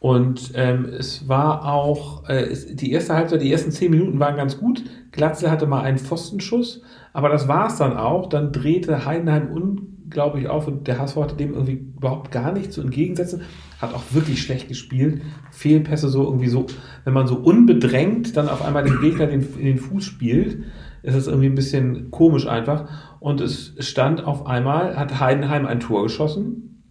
Und 0.00 0.52
ähm, 0.54 0.84
es 0.84 1.26
war 1.28 1.64
auch, 1.64 2.28
äh, 2.28 2.54
die 2.74 2.92
erste 2.92 3.14
Halbzeit, 3.14 3.42
die 3.42 3.50
ersten 3.50 3.72
zehn 3.72 3.90
Minuten 3.90 4.20
waren 4.20 4.36
ganz 4.36 4.58
gut. 4.58 4.84
Glatzel 5.10 5.50
hatte 5.50 5.66
mal 5.66 5.80
einen 5.82 5.98
Pfostenschuss, 5.98 6.82
aber 7.12 7.28
das 7.30 7.48
war 7.48 7.66
es 7.66 7.76
dann 7.76 7.96
auch. 7.96 8.28
Dann 8.28 8.52
drehte 8.52 9.04
Heidenheim 9.06 9.48
unglaublich 9.50 10.46
auf 10.48 10.68
und 10.68 10.86
der 10.86 10.98
HSV 11.00 11.16
hatte 11.16 11.34
dem 11.36 11.52
irgendwie 11.54 11.84
überhaupt 11.96 12.30
gar 12.30 12.52
nichts 12.52 12.74
zu 12.76 12.80
entgegensetzen. 12.82 13.42
Hat 13.80 13.92
auch 13.92 14.02
wirklich 14.12 14.40
schlecht 14.40 14.68
gespielt. 14.68 15.22
Fehlpässe 15.50 16.08
so 16.08 16.24
irgendwie 16.24 16.48
so, 16.48 16.66
wenn 17.04 17.14
man 17.14 17.26
so 17.26 17.36
unbedrängt 17.36 18.36
dann 18.36 18.48
auf 18.48 18.64
einmal 18.64 18.84
den 18.84 19.00
Gegner 19.00 19.26
den, 19.26 19.40
in 19.58 19.64
den 19.64 19.78
Fuß 19.78 20.04
spielt, 20.04 20.58
ist 21.02 21.14
es 21.14 21.26
irgendwie 21.26 21.46
ein 21.48 21.54
bisschen 21.54 22.10
komisch 22.10 22.46
einfach. 22.46 22.88
Und 23.20 23.40
es 23.40 23.74
stand 23.80 24.24
auf 24.24 24.46
einmal, 24.46 24.96
hat 24.96 25.20
Heidenheim 25.20 25.66
ein 25.66 25.80
Tor 25.80 26.02
geschossen. 26.04 26.82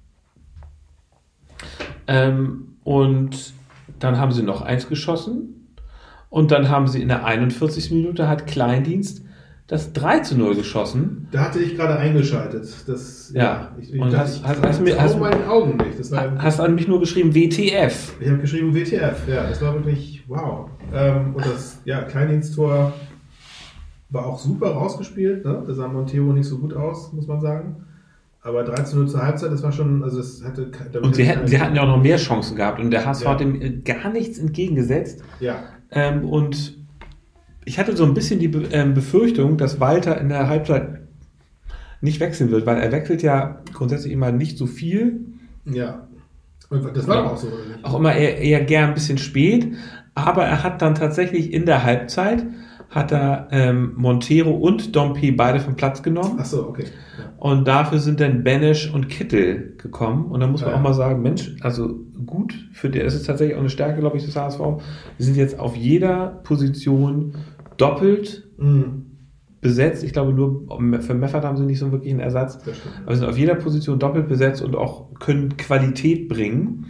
Ähm, 2.07 2.75
und 2.83 3.53
dann 3.99 4.17
haben 4.17 4.31
sie 4.31 4.43
noch 4.43 4.61
eins 4.61 4.87
geschossen. 4.87 5.75
Und 6.29 6.51
dann 6.51 6.69
haben 6.69 6.87
sie 6.87 7.01
in 7.01 7.07
der 7.07 7.25
41. 7.25 7.91
Minute 7.91 8.27
hat 8.27 8.47
Kleindienst 8.47 9.23
das 9.67 9.91
3 9.91 10.19
zu 10.19 10.37
0 10.37 10.55
geschossen. 10.55 11.27
Da 11.31 11.41
hatte 11.41 11.59
ich 11.59 11.75
gerade 11.75 11.97
eingeschaltet. 11.97 12.73
Das, 12.87 13.31
Ja. 13.33 13.71
Ich, 13.81 13.93
ich 13.93 13.99
Und 13.99 14.13
dachte, 14.13 14.19
hast- 14.23 14.37
ich 14.37 14.43
hast- 14.47 14.63
hast 14.65 14.81
mir- 14.81 15.01
hast- 15.01 15.19
meinen 15.19 15.43
Augen 15.45 15.75
nicht. 15.75 15.99
Das 15.99 16.09
war, 16.11 16.41
Hast 16.41 16.61
an 16.61 16.75
mich 16.75 16.87
nur 16.87 17.01
geschrieben 17.01 17.33
WTF. 17.35 18.15
ich 18.21 18.29
habe 18.29 18.37
geschrieben 18.39 18.73
WTF. 18.73 19.27
Ja, 19.27 19.43
das 19.47 19.61
war 19.61 19.73
wirklich 19.73 20.23
wow. 20.27 20.69
Ähm, 20.93 21.35
und 21.35 21.45
das 21.45 21.81
ja, 21.83 22.01
Kleindiensttor 22.03 22.93
war 24.09 24.25
auch 24.25 24.39
super 24.39 24.71
rausgespielt. 24.71 25.45
Ne? 25.45 25.63
Da 25.67 25.73
sah 25.73 25.87
Montero 25.87 26.31
nicht 26.33 26.47
so 26.47 26.57
gut 26.59 26.73
aus, 26.73 27.11
muss 27.13 27.27
man 27.27 27.41
sagen. 27.41 27.75
Aber 28.41 28.63
13 28.63 28.97
Uhr 28.99 29.07
zur 29.07 29.21
Halbzeit, 29.23 29.51
das 29.51 29.61
war 29.63 29.71
schon, 29.73 30.03
also 30.03 30.17
das 30.17 30.41
hatte. 30.43 30.71
Und 31.01 31.15
sie 31.15 31.23
hätte 31.25 31.39
hätten, 31.39 31.47
sie 31.49 31.59
hatten 31.59 31.75
ja 31.75 31.83
auch 31.83 31.87
noch 31.97 32.01
mehr 32.01 32.15
Chancen 32.17 32.55
gehabt 32.55 32.79
und 32.79 32.91
der 32.91 33.05
HSV 33.05 33.23
Ja. 33.25 33.31
hat 33.31 33.39
dem 33.41 33.61
äh, 33.61 33.69
gar 33.83 34.09
nichts 34.11 34.37
entgegengesetzt. 34.39 35.21
Ja, 35.41 35.55
Ähm, 35.91 36.23
und 36.23 36.77
ich 37.65 37.77
hatte 37.79 37.97
so 37.97 38.05
ein 38.05 38.13
bisschen 38.13 38.39
die 38.39 38.47
Be 38.47 38.63
ähm, 38.71 38.93
Befürchtung, 38.93 39.57
dass 39.57 39.79
Walter 39.81 40.19
in 40.21 40.29
der 40.29 40.47
Halbzeit 40.47 41.01
nicht 41.99 42.19
wechseln 42.21 42.51
wird, 42.51 42.65
weil 42.65 42.77
er 42.77 42.91
wechselt 42.93 43.21
ja 43.23 43.59
grundsätzlich 43.73 44.13
immer 44.13 44.31
nicht 44.31 44.57
so 44.57 44.65
viel, 44.67 45.19
ja. 45.65 46.07
Und 46.69 46.95
das 46.95 47.07
war 47.07 47.15
Ja. 47.17 47.21
doch 47.23 47.31
auch 47.33 47.37
so, 47.37 47.47
auch 47.83 47.97
immer 47.99 48.13
eher, 48.15 48.37
eher 48.37 48.61
gern 48.63 48.89
ein 48.89 48.93
bisschen 48.93 49.17
spät, 49.17 49.73
aber 50.15 50.45
er 50.45 50.63
hat 50.63 50.81
dann 50.81 50.95
tatsächlich 50.95 51.51
in 51.53 51.65
der 51.65 51.83
Halbzeit 51.83 52.45
hat 52.89 53.11
er 53.11 53.47
ähm, 53.51 53.93
Montero 53.95 54.51
und 54.51 54.95
Dompe 54.95 55.31
beide 55.33 55.59
vom 55.59 55.75
Platz 55.75 56.01
genommen 56.03 56.37
Ach 56.39 56.45
so, 56.45 56.67
okay. 56.69 56.85
Ja. 57.19 57.25
und 57.37 57.67
dafür 57.67 57.99
sind 57.99 58.19
dann 58.19 58.43
Benesch 58.43 58.91
und 58.93 59.09
Kittel 59.09 59.73
gekommen 59.77 60.25
und 60.27 60.39
da 60.39 60.47
muss 60.47 60.61
man 60.61 60.71
Ja. 60.71 60.77
auch 60.77 60.81
mal 60.81 60.93
sagen, 60.93 61.21
Mensch, 61.21 61.55
also 61.61 61.99
gut 62.25 62.53
für 62.73 62.89
der, 62.89 63.03
das 63.03 63.13
ist 63.15 63.25
tatsächlich 63.27 63.55
auch 63.55 63.61
eine 63.61 63.69
Stärke, 63.69 63.99
glaube 63.99 64.17
ich, 64.17 64.25
des 64.25 64.35
HSV. 64.35 64.59
Die 65.19 65.23
sind 65.23 65.35
jetzt 65.37 65.59
auf 65.59 65.75
jeder 65.75 66.41
Position 66.43 67.33
doppelt 67.77 68.43
Mhm, 68.59 69.03
besetzt. 69.61 70.03
Ich 70.03 70.13
glaube, 70.13 70.33
nur 70.33 70.65
für 71.01 71.13
Meffert 71.13 71.43
haben 71.45 71.57
sie 71.57 71.65
nicht 71.65 71.77
so 71.79 71.91
wirklich 71.91 72.11
einen 72.11 72.21
Ersatz. 72.21 72.57
Aber 73.05 73.13
sie 73.13 73.19
sind 73.21 73.29
auf 73.29 73.37
jeder 73.37 73.53
Position 73.55 73.99
doppelt 73.99 74.27
besetzt 74.27 74.61
und 74.63 74.75
auch 74.75 75.13
können 75.19 75.57
Qualität 75.57 76.27
bringen. 76.27 76.87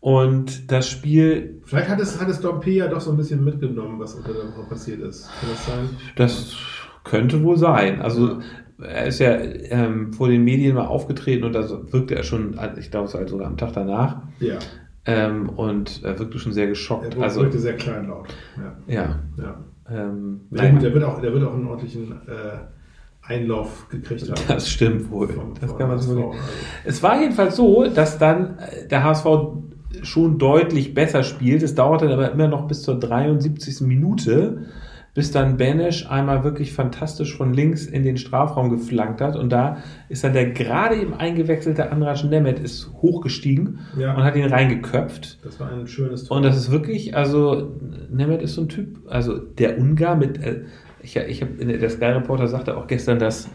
Und 0.00 0.70
das 0.70 0.88
Spiel, 0.88 1.60
Vielleicht 1.64 1.88
hat 1.88 2.00
es, 2.00 2.20
hat 2.20 2.28
es 2.28 2.40
Dompe 2.40 2.70
ja 2.70 2.86
doch 2.88 3.00
so 3.00 3.10
ein 3.10 3.16
bisschen 3.16 3.42
mitgenommen, 3.44 3.98
was 3.98 4.14
unter 4.14 4.32
der 4.32 4.44
Woche 4.44 4.68
passiert 4.68 5.00
ist. 5.00 5.28
Kann 5.40 5.50
das 5.50 5.66
sein? 5.66 5.88
das 6.16 6.56
könnte 7.04 7.42
wohl 7.42 7.56
sein. 7.56 8.00
Also 8.00 8.38
er 8.80 9.06
ist 9.06 9.18
ja 9.18 9.36
ähm, 9.36 10.12
vor 10.12 10.28
den 10.28 10.44
Medien 10.44 10.76
mal 10.76 10.86
aufgetreten 10.86 11.44
und 11.44 11.52
da 11.54 11.68
wirkte 11.92 12.14
er 12.14 12.22
schon, 12.22 12.56
ich 12.78 12.90
glaube, 12.92 13.06
es 13.06 13.14
war 13.14 13.20
halt 13.20 13.30
sogar 13.30 13.48
am 13.48 13.56
Tag 13.56 13.72
danach. 13.72 14.22
Ja. 14.38 14.58
Ähm, 15.04 15.48
und 15.48 16.02
er 16.04 16.16
wirkte 16.18 16.38
schon 16.38 16.52
sehr 16.52 16.64
Er 16.64 16.68
geschockt. 16.70 17.04
wirkte 17.04 17.22
Also, 17.22 17.50
sehr 17.50 17.76
kleinlaut. 17.76 18.28
Ja. 18.56 18.76
ja. 18.94 19.18
ja. 19.36 19.64
Ähm, 19.90 20.42
naja, 20.50 20.70
gut, 20.70 20.82
der 20.82 20.94
wird, 20.94 21.04
auch, 21.04 21.20
der 21.20 21.32
wird 21.32 21.42
auch 21.44 21.54
einen 21.54 21.66
ordentlichen 21.66 22.12
äh, 22.28 22.58
Einlauf 23.26 23.88
gekriegt 23.88 24.30
haben. 24.30 24.40
das 24.46 24.68
stimmt 24.70 25.10
wohl. 25.10 25.28
Vom- 25.28 25.54
Das 25.60 25.70
vom 25.70 25.78
kann 25.78 25.88
man 25.88 25.98
so 25.98 26.14
sagen. 26.14 26.34
Es 26.84 27.02
war 27.02 27.20
jedenfalls 27.20 27.56
so, 27.56 27.88
dass 27.88 28.18
dann 28.18 28.58
äh, 28.58 28.86
der 28.86 29.02
HSV 29.02 29.24
schon 30.02 30.38
deutlich 30.38 30.94
besser 30.94 31.22
spielt. 31.22 31.62
Es 31.62 31.74
dauerte 31.74 32.06
dann 32.06 32.14
aber 32.14 32.30
immer 32.32 32.48
noch 32.48 32.66
bis 32.66 32.82
zur 32.82 32.98
73. 32.98 33.80
Minute, 33.82 34.66
bis 35.14 35.32
dann 35.32 35.56
Benesch 35.56 36.06
einmal 36.08 36.44
wirklich 36.44 36.72
fantastisch 36.72 37.36
von 37.36 37.52
links 37.52 37.86
in 37.86 38.04
den 38.04 38.16
Strafraum 38.18 38.70
geflankt 38.70 39.20
hat. 39.20 39.34
Und 39.34 39.50
da 39.50 39.78
ist 40.08 40.22
dann 40.22 40.32
der 40.32 40.50
gerade 40.50 40.96
eben 40.96 41.14
eingewechselte 41.14 41.90
Andras 41.90 42.22
Nemeth 42.22 42.60
ist 42.60 42.92
hochgestiegen 43.02 43.80
Ja. 43.98 44.14
und 44.14 44.22
hat 44.22 44.36
ihn 44.36 44.44
reingeköpft. 44.44 45.38
Das 45.44 45.58
war 45.58 45.72
ein 45.72 45.86
schönes 45.88 46.24
Tor. 46.24 46.36
Und 46.36 46.42
das 46.44 46.56
ist 46.56 46.70
wirklich, 46.70 47.16
also 47.16 47.72
Nemeth 48.10 48.42
ist 48.42 48.54
so 48.54 48.62
ein 48.62 48.68
Typ, 48.68 48.98
also 49.08 49.38
der 49.38 49.78
Ungar 49.78 50.14
mit, 50.14 50.38
äh, 50.42 50.62
ich, 51.02 51.16
ich 51.16 51.42
habe, 51.42 51.52
der 51.54 51.90
Sky 51.90 52.04
Reporter 52.06 52.46
sagte 52.46 52.76
auch 52.76 52.86
gestern, 52.86 53.18
dass 53.18 53.48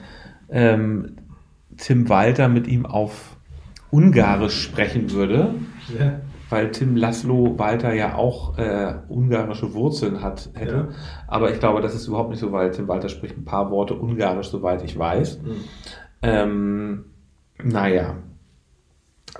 ähm, 0.49 1.15
Tim 1.77 2.09
Walter 2.09 2.49
mit 2.49 2.67
ihm 2.67 2.85
auf 2.85 3.37
Ungarisch 3.93 4.59
sprechen 4.59 5.11
würde, 5.11 5.53
ja. 5.99 6.21
weil 6.49 6.71
Tim 6.71 6.95
Laszlo 6.95 7.59
Walter 7.59 7.93
ja 7.93 8.15
auch 8.15 8.57
äh, 8.57 8.95
ungarische 9.07 9.75
Wurzeln 9.75 10.23
hat, 10.23 10.49
hätte. 10.55 10.75
Ja. 10.75 10.87
Aber 11.27 11.51
ich 11.51 11.59
glaube, 11.59 11.79
das 11.81 11.93
ist 11.93 12.07
überhaupt 12.07 12.31
nicht 12.31 12.39
so, 12.39 12.51
weil 12.51 12.71
Tim 12.71 12.87
Walter 12.87 13.07
spricht 13.07 13.37
ein 13.37 13.45
paar 13.45 13.69
Worte 13.69 13.93
Ungarisch, 13.93 14.47
soweit 14.47 14.83
ich 14.83 14.97
weiß. 14.97 15.41
Mhm. 15.43 15.55
Ähm, 16.23 17.05
naja. 17.63 18.15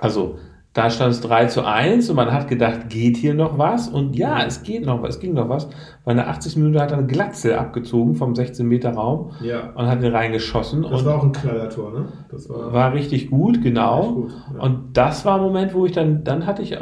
Also, 0.00 0.38
da 0.74 0.90
stand 0.90 1.12
es 1.12 1.20
3 1.20 1.46
zu 1.46 1.64
1 1.64 2.10
und 2.10 2.16
man 2.16 2.32
hat 2.32 2.48
gedacht, 2.48 2.88
geht 2.90 3.16
hier 3.16 3.32
noch 3.32 3.58
was? 3.58 3.88
Und 3.88 4.16
ja, 4.16 4.44
es 4.44 4.64
geht 4.64 4.84
noch 4.84 5.02
was, 5.02 5.14
es 5.14 5.20
ging 5.20 5.32
noch 5.32 5.48
was. 5.48 5.68
Bei 6.04 6.10
einer 6.10 6.26
80 6.26 6.56
Minute 6.56 6.80
hat 6.82 6.90
er 6.90 6.98
eine 6.98 7.06
Glatze 7.06 7.56
abgezogen 7.58 8.16
vom 8.16 8.34
16 8.34 8.66
Meter 8.66 8.92
Raum 8.92 9.30
ja. 9.40 9.70
und 9.76 9.86
hat 9.86 10.02
ihn 10.02 10.12
reingeschossen 10.12 10.82
Das 10.82 11.00
und 11.00 11.06
war 11.06 11.18
auch 11.18 11.22
ein 11.22 11.32
Knallertor, 11.32 11.92
ne? 11.92 12.08
Das 12.28 12.48
war, 12.50 12.72
war 12.72 12.92
richtig 12.92 13.30
gut, 13.30 13.62
genau. 13.62 14.00
Richtig 14.00 14.14
gut, 14.16 14.32
ja. 14.56 14.62
Und 14.62 14.78
das 14.96 15.24
war 15.24 15.36
ein 15.36 15.42
Moment, 15.42 15.74
wo 15.74 15.86
ich 15.86 15.92
dann, 15.92 16.24
dann 16.24 16.44
hatte 16.44 16.62
ich, 16.62 16.72
äh, 16.72 16.78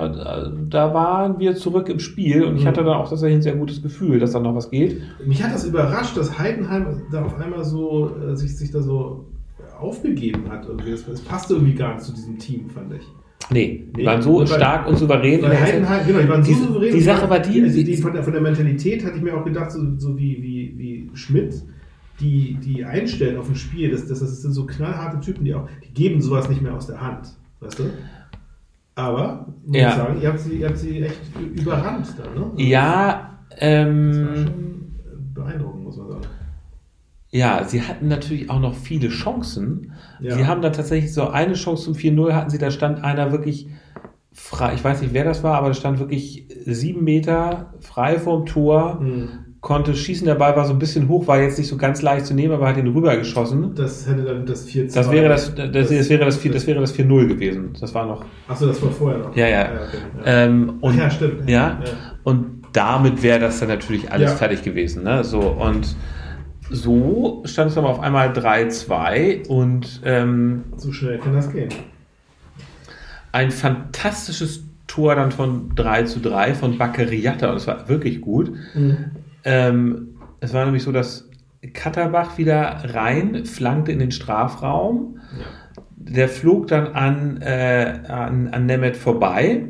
da 0.70 0.94
waren 0.94 1.38
wir 1.38 1.54
zurück 1.54 1.90
im 1.90 1.98
Spiel 1.98 2.44
und 2.44 2.56
ich 2.56 2.62
Mhm. 2.64 2.68
hatte 2.68 2.84
dann 2.84 2.94
auch 2.96 3.10
tatsächlich 3.10 3.40
ein 3.40 3.42
sehr 3.42 3.56
gutes 3.56 3.82
Gefühl, 3.82 4.18
dass 4.18 4.32
da 4.32 4.40
noch 4.40 4.54
was 4.54 4.70
geht. 4.70 5.02
Mich 5.26 5.42
hat 5.44 5.52
das 5.54 5.66
überrascht, 5.66 6.16
dass 6.16 6.38
Heidenheim 6.38 7.02
da 7.12 7.24
auf 7.26 7.38
einmal 7.38 7.62
so 7.62 8.10
äh, 8.16 8.34
sich, 8.36 8.56
sich 8.56 8.70
da 8.70 8.80
so 8.80 9.26
aufgegeben 9.78 10.50
hat. 10.50 10.66
Irgendwie. 10.66 10.92
Das, 10.92 11.04
das 11.04 11.20
passte 11.20 11.54
irgendwie 11.54 11.74
gar 11.74 11.92
nicht 11.92 12.04
zu 12.04 12.12
diesem 12.14 12.38
Team, 12.38 12.70
fand 12.70 12.94
ich. 12.94 13.02
Nee, 13.52 13.84
die 13.94 14.00
Nee, 14.00 14.06
waren 14.06 14.22
so 14.22 14.38
weil- 14.40 14.46
stark 14.46 14.86
und 14.88 14.96
souverän. 14.96 15.40
der 15.40 15.60
Heidenheim, 15.60 16.06
genau, 16.06 16.18
die 16.20 16.28
waren 16.28 16.42
so 16.44 16.52
Die- 16.52 16.58
souverän. 16.58 16.92
die 16.94 17.00
Sache 17.00 17.28
war 17.30 17.38
die- 17.40 17.62
also 17.62 17.82
die- 17.82 17.96
von, 17.96 18.12
der, 18.12 18.22
von 18.22 18.32
der 18.32 18.42
Mentalität 18.42 19.04
hatte 19.04 19.16
ich 19.16 19.22
mir 19.22 19.36
auch 19.36 19.44
gedacht, 19.44 19.70
so, 19.72 19.80
so 19.98 20.16
wie, 20.18 20.42
wie, 20.42 20.74
wie 20.76 21.10
Schmidt, 21.14 21.62
die, 22.20 22.56
die 22.64 22.84
einstellen 22.84 23.36
auf 23.38 23.48
ein 23.48 23.56
Spiel, 23.56 23.90
das, 23.90 24.06
das, 24.06 24.20
das 24.20 24.42
sind 24.42 24.52
so 24.52 24.64
knallharte 24.66 25.20
Typen, 25.20 25.44
die 25.44 25.54
auch, 25.54 25.68
die 25.84 25.92
geben 25.92 26.20
sowas 26.22 26.48
nicht 26.48 26.62
mehr 26.62 26.74
aus 26.74 26.86
der 26.86 27.00
Hand. 27.00 27.28
Weißt 27.60 27.78
du? 27.78 27.84
Aber, 28.94 29.46
muss 29.66 29.76
Ja. 29.76 29.88
ich 29.88 29.94
sagen, 29.94 30.20
ihr 30.20 30.28
habt, 30.28 30.38
sie, 30.40 30.52
ihr 30.56 30.68
habt 30.68 30.78
sie 30.78 31.00
echt 31.02 31.20
überrannt 31.54 32.06
da, 32.18 32.38
ne? 32.38 32.50
Ja, 32.56 33.38
Das 33.50 33.60
war 33.60 33.68
ähm, 33.68 34.24
schon 34.36 34.52
beeindruckend, 35.34 35.84
muss 35.84 35.96
man 35.96 36.08
sagen. 36.08 36.20
Ja, 37.32 37.64
sie 37.64 37.82
hatten 37.82 38.08
natürlich 38.08 38.50
auch 38.50 38.60
noch 38.60 38.74
viele 38.74 39.08
Chancen. 39.08 39.92
Ja. 40.20 40.36
Sie 40.36 40.46
haben 40.46 40.60
da 40.62 40.70
tatsächlich 40.70 41.12
so 41.14 41.28
eine 41.28 41.54
Chance 41.54 41.84
zum 41.84 41.94
4-0 41.94 42.32
hatten 42.34 42.50
sie, 42.50 42.58
da 42.58 42.70
stand 42.70 43.02
einer 43.02 43.32
wirklich 43.32 43.66
frei, 44.32 44.74
ich 44.74 44.84
weiß 44.84 45.00
nicht, 45.02 45.12
wer 45.14 45.24
das 45.24 45.42
war, 45.42 45.56
aber 45.56 45.68
da 45.68 45.74
stand 45.74 45.98
wirklich 45.98 46.46
sieben 46.66 47.04
Meter 47.04 47.72
frei 47.80 48.18
vorm 48.18 48.46
Tor, 48.46 48.98
Hm. 49.00 49.28
konnte 49.60 49.94
schießen, 49.94 50.26
der 50.26 50.34
Ball 50.34 50.56
war 50.56 50.64
so 50.66 50.72
ein 50.72 50.78
bisschen 50.78 51.08
hoch, 51.08 51.26
war 51.26 51.40
jetzt 51.40 51.56
nicht 51.58 51.68
so 51.68 51.76
ganz 51.76 52.02
leicht 52.02 52.26
zu 52.26 52.34
nehmen, 52.34 52.52
aber 52.52 52.66
hat 52.68 52.76
ihn 52.76 52.86
rübergeschossen. 52.88 53.74
Das 53.76 54.06
hätte 54.08 54.22
dann 54.24 54.44
das 54.44 54.64
4 54.64 54.88
Das 54.88 55.10
wäre 55.10 55.28
das, 55.28 55.54
das, 55.54 55.70
das 55.72 56.08
wäre 56.10 56.24
das 56.24 56.36
4, 56.36 56.52
das 56.52 56.66
wäre 56.66 56.80
das 56.80 56.94
4-0 56.94 57.26
gewesen. 57.28 57.70
Das 57.80 57.94
war 57.94 58.06
noch. 58.06 58.24
Achso, 58.48 58.66
das 58.66 58.82
war 58.82 58.90
vorher 58.90 59.18
noch. 59.20 59.36
Ja, 59.36 59.48
ja. 59.48 59.62
okay, 59.64 59.98
ja. 60.18 60.44
Ähm, 60.44 60.74
und, 60.80 60.98
ja, 60.98 61.10
stimmt. 61.10 61.48
Ja, 61.48 61.78
und 62.24 62.62
damit 62.72 63.22
wäre 63.22 63.38
das 63.38 63.60
dann 63.60 63.68
natürlich 63.68 64.10
alles 64.10 64.30
Ja. 64.32 64.36
fertig 64.36 64.62
gewesen. 64.62 65.04
Ne? 65.04 65.22
So, 65.24 65.40
und 65.40 65.94
so 66.72 67.42
stand 67.44 67.70
es 67.70 67.78
aber 67.78 67.88
auf 67.90 68.00
einmal 68.00 68.32
3-2 68.32 69.46
und 69.48 70.00
ähm, 70.04 70.64
So 70.76 70.92
schnell 70.92 71.18
kann 71.18 71.34
das 71.34 71.52
gehen. 71.52 71.68
ein 73.32 73.50
fantastisches 73.50 74.64
Tor 74.86 75.14
dann 75.14 75.32
von 75.32 75.74
3 75.74 76.02
zu 76.04 76.20
3 76.20 76.54
von 76.54 76.76
Baccariata 76.78 77.50
und 77.50 77.56
es 77.56 77.66
war 77.66 77.88
wirklich 77.88 78.20
gut. 78.20 78.52
Ähm, 79.44 80.08
es 80.40 80.52
war 80.52 80.64
nämlich 80.64 80.82
so, 80.82 80.92
dass 80.92 81.28
Katterbach 81.72 82.36
wieder 82.38 82.82
rein 82.92 83.44
flankte 83.46 83.92
in 83.92 83.98
den 84.00 84.10
Strafraum. 84.10 85.18
Der 85.96 86.28
flog 86.28 86.66
dann 86.66 86.88
an, 86.88 87.40
äh, 87.40 88.00
an, 88.08 88.48
an 88.48 88.66
Nemeth 88.66 88.96
vorbei, 88.96 89.66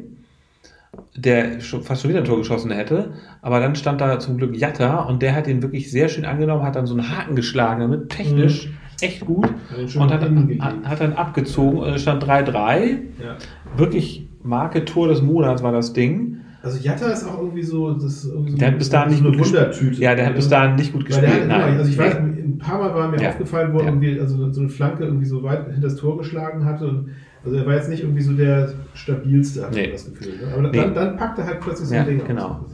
der 1.17 1.61
fast 1.61 2.03
schon 2.03 2.11
wieder 2.11 2.21
ein 2.21 2.25
Tor 2.27 2.39
geschossen 2.39 2.71
hätte. 2.71 3.13
Aber 3.41 3.61
dann 3.61 3.75
stand 3.75 4.01
da 4.01 4.19
zum 4.19 4.37
Glück 4.39 4.57
Jatta 4.57 5.01
und 5.03 5.23
der 5.23 5.35
hat 5.35 5.47
ihn 5.47 5.63
wirklich 5.63 5.91
sehr 5.91 6.09
schön 6.09 6.25
angenommen, 6.25 6.63
hat 6.65 6.77
dann 6.77 6.87
so 6.87 6.95
einen 6.95 7.11
Haken 7.17 7.35
geschlagen, 7.37 7.81
damit 7.81 8.09
technisch 8.11 8.71
echt 9.01 9.25
gut 9.27 9.47
Hat 9.71 9.97
und 9.97 10.13
hat, 10.13 10.23
dann- 10.23 10.59
hat, 10.85 11.01
dann 11.01 11.13
abgezogen 11.15 11.79
und 11.81 11.89
es 11.89 12.03
stand 12.03 12.23
3-3. 12.25 12.99
Ja. 13.23 13.37
Wirklich 13.77 14.29
Marke 14.43 14.85
Tor 14.85 15.09
des 15.09 15.23
Monats 15.23 15.63
war 15.63 15.73
das 15.73 15.93
Ding. 15.93 16.37
Also 16.63 16.79
Jatta 16.79 17.07
ist 17.07 17.27
auch 17.27 17.39
irgendwie 17.39 17.63
so, 17.63 17.93
das 17.95 18.05
ist 18.05 18.25
irgendwie 18.27 18.53
so 18.53 18.57
Der 18.59 18.69
hat 18.69 18.79
bis 18.79 18.89
dahin 18.91 19.11
so 19.11 19.15
nicht 19.17 19.27
eine 19.27 19.37
gut. 19.37 19.47
Wundertüte. 19.49 20.01
Ja, 20.01 20.15
der 20.15 20.27
hat 20.27 20.35
bis 20.37 20.49
dahin 20.49 20.77
nicht 20.77 20.93
gut 20.93 21.05
gespielt. 21.07 21.29
hat, 21.33 21.49
Nein. 21.49 21.79
Also 21.79 21.91
ich 21.91 21.99
weiß, 21.99 22.17
ein 22.19 22.59
paar 22.59 22.79
Mal 22.79 22.95
war 22.95 23.09
mir 23.09 23.21
Ja. 23.21 23.31
aufgefallen, 23.31 23.73
wo 23.73 23.79
er 23.79 23.85
Ja. 23.87 23.91
irgendwie 23.91 24.21
also 24.21 24.53
so 24.53 24.61
eine 24.61 24.69
Flanke 24.69 25.05
irgendwie 25.05 25.27
so 25.27 25.43
weit 25.43 25.65
hinter 25.67 25.81
das 25.81 25.97
Tor 25.97 26.19
geschlagen 26.19 26.65
hatte. 26.65 26.87
Und, 26.87 27.09
also 27.45 27.57
er 27.57 27.67
war 27.67 27.75
jetzt 27.75 27.89
nicht 27.89 28.03
irgendwie 28.03 28.23
so 28.23 28.33
der 28.33 28.73
stabilste, 28.95 29.65
hatte 29.67 29.75
Nee. 29.75 29.85
ich 29.87 29.93
das 29.93 30.05
Gefühl. 30.07 30.35
Ne? 30.47 30.53
Aber 30.53 30.63
Nee. 30.63 30.71
dann, 30.77 30.95
dann 30.95 31.17
packt 31.17 31.39
er 31.39 31.47
halt 31.47 31.61
plötzlich 31.61 31.89
so 31.89 31.95
Ja, 31.95 32.03
ein 32.03 32.07
Ding 32.09 32.25
genau. 32.27 32.47
aus. 32.65 32.71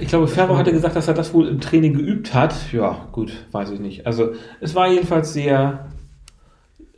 Ich 0.00 0.08
glaube, 0.08 0.28
Ferro 0.28 0.56
hatte 0.58 0.70
gesagt, 0.72 0.94
dass 0.96 1.08
er 1.08 1.14
das 1.14 1.32
wohl 1.32 1.48
im 1.48 1.60
Training 1.60 1.94
geübt 1.94 2.34
hat. 2.34 2.54
Ja, 2.72 3.06
gut, 3.12 3.32
weiß 3.52 3.70
ich 3.70 3.80
nicht. 3.80 4.06
Also, 4.06 4.32
es 4.60 4.74
war 4.74 4.88
jedenfalls 4.88 5.32
sehr. 5.32 5.86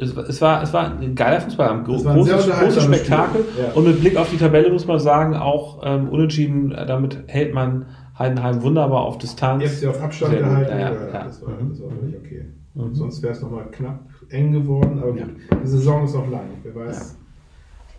Es, 0.00 0.14
war- 0.14 0.28
es, 0.28 0.40
war, 0.40 0.62
es 0.62 0.72
war 0.72 0.96
ein 0.98 1.14
geiler 1.14 1.40
Fußball, 1.40 1.70
ein 1.70 1.84
großes, 1.84 2.06
großes 2.06 2.84
Spektakel. 2.84 3.44
Ja. 3.60 3.72
Und 3.74 3.84
mit 3.86 4.00
Blick 4.00 4.16
auf 4.16 4.30
die 4.30 4.36
Tabelle 4.36 4.70
muss 4.70 4.86
man 4.86 4.98
sagen, 5.00 5.34
auch 5.34 5.80
ähm, 5.84 6.08
unentschieden, 6.08 6.70
damit 6.70 7.18
hält 7.26 7.52
man 7.54 7.86
Heidenheim 8.16 8.62
wunderbar 8.62 9.00
auf 9.02 9.18
Distanz. 9.18 9.62
Ihr 9.62 9.68
habt 9.68 9.78
sie 9.78 9.86
auf 9.88 10.00
Abstand 10.02 10.38
gehalten. 10.38 10.70
ja, 10.70 10.78
ja, 10.78 10.92
ja, 10.94 11.06
ja. 11.12 11.24
Das, 11.24 11.42
war, 11.42 11.50
Mhm. 11.50 11.70
das 11.70 11.82
war 11.82 11.90
völlig 11.90 12.16
okay. 12.16 12.44
Mhm. 12.74 12.94
Sonst 12.94 13.22
wäre 13.22 13.32
es 13.32 13.40
nochmal 13.42 13.64
knapp 13.72 14.00
eng 14.30 14.52
geworden, 14.52 14.98
aber 15.00 15.16
Ja. 15.16 15.24
gut. 15.26 15.36
Die 15.62 15.66
Saison 15.68 16.04
ist 16.04 16.14
noch 16.14 16.30
lang. 16.30 16.48
Wer 16.62 16.74
weiß, 16.74 17.16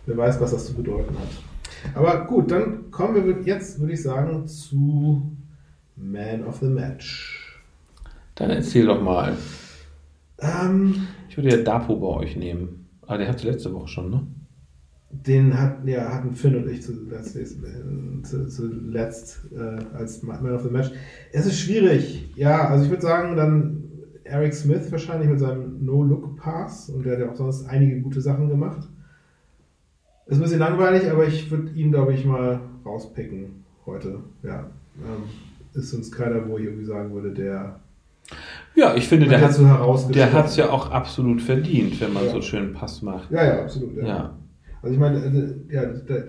wer 0.06 0.16
weiß, 0.16 0.40
was 0.40 0.50
das 0.52 0.66
zu 0.66 0.74
bedeuten 0.74 1.14
hat. 1.18 1.94
Aber 1.94 2.26
gut, 2.26 2.50
dann 2.50 2.90
kommen 2.90 3.24
wir 3.24 3.40
jetzt, 3.42 3.80
würde 3.80 3.92
ich 3.94 4.02
sagen, 4.02 4.46
zu 4.46 5.30
Man 5.96 6.44
of 6.44 6.58
the 6.60 6.66
Match. 6.66 7.60
Dann 8.34 8.50
erzähl 8.50 8.86
doch 8.86 9.02
mal. 9.02 9.36
Ähm, 10.40 11.06
Ich 11.28 11.36
würde 11.36 11.50
ja 11.50 11.62
Dapo 11.62 11.96
bei 11.96 12.06
euch 12.06 12.36
nehmen. 12.36 12.86
Aber 13.06 13.18
der 13.18 13.28
hatte 13.28 13.46
letzte 13.48 13.72
Woche 13.72 13.88
schon, 13.88 14.10
ne? 14.10 14.26
den 15.12 15.58
hat, 15.58 15.84
ja, 15.86 16.12
hatten 16.14 16.36
Finn 16.36 16.54
und 16.54 16.70
ich 16.70 16.82
zuletzt, 16.84 17.32
zu- 18.22 18.46
zuletzt 18.48 19.40
äh, 19.52 19.96
als 19.96 20.22
Man 20.22 20.54
of 20.54 20.62
the 20.62 20.68
Match. 20.70 20.92
Es 21.32 21.46
ist 21.46 21.58
schwierig. 21.58 22.30
Ja, 22.36 22.68
also 22.68 22.84
ich 22.84 22.90
würde 22.90 23.02
sagen, 23.02 23.34
dann 23.36 23.79
Eric 24.30 24.54
Smith 24.54 24.90
wahrscheinlich 24.90 25.28
mit 25.28 25.40
seinem 25.40 25.84
No-Look-Pass 25.84 26.90
und 26.90 27.04
der 27.04 27.12
hat 27.14 27.20
ja 27.20 27.30
auch 27.30 27.36
sonst 27.36 27.66
einige 27.68 28.00
gute 28.00 28.20
Sachen 28.20 28.48
gemacht. 28.48 28.88
Ist 30.26 30.36
ein 30.38 30.42
bisschen 30.42 30.60
langweilig, 30.60 31.10
aber 31.10 31.26
ich 31.26 31.50
würde 31.50 31.72
ihn, 31.72 31.90
glaube 31.90 32.12
ich, 32.12 32.24
mal 32.24 32.60
rauspicken 32.86 33.64
heute. 33.84 34.20
Ja. 34.42 34.70
Ähm, 34.98 35.24
ist 35.74 35.90
sonst 35.90 36.12
keiner, 36.12 36.48
wo 36.48 36.58
ich 36.58 36.64
irgendwie 36.64 36.84
sagen 36.84 37.12
würde, 37.12 37.32
der, 37.32 37.80
Ja, 38.76 38.94
ich 38.94 39.08
finde, 39.08 39.26
der 39.26 39.40
hat 39.40 39.54
so 39.54 39.66
hat's 39.68 40.56
ja 40.56 40.70
auch 40.70 40.90
absolut 40.90 41.42
verdient, 41.42 42.00
wenn 42.00 42.12
man 42.12 42.24
Ja. 42.24 42.28
so 42.30 42.34
einen 42.36 42.42
schönen 42.42 42.72
Pass 42.72 43.02
macht. 43.02 43.30
Ja, 43.30 43.44
ja, 43.44 43.62
absolut. 43.62 43.96
Ja. 43.96 44.36
Also 44.82 44.94
ich 44.94 45.00
meine, 45.00 45.20
also, 45.20 45.42
ja, 45.68 45.82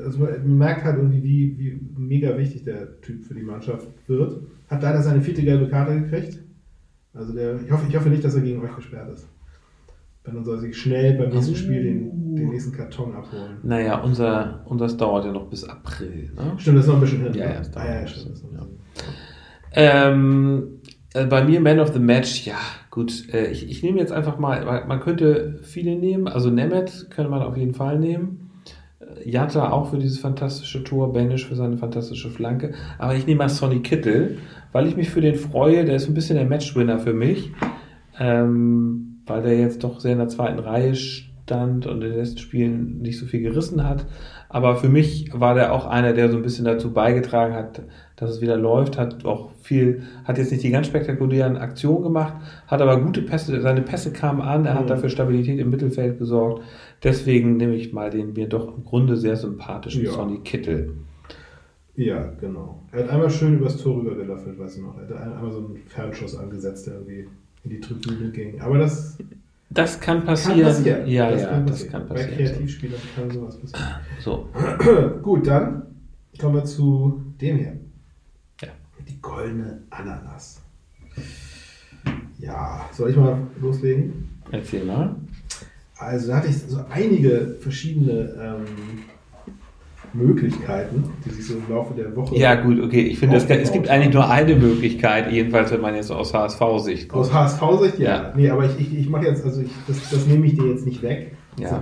also 0.04 0.20
man 0.20 0.58
merkt 0.58 0.84
halt 0.84 0.98
irgendwie, 0.98 1.24
wie, 1.24 1.58
wie 1.58 1.82
mega 1.98 2.38
wichtig 2.38 2.64
der 2.66 3.00
Typ 3.02 3.24
für 3.24 3.34
die 3.34 3.44
Mannschaft 3.44 3.88
wird. 4.08 4.42
Hat 4.68 4.84
leider 4.84 5.02
seine 5.02 5.22
vierte 5.22 5.44
gelbe 5.44 5.70
Karte 5.70 6.02
gekriegt. 6.02 6.40
Also 7.14 7.34
der, 7.34 7.62
ich 7.62 7.72
hoffe, 7.72 7.86
ich 7.90 7.96
hoffe 7.96 8.10
nicht, 8.10 8.24
dass 8.24 8.36
er 8.36 8.42
gegen 8.42 8.62
euch 8.62 8.76
gesperrt 8.76 9.10
ist. 9.14 9.28
Wenn 10.24 10.36
dann 10.36 10.46
soll 10.46 10.58
er 10.58 10.62
sich 10.62 10.78
schnell 10.78 11.18
beim 11.18 11.32
nächsten 11.32 11.56
Spiel 11.56 11.84
den, 11.84 12.36
den 12.36 12.50
nächsten 12.50 12.72
Karton 12.72 13.16
abholen. 13.16 13.58
Naja, 13.64 14.00
unser, 14.02 14.62
unseres 14.66 14.96
dauert 14.96 15.26
ja 15.26 15.32
noch 15.32 15.48
bis 15.48 15.64
April. 15.64 16.32
Ne? 16.36 16.54
Stimmt, 16.58 16.78
das 16.78 16.86
ist 16.86 16.90
noch 16.90 16.96
ein 16.96 17.02
bisschen 17.02 17.24
hin. 17.24 17.34
Ja, 17.34 17.48
ne? 17.48 17.54
ja, 17.54 17.58
das 17.58 17.72
dauert 17.72 17.88
ah, 17.88 18.02
ja, 18.02 18.08
stimmt. 18.08 18.32
Das 18.32 18.44
ein 18.44 18.68
Ähm, 19.74 20.82
äh, 21.14 21.26
bei 21.26 21.44
mir 21.44 21.60
Man 21.60 21.80
of 21.80 21.92
the 21.92 22.00
Match, 22.00 22.46
ja, 22.46 22.58
gut. 22.92 23.34
Äh, 23.34 23.48
ich, 23.48 23.68
ich 23.70 23.82
nehme 23.82 24.00
jetzt 24.00 24.12
einfach 24.12 24.38
mal, 24.38 24.66
weil 24.68 24.86
man 24.86 25.00
könnte 25.00 25.60
viele 25.64 25.96
nehmen. 25.96 26.28
Also 26.28 26.52
Nemeth 26.52 27.10
könnte 27.10 27.32
man 27.32 27.42
auf 27.42 27.58
jeden 27.58 27.74
Fall 27.74 27.98
nehmen. 27.98 28.51
Jatta 29.26 29.72
auch 29.72 29.90
für 29.90 29.98
dieses 29.98 30.20
fantastische 30.20 30.84
Tor, 30.84 31.14
Banish 31.14 31.48
für 31.48 31.56
seine 31.56 31.78
fantastische 31.78 32.30
Flanke. 32.30 32.74
Aber 32.98 33.16
ich 33.16 33.26
nehme 33.26 33.40
mal 33.40 33.50
Sonny 33.50 33.82
Kittel, 33.82 34.38
weil 34.72 34.88
ich 34.88 34.96
mich 34.96 35.10
für 35.10 35.22
den 35.22 35.36
freue. 35.36 35.86
Der 35.86 35.96
ist 35.96 36.08
ein 36.08 36.14
bisschen 36.14 36.38
der 36.38 36.46
Matchwinner 36.46 37.00
für 37.00 37.14
mich. 37.14 37.52
Ähm, 38.20 39.12
weil 39.26 39.44
der 39.44 39.58
jetzt 39.58 39.84
doch 39.84 40.00
sehr 40.00 40.14
in 40.14 40.18
der 40.20 40.28
zweiten 40.28 40.60
Reihe 40.60 40.96
stand 40.96 41.86
und 41.86 42.02
in 42.04 42.10
den 42.10 42.18
letzten 42.18 42.40
Spielen 42.40 43.00
nicht 43.00 43.20
so 43.20 43.26
viel 43.26 43.42
gerissen 43.42 43.88
hat. 43.88 44.06
Aber 44.50 44.76
für 44.76 44.90
mich 44.90 45.30
war 45.34 45.56
der 45.56 45.74
auch 45.74 45.86
einer, 45.86 46.14
der 46.14 46.30
so 46.30 46.38
ein 46.38 46.44
bisschen 46.44 46.66
dazu 46.66 46.94
beigetragen 46.94 47.54
hat, 47.54 47.82
dass 48.22 48.30
es 48.30 48.40
wieder 48.42 48.56
läuft, 48.56 48.98
hat 48.98 49.26
auch 49.26 49.50
viel, 49.62 50.04
hat 50.24 50.38
jetzt 50.38 50.52
nicht 50.52 50.64
die 50.64 50.70
ganz 50.72 50.88
spektakulären 50.88 51.58
Aktionen 51.58 52.04
gemacht, 52.04 52.36
hat 52.68 52.82
aber 52.82 53.02
gute 53.02 53.22
Pässe, 53.24 53.60
seine 53.62 53.82
Pässe 53.82 54.14
kamen 54.14 54.40
an, 54.42 54.66
er 54.66 54.76
hat 54.76 54.84
Mhm. 54.86 54.88
dafür 54.88 55.10
Stabilität 55.10 55.60
im 55.60 55.70
Mittelfeld 55.70 56.18
gesorgt. 56.20 56.64
Deswegen 57.04 57.58
nehme 57.58 57.76
ich 57.76 57.92
mal 57.92 58.10
den 58.10 58.34
mir 58.34 58.48
doch 58.48 58.78
im 58.78 58.86
Grunde 58.86 59.18
sehr 59.18 59.36
sympathischen 59.36 60.06
Ja. 60.06 60.12
Sonny 60.12 60.38
Kittel. 60.46 60.94
Ja, 61.96 62.32
genau. 62.40 62.80
Er 62.92 63.04
hat 63.04 63.10
einmal 63.10 63.30
schön 63.30 63.58
übers 63.60 63.78
Tor 63.78 63.98
rübergelöffelt, 63.98 64.58
weiß 64.58 64.78
ich 64.78 64.82
noch. 64.82 64.96
Er 64.98 65.20
hat 65.26 65.36
einmal 65.36 65.52
so 65.52 65.58
einen 65.58 65.78
Fernschuss 65.88 66.38
angesetzt, 66.38 66.88
der 66.88 66.94
irgendwie 66.94 67.28
in 67.64 67.70
die 67.72 67.80
Tribüne 67.82 68.32
ging. 68.32 68.60
Aber 68.62 68.78
das 68.78 69.18
Das 69.70 70.00
kann 70.00 70.18
kann 70.20 70.26
passieren. 70.28 70.62
passieren. 70.64 71.08
Ja, 71.08 71.32
das 71.32 71.42
ja, 71.42 71.48
kann 71.50 71.66
das 71.66 71.72
passieren. 71.72 71.92
kann 71.92 72.08
Bei 72.08 72.16
passieren. 72.16 72.38
Kreativspielern 72.38 73.00
kann 73.16 73.30
sowas 73.32 73.58
passieren. 73.58 73.92
So. 74.20 74.48
Gut, 75.22 75.48
dann 75.48 75.84
kommen 76.40 76.56
wir 76.56 76.64
zu 76.64 77.22
dem 77.42 77.58
hier. 77.58 77.74
Die 79.08 79.22
goldene 79.22 79.82
Ananas. 79.90 80.62
Ja, 82.40 82.90
soll 82.94 83.12
ich 83.12 83.18
mal 83.18 83.38
loslegen? 83.62 84.30
Erzähl 84.52 84.86
mal. 84.86 85.16
Also 85.98 86.30
da 86.30 86.38
hatte 86.38 86.48
ich 86.48 86.58
so 86.58 86.80
einige 86.90 87.58
verschiedene 87.60 88.34
ähm, 88.42 88.66
Möglichkeiten, 90.14 91.04
die 91.24 91.30
sich 91.30 91.48
so 91.48 91.54
im 91.56 91.70
Laufe 91.70 91.94
der 91.94 92.16
Woche 92.16 92.36
Ja, 92.36 92.56
gut, 92.56 92.82
okay. 92.82 93.02
Ich 93.02 93.20
finde, 93.20 93.38
es, 93.38 93.46
es 93.46 93.72
gibt 93.72 93.88
eigentlich 93.88 94.14
nur 94.14 94.30
eine 94.30 94.56
Möglichkeit, 94.56 95.32
jedenfalls, 95.32 95.72
wenn 95.72 95.82
man 95.82 95.96
jetzt 95.96 96.12
aus 96.12 96.34
HSV-Sicht 96.34 97.10
guckt. 97.10 97.26
Aus 97.26 97.34
HSV-Sicht, 97.34 98.00
ja. 98.00 98.10
Ja. 98.10 98.34
Nee, 98.36 98.50
aber 98.50 98.66
ich, 98.66 98.80
ich, 98.80 98.98
ich 98.98 99.10
mache 99.10 99.26
jetzt, 99.26 99.46
also 99.46 99.62
ich, 99.62 99.72
das, 99.88 100.10
das 100.10 100.26
nehme 100.26 100.48
ich 100.48 100.56
dir 100.56 100.68
jetzt 100.68 100.86
nicht 100.86 101.02
weg. 101.04 101.34
Ja. 101.58 101.82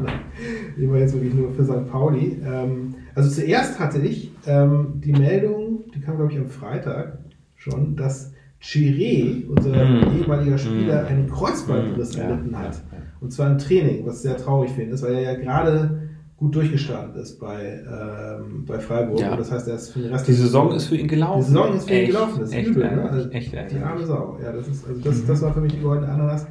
Ich 0.78 0.88
mache 0.88 1.00
jetzt 1.00 1.14
wirklich 1.14 1.34
nur 1.34 1.54
für 1.54 1.64
St. 1.64 1.90
Pauli. 1.90 2.42
Ähm, 2.46 2.96
also 3.16 3.30
zuerst 3.30 3.80
hatte 3.80 4.00
ich 4.00 4.32
ähm, 4.46 4.94
die 4.96 5.14
Meldung, 5.14 5.69
die 5.96 6.00
kam 6.02 6.18
glaube 6.18 6.32
ich 6.32 6.38
am 6.40 6.48
Freitag 6.48 7.20
schon, 7.56 7.96
dass 7.96 8.34
Chiré, 8.62 9.48
unser 9.48 9.70
Mm. 9.86 10.18
ehemaliger 10.20 10.58
Spieler, 10.58 11.04
Mm. 11.04 11.08
einen 11.08 11.30
Kreuzbandriss 11.30 12.16
Mm, 12.16 12.20
ja, 12.20 12.24
erlitten 12.26 12.52
ja, 12.52 12.60
hat. 12.60 12.82
Und 13.22 13.32
zwar 13.32 13.50
im 13.52 13.58
Training, 13.58 14.06
was 14.06 14.22
sehr 14.22 14.36
traurig 14.38 14.72
finde, 14.72 14.94
ist, 14.96 15.04
weil 15.04 15.14
er 15.14 15.22
ja 15.22 15.34
gerade 15.36 16.10
gut 16.38 16.56
durchgestartet 16.56 17.16
ist 17.18 17.38
bei, 17.40 17.84
ähm, 17.86 18.64
bei 18.66 18.80
Freiburg. 18.80 19.20
Ja. 19.20 19.36
Das 19.36 19.52
heißt, 19.52 19.68
er 19.68 19.76
ist 19.76 19.92
für 19.92 20.00
den 20.00 20.12
Rest 20.12 20.28
Die 20.28 20.34
Saison 20.34 20.72
ist 20.74 20.88
für 20.88 20.96
ihn 20.96 21.08
gelaufen. 21.08 21.40
die 21.40 21.46
Saison 21.52 21.74
ist 21.76 21.86
für 21.88 21.94
ihn 21.94 22.00
Echt, 22.00 22.08
gelaufen. 22.12 22.40
Das 22.40 22.50
ist 22.50 22.56
echt, 22.56 22.68
übel, 22.70 22.96
ne? 22.96 23.10
Also 23.10 23.30
echt 23.30 23.52
die 23.52 23.56
ärgerlich. 23.58 23.84
arme 23.86 24.06
Sau. 24.06 24.40
Ja, 24.42 24.52
das 24.54 24.68
ist, 24.70 24.88
also 24.88 25.02
das, 25.02 25.26
das 25.26 25.42
war 25.42 25.54
für 25.54 25.62
mich 25.62 25.74
die 25.74 25.82
goldene 25.82 26.10
Ananas. 26.12 26.48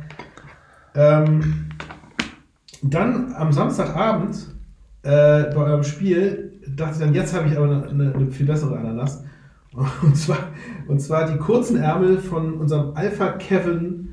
Ähm, 0.94 1.66
dann 2.82 3.32
am 3.34 3.52
Samstagabend 3.52 4.36
äh, 5.02 5.44
bei 5.54 5.56
eurem 5.56 5.84
Spiel 5.84 6.47
dachte 6.78 6.94
ich 6.94 7.00
dann, 7.04 7.14
jetzt 7.14 7.34
habe 7.34 7.48
ich 7.48 7.56
aber 7.56 7.66
eine, 7.66 7.88
eine, 7.88 8.14
eine 8.14 8.30
viel 8.30 8.46
bessere 8.46 8.76
Ananas. 8.78 9.24
Und 10.02 10.16
zwar, 10.16 10.38
und 10.88 10.98
zwar 11.00 11.30
die 11.30 11.36
kurzen 11.38 11.76
Ärmel 11.80 12.18
von 12.18 12.54
unserem 12.54 12.92
Alpha 12.94 13.28
Kevin 13.32 14.08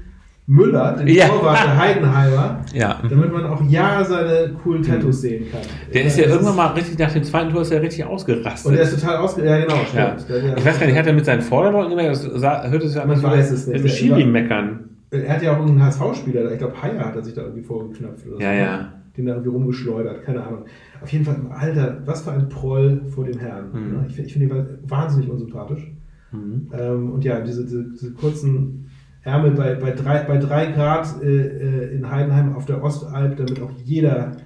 Müller, 0.48 0.94
dem 0.98 1.08
Ja. 1.08 1.28
Torwart 1.28 1.58
der 1.64 1.78
Heidenheimer, 1.80 2.60
Ja. 2.72 3.00
damit 3.10 3.34
man 3.34 3.46
auch 3.48 3.64
ja 3.68 4.04
seine 4.04 4.54
coolen 4.64 4.84
Tattoos 4.84 5.22
sehen 5.22 5.46
kann. 5.52 5.62
Der 5.92 6.04
ist 6.06 6.20
ja 6.20 6.26
irgendwann 6.26 6.56
mal 6.56 6.68
richtig, 6.74 7.00
nach 7.00 7.12
dem 7.12 7.24
zweiten 7.24 7.52
Tor 7.52 7.62
ist 7.64 7.72
er 7.72 7.82
richtig 7.82 8.04
ausgerastet. 8.06 8.72
Und 8.72 8.78
er 8.78 8.84
ist 8.84 9.00
total 9.00 9.18
ausge... 9.18 9.44
Ja, 9.44 9.60
genau, 9.62 9.76
stimmt. 9.88 10.44
ja. 10.46 10.56
Ich 10.58 10.64
weiß 10.66 10.80
gar 10.80 10.86
nicht, 10.86 10.98
hat 10.98 11.08
er 11.08 11.14
mit 11.14 11.26
seinen 11.26 11.42
Vorderleuten 11.42 11.90
gemerkt? 11.90 12.12
Das 12.12 12.22
sah, 12.42 12.68
hörte 12.68 12.88
sich 12.88 13.02
an, 13.02 13.08
Man 13.08 13.24
weiß 13.24 13.50
es 13.52 13.66
nicht. 13.66 13.82
mit 13.82 13.92
Schiri 13.92 14.24
meckern. 14.26 14.82
Er 15.10 15.34
hat 15.34 15.42
ja 15.42 15.54
auch 15.54 15.60
irgendeinen 15.60 15.86
HSV-Spieler, 15.88 16.52
ich 16.52 16.60
glaube 16.60 16.74
Haier 16.80 17.06
hat 17.06 17.16
er 17.16 17.24
sich 17.24 17.34
da 17.34 17.42
irgendwie 17.42 17.64
vorgeknöpft 17.64 18.28
oder 18.28 18.40
Ja, 18.40 18.52
so. 18.52 18.60
ja. 18.60 18.92
Den 19.18 19.26
da 19.26 19.34
irgendwie 19.34 19.52
rumgeschleudert, 19.52 20.24
keine 20.24 20.44
Ahnung. 20.44 20.66
Auf 21.02 21.12
jeden 21.12 21.26
Fall, 21.26 21.38
Alter, 21.50 22.02
was 22.06 22.24
für 22.24 22.32
ein 22.32 22.50
Proll 22.50 23.02
vor 23.10 23.26
dem 23.26 23.40
Herrn. 23.40 23.72
Mhm. 23.72 23.92
ne? 23.94 24.06
Ich, 24.10 24.20
ich 24.20 24.34
finde 24.34 24.56
ihn 24.56 24.66
wahnsinnig 24.88 25.30
unsympathisch. 25.30 25.92
Mhm. 26.32 26.70
Ähm, 26.74 27.12
und 27.12 27.24
ja, 27.24 27.40
diese, 27.42 27.64
diese, 27.64 27.92
diese 27.92 28.14
kurzen 28.14 28.90
Ärmel 29.24 29.52
bei, 29.52 29.76
bei, 29.76 29.92
drei, 29.92 30.24
bei 30.24 30.38
drei 30.38 30.72
Grad 30.72 31.22
äh, 31.24 31.28
äh, 31.28 31.96
in 31.96 32.10
Heidenheim 32.10 32.56
auf 32.56 32.66
der 32.66 32.84
Ostalb, 32.84 33.38
damit 33.38 33.62
auch 33.62 33.72
jeder 33.84 34.38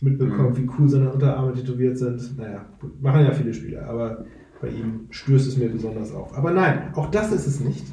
mitbekommt, 0.00 0.58
wie 0.58 0.68
cool 0.78 0.88
seine 0.88 1.10
Unterarme 1.10 1.52
tätowiert 1.52 1.96
sind. 1.98 2.36
Naja, 2.36 2.64
gut, 2.80 3.00
machen 3.00 3.24
ja 3.24 3.32
viele 3.32 3.54
Spieler, 3.54 3.86
aber 3.88 4.24
bei 4.60 4.68
ihm 4.68 5.06
stößt 5.10 5.48
es 5.48 5.56
mir 5.56 5.68
besonders 5.68 6.12
auf. 6.12 6.36
Aber 6.36 6.50
nein, 6.50 6.90
auch 6.94 7.10
das 7.10 7.32
ist 7.32 7.46
es 7.46 7.60
nicht. 7.60 7.86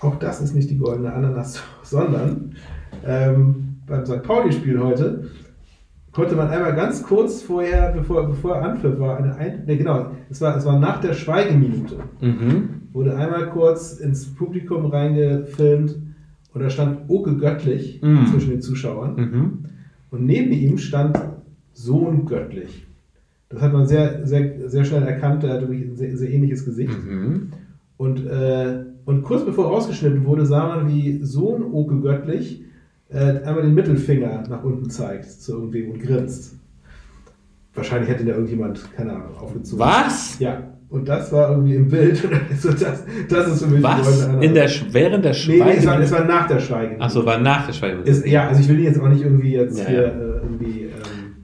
Auch 0.00 0.16
das 0.16 0.40
ist 0.40 0.54
nicht 0.54 0.70
die 0.70 0.78
goldene 0.78 1.12
Ananas, 1.12 1.62
sondern 1.82 2.54
ähm, 3.04 3.67
beim 3.88 4.04
St. 4.06 4.22
Pauli-Spiel 4.22 4.78
heute 4.80 5.24
konnte 6.12 6.34
man 6.34 6.48
einmal 6.48 6.74
ganz 6.74 7.02
kurz 7.02 7.42
vorher, 7.42 7.92
bevor, 7.92 8.26
bevor 8.28 8.56
er 8.56 8.70
Anpfiff 8.70 8.98
war, 8.98 9.18
eine 9.18 9.34
Ein 9.36 9.64
ne, 9.66 9.76
genau, 9.76 10.10
es 10.30 10.40
war, 10.40 10.56
es 10.56 10.64
war 10.64 10.78
nach 10.78 11.00
der 11.00 11.12
Schweigeminute, 11.14 11.96
Mhm. 12.20 12.68
wurde 12.92 13.16
einmal 13.16 13.50
kurz 13.50 13.94
ins 13.98 14.34
Publikum 14.34 14.86
reingefilmt 14.86 15.96
und 16.54 16.60
da 16.62 16.70
stand 16.70 17.02
Oke 17.08 17.36
Göttlich 17.36 18.00
Mhm. 18.02 18.26
zwischen 18.26 18.50
den 18.50 18.60
Zuschauern 18.62 19.14
Mhm. 19.16 19.58
und 20.10 20.24
neben 20.24 20.50
ihm 20.52 20.78
stand 20.78 21.18
Sohn 21.72 22.26
Göttlich. 22.26 22.86
Das 23.50 23.62
hat 23.62 23.72
man 23.72 23.86
sehr, 23.86 24.26
sehr, 24.26 24.68
sehr 24.68 24.84
schnell 24.84 25.02
erkannt, 25.04 25.42
der 25.42 25.54
hat 25.54 25.60
wirklich 25.62 25.86
ein 25.88 25.96
sehr, 25.96 26.16
sehr 26.16 26.30
ähnliches 26.30 26.64
Gesicht. 26.64 26.92
Mhm. 27.06 27.50
Und, 27.96 28.26
äh, 28.26 28.84
und 29.04 29.22
kurz 29.22 29.44
bevor 29.44 29.66
rausgeschnitten 29.68 30.24
wurde, 30.24 30.44
sah 30.46 30.66
man, 30.68 30.88
wie 30.88 31.20
Sohn 31.22 31.62
Oke 31.72 32.00
Göttlich 32.00 32.62
äh, 33.10 33.42
einmal 33.44 33.62
den 33.62 33.74
Mittelfinger 33.74 34.44
nach 34.48 34.62
unten 34.62 34.90
zeigt 34.90 35.30
zu 35.30 35.52
irgendwem 35.52 35.92
und 35.92 36.00
grinst. 36.00 36.54
Wahrscheinlich 37.74 38.10
hätte 38.10 38.24
da 38.24 38.32
irgendjemand, 38.32 38.92
keine 38.94 39.12
Ahnung, 39.12 39.36
aufgezogen. 39.38 39.78
Was? 39.84 40.38
Ja. 40.38 40.62
Und 40.90 41.06
das 41.06 41.30
war 41.32 41.50
irgendwie 41.50 41.74
im 41.74 41.88
Bild. 41.88 42.26
Also 42.50 42.70
das, 42.72 43.04
das 43.28 43.52
ist 43.52 43.62
für 43.62 43.70
mich 43.70 43.82
Was? 43.82 44.26
In 44.40 44.54
der, 44.54 44.70
während 44.90 45.24
der 45.24 45.32
nee, 45.32 45.62
nee, 45.62 45.74
es 45.76 45.86
war, 45.86 46.00
es 46.00 46.10
war 46.10 46.24
nach 46.24 46.48
der 46.48 46.60
Schweigeminute. 46.60 47.04
Achso, 47.04 47.24
war 47.26 47.38
nach 47.38 47.66
der 47.66 47.72
Schweige. 47.74 48.00
Ist, 48.02 48.26
ja, 48.26 48.48
also 48.48 48.60
ich 48.60 48.68
will 48.68 48.80
jetzt 48.80 48.98
auch 48.98 49.08
nicht 49.08 49.22
irgendwie 49.22 49.52
jetzt 49.52 49.78
Ja, 49.78 49.86
hier 49.86 50.02
ja. 50.02 50.08
äh, 50.08 50.40
irgendwie. 50.42 50.82
Ähm, 50.84 50.90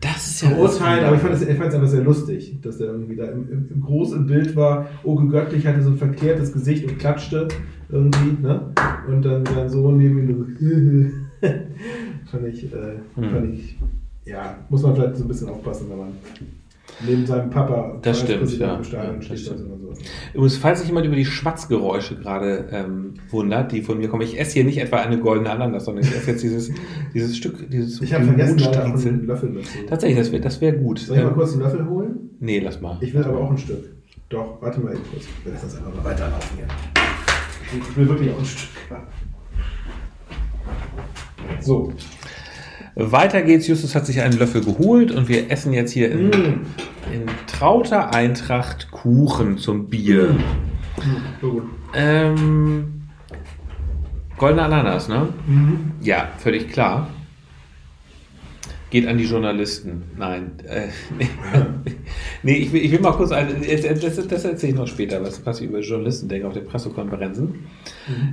Das 0.01 0.27
ist 0.27 0.43
ja 0.43 0.49
verurteilen, 0.49 1.05
aber 1.05 1.17
ich 1.17 1.23
fand 1.23 1.35
es 1.35 1.75
einfach 1.75 1.89
sehr 1.89 2.03
lustig, 2.03 2.59
dass 2.63 2.79
der 2.79 2.89
irgendwie 2.89 3.17
da 3.17 3.27
im, 3.27 3.49
im, 3.51 3.69
im 3.73 3.81
großen 3.83 4.27
Bild 4.27 4.57
war. 4.57 4.87
Oke 5.03 5.29
Göttlich 5.29 5.67
hatte 5.67 5.83
so 5.83 5.91
ein 5.91 5.99
verklärtes 5.99 6.53
Gesicht 6.53 6.89
und 6.89 6.99
klatschte 6.99 7.49
irgendwie, 7.91 8.43
ne? 8.43 8.73
Und 9.09 9.23
dann 9.25 9.45
sein 9.45 9.69
Sohn 9.69 9.99
neben 9.99 10.19
ihm 10.19 10.37
so, 10.59 11.15
fand 12.31 12.47
ich, 12.49 12.65
äh, 12.73 12.77
Hm. 13.17 13.31
fand 13.31 13.55
ich, 13.55 13.77
ja, 14.25 14.57
muss 14.69 14.83
man 14.83 14.95
vielleicht 14.95 15.17
so 15.17 15.25
ein 15.25 15.29
bisschen 15.29 15.49
aufpassen, 15.49 15.87
wenn 15.91 15.99
man 15.99 16.09
neben 17.07 17.27
seinem 17.27 17.51
Papa 17.51 17.99
Das 18.03 18.21
stimmt, 18.21 18.51
ja. 18.59 18.81
Ja, 18.93 19.13
das 19.13 19.25
steht 19.25 19.39
stimmt. 19.41 19.59
sowas. 19.81 19.99
Übrigens, 20.33 20.57
falls 20.59 20.79
sich 20.81 20.89
jemand 20.89 21.07
über 21.07 21.17
die 21.17 21.25
Schmatzgeräusche 21.25 22.17
gerade 22.17 22.67
ähm, 22.71 23.15
wundert, 23.31 23.73
die 23.73 23.83
von 23.83 23.99
mir 23.99 24.09
kommen, 24.09 24.23
ich 24.23 24.39
esse 24.39 24.53
hier 24.55 24.65
nicht 24.65 24.79
etwa 24.79 24.99
eine 24.99 25.19
goldene 25.19 25.51
Ananas, 25.51 25.85
sondern 25.87 26.05
ich 26.05 26.15
esse 26.15 26.31
jetzt 26.33 26.43
dieses, 26.43 26.71
dieses 27.15 27.37
Stück, 27.37 27.69
dieses 27.71 28.01
Ich 28.01 28.13
habe 28.15 28.25
vergessen, 28.25 28.61
einen 28.63 29.27
Löffel 29.27 29.55
dazu. 29.55 29.69
Tatsächlich, 29.89 30.19
das 30.19 30.33
wäre 30.33 30.43
das 30.43 30.61
wär 30.61 30.73
gut. 30.73 30.99
Soll 31.01 31.17
ich 31.17 31.23
mal 31.23 31.29
Ähm, 31.31 31.35
kurz 31.35 31.53
einen 31.53 31.63
Löffel 31.63 31.89
holen? 31.89 32.31
nee, 32.41 32.61
lass 32.61 32.81
mal. 32.81 32.99
Ich 33.01 33.13
will 33.15 33.25
aber 33.25 33.41
auch 33.41 33.51
ein 33.51 33.59
Stück. 33.59 33.91
Doch, 34.29 34.61
warte 34.63 34.81
mal 34.81 34.93
eben 34.95 35.03
kurz. 35.11 35.25
Wir 35.45 35.53
lassen 35.53 35.67
das 35.67 35.77
einfach 35.79 35.95
mal 35.95 36.05
weiterlaufen 36.05 36.57
hier. 36.57 36.67
Ich 37.91 37.97
will 37.97 38.09
wirklich 38.09 38.31
auch 38.31 38.39
ein 38.39 38.45
Stück. 38.45 38.71
So. 41.65 41.93
Weiter 42.95 43.43
geht's. 43.43 43.67
Justus 43.67 43.95
hat 43.95 44.07
sich 44.07 44.21
einen 44.21 44.39
Löffel 44.39 44.63
geholt 44.63 45.11
und 45.11 45.29
wir 45.29 45.51
essen 45.51 45.73
jetzt 45.73 45.91
hier 45.93 46.13
in, 46.13 46.31
in 47.13 47.27
trauter 47.47 48.15
Eintracht 48.15 48.91
Kuchen 48.91 49.59
zum 49.59 49.89
Bier. 49.89 50.37
Gut. 51.41 51.65
Ähm, 51.95 53.09
goldene 54.37 54.63
Ananas, 54.63 55.09
ne? 55.09 55.29
Mhm. 55.47 55.93
Ja, 56.01 56.29
völlig 56.39 56.71
klar. 56.71 57.09
Geht 58.95 59.09
an 59.09 59.19
die 59.19 59.25
Journalisten. 59.25 60.05
Nein. 60.17 60.53
Äh, 60.69 60.87
nee, 62.45 62.53
ich 62.59 62.73
will, 62.73 62.81
ich 62.85 62.93
will 62.93 63.01
mal 63.01 63.11
kurz, 63.11 63.33
also, 63.33 63.53
das, 63.59 64.01
das, 64.01 64.29
das 64.29 64.45
erzähle 64.45 64.73
ich 64.75 64.79
noch 64.79 64.87
später, 64.87 65.21
was, 65.21 65.45
was 65.45 65.61
ich 65.61 65.67
über 65.69 65.81
Journalisten 65.81 66.29
denke 66.29 66.47
auf 66.47 66.53
den 66.55 66.65
Pressekonferenzen. 66.65 67.55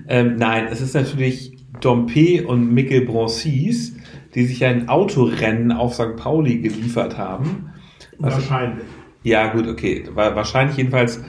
Ähm, 0.08 0.36
nein, 0.36 0.68
es 0.72 0.80
ist 0.80 0.94
natürlich 0.94 1.58
Dompe 1.80 2.46
und 2.46 2.72
Mikkel 2.76 3.02
Broncis, 3.06 3.96
die 4.36 4.46
sich 4.46 4.64
ein 4.64 4.88
Autorennen 4.88 5.72
auf 5.72 5.96
St. 5.96 6.16
Pauli 6.16 6.60
geliefert 6.60 7.18
haben. 7.18 7.72
Wahrscheinlich. 8.20 8.86
ja, 9.24 9.52
gut, 9.52 9.68
okay. 9.68 10.04
Wa- 10.14 10.36
Wahrscheinlich 10.36 10.78
jedenfalls 10.78 11.24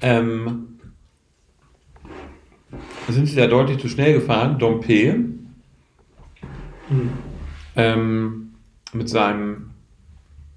ähm, 0.00 0.78
sind 3.08 3.26
sie 3.26 3.34
da 3.34 3.48
deutlich 3.48 3.78
zu 3.78 3.88
schnell 3.88 4.12
gefahren. 4.12 4.60
Dompe 4.60 5.24
Mhm. 6.88 7.10
ähm, 7.74 8.45
mit 8.96 9.08
seinem 9.08 9.70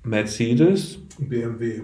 Mercedes, 0.04 0.99
BMW. 1.19 1.82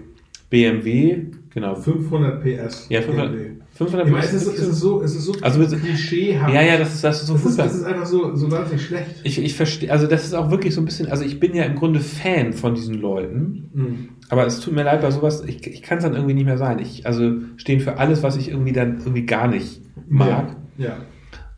BMW, 0.48 1.24
genau. 1.50 1.74
500 1.74 2.42
PS. 2.42 2.86
Ja, 2.88 3.02
500, 3.02 3.32
BMW. 3.32 3.50
500 3.74 4.06
Ich 4.06 4.12
meine, 4.12 4.24
es 4.24 4.32
ist, 4.32 4.46
es 4.46 4.60
ist 4.68 4.78
so, 4.80 5.02
es 5.02 5.14
ist 5.14 5.24
so 5.24 5.34
Also 5.42 5.58
mit- 5.58 5.70
klischeehaft. 5.82 6.54
Ja, 6.54 6.62
ja, 6.62 6.78
das 6.78 6.94
ist, 6.94 7.04
das 7.04 7.20
ist 7.20 7.26
so 7.26 7.34
das, 7.34 7.44
ist, 7.46 7.58
das 7.58 7.74
ist 7.74 7.84
einfach 7.84 8.06
so, 8.06 8.34
so 8.34 8.50
wahnsinnig 8.50 8.84
schlecht. 8.86 9.16
Ich, 9.24 9.38
ich 9.42 9.54
verstehe, 9.54 9.90
also 9.90 10.06
das 10.06 10.24
ist 10.24 10.34
auch 10.34 10.50
wirklich 10.50 10.72
so 10.74 10.80
ein 10.80 10.84
bisschen, 10.86 11.08
also 11.08 11.24
ich 11.24 11.38
bin 11.40 11.54
ja 11.54 11.64
im 11.64 11.74
Grunde 11.74 12.00
Fan 12.00 12.52
von 12.52 12.74
diesen 12.74 12.94
Leuten, 12.94 13.68
Mhm. 13.74 14.08
aber 14.30 14.46
es 14.46 14.60
tut 14.60 14.72
mir 14.72 14.84
leid 14.84 15.02
bei 15.02 15.10
sowas, 15.10 15.42
ich, 15.44 15.66
ich 15.66 15.82
kann 15.82 15.98
es 15.98 16.04
dann 16.04 16.14
irgendwie 16.14 16.34
nicht 16.34 16.46
mehr 16.46 16.58
sein. 16.58 16.78
Ich, 16.78 17.04
also 17.06 17.32
stehen 17.56 17.80
für 17.80 17.98
alles, 17.98 18.22
was 18.22 18.36
ich 18.36 18.48
irgendwie 18.48 18.72
dann 18.72 18.98
irgendwie 18.98 19.26
gar 19.26 19.48
nicht 19.48 19.82
mag. 20.08 20.56
Ja. 20.78 20.96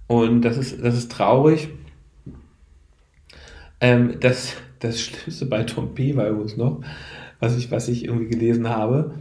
Und 0.09 0.43
das 0.43 0.57
ist, 0.57 0.83
das 0.83 0.97
ist 0.97 1.13
traurig. 1.13 1.69
Ähm, 3.81 4.15
das, 4.21 4.55
das 4.81 5.01
Schlimmste 5.03 5.47
bei 5.47 5.64
Tom 5.64 5.95
P. 5.95 6.17
war 6.17 6.29
übrigens 6.29 6.57
noch, 6.57 6.81
was 7.41 7.57
ich, 7.57 7.71
was 7.71 7.88
ich 7.88 8.05
irgendwie 8.05 8.29
gelesen 8.29 8.69
habe. 8.69 9.14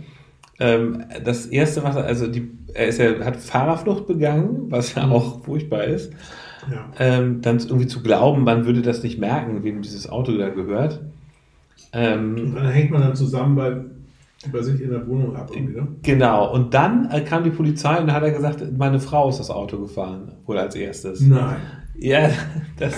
Ähm, 0.59 1.05
das 1.23 1.45
erste, 1.45 1.83
was 1.83 1.95
er, 1.95 2.05
also 2.05 2.27
die, 2.27 2.49
er 2.73 2.87
ist 2.87 2.99
ja, 2.99 3.19
hat 3.23 3.37
Fahrerflucht 3.37 4.07
begangen, 4.07 4.71
was 4.71 4.95
ja 4.95 5.07
auch 5.07 5.43
furchtbar 5.43 5.83
ist. 5.83 6.11
ja. 6.71 6.89
Ähm, 6.99 7.41
dann 7.41 7.59
irgendwie 7.59 7.87
zu 7.87 8.01
glauben, 8.01 8.43
man 8.43 8.65
würde 8.65 8.81
das 8.81 9.03
nicht 9.03 9.19
merken, 9.19 9.63
wem 9.63 9.81
dieses 9.83 10.09
Auto 10.09 10.35
da 10.35 10.49
gehört. 10.49 11.01
Ähm, 11.93 12.35
Und 12.35 12.55
dann 12.55 12.69
hängt 12.69 12.91
man 12.91 13.01
dann 13.01 13.15
zusammen 13.15 13.55
bei, 13.55 13.77
bei 14.51 14.61
sich 14.63 14.81
in 14.81 14.89
der 14.89 15.07
Wohnung 15.07 15.35
ab. 15.35 15.51
Irgendwie, 15.53 15.79
ne? 15.79 15.87
genau. 16.01 16.51
Und 16.51 16.73
dann 16.73 17.09
äh, 17.11 17.21
kam 17.21 17.43
die 17.43 17.51
Polizei 17.51 17.99
und 17.99 18.11
hat 18.11 18.23
er 18.23 18.31
gesagt, 18.31 18.63
meine 18.77 18.99
Frau 18.99 19.29
ist 19.29 19.39
das 19.39 19.51
Auto 19.51 19.79
gefahren, 19.79 20.31
wohl 20.45 20.57
als 20.57 20.75
erstes. 20.75 21.21
Nein. 21.21 21.57
Ja, 21.99 22.29
das, 22.77 22.93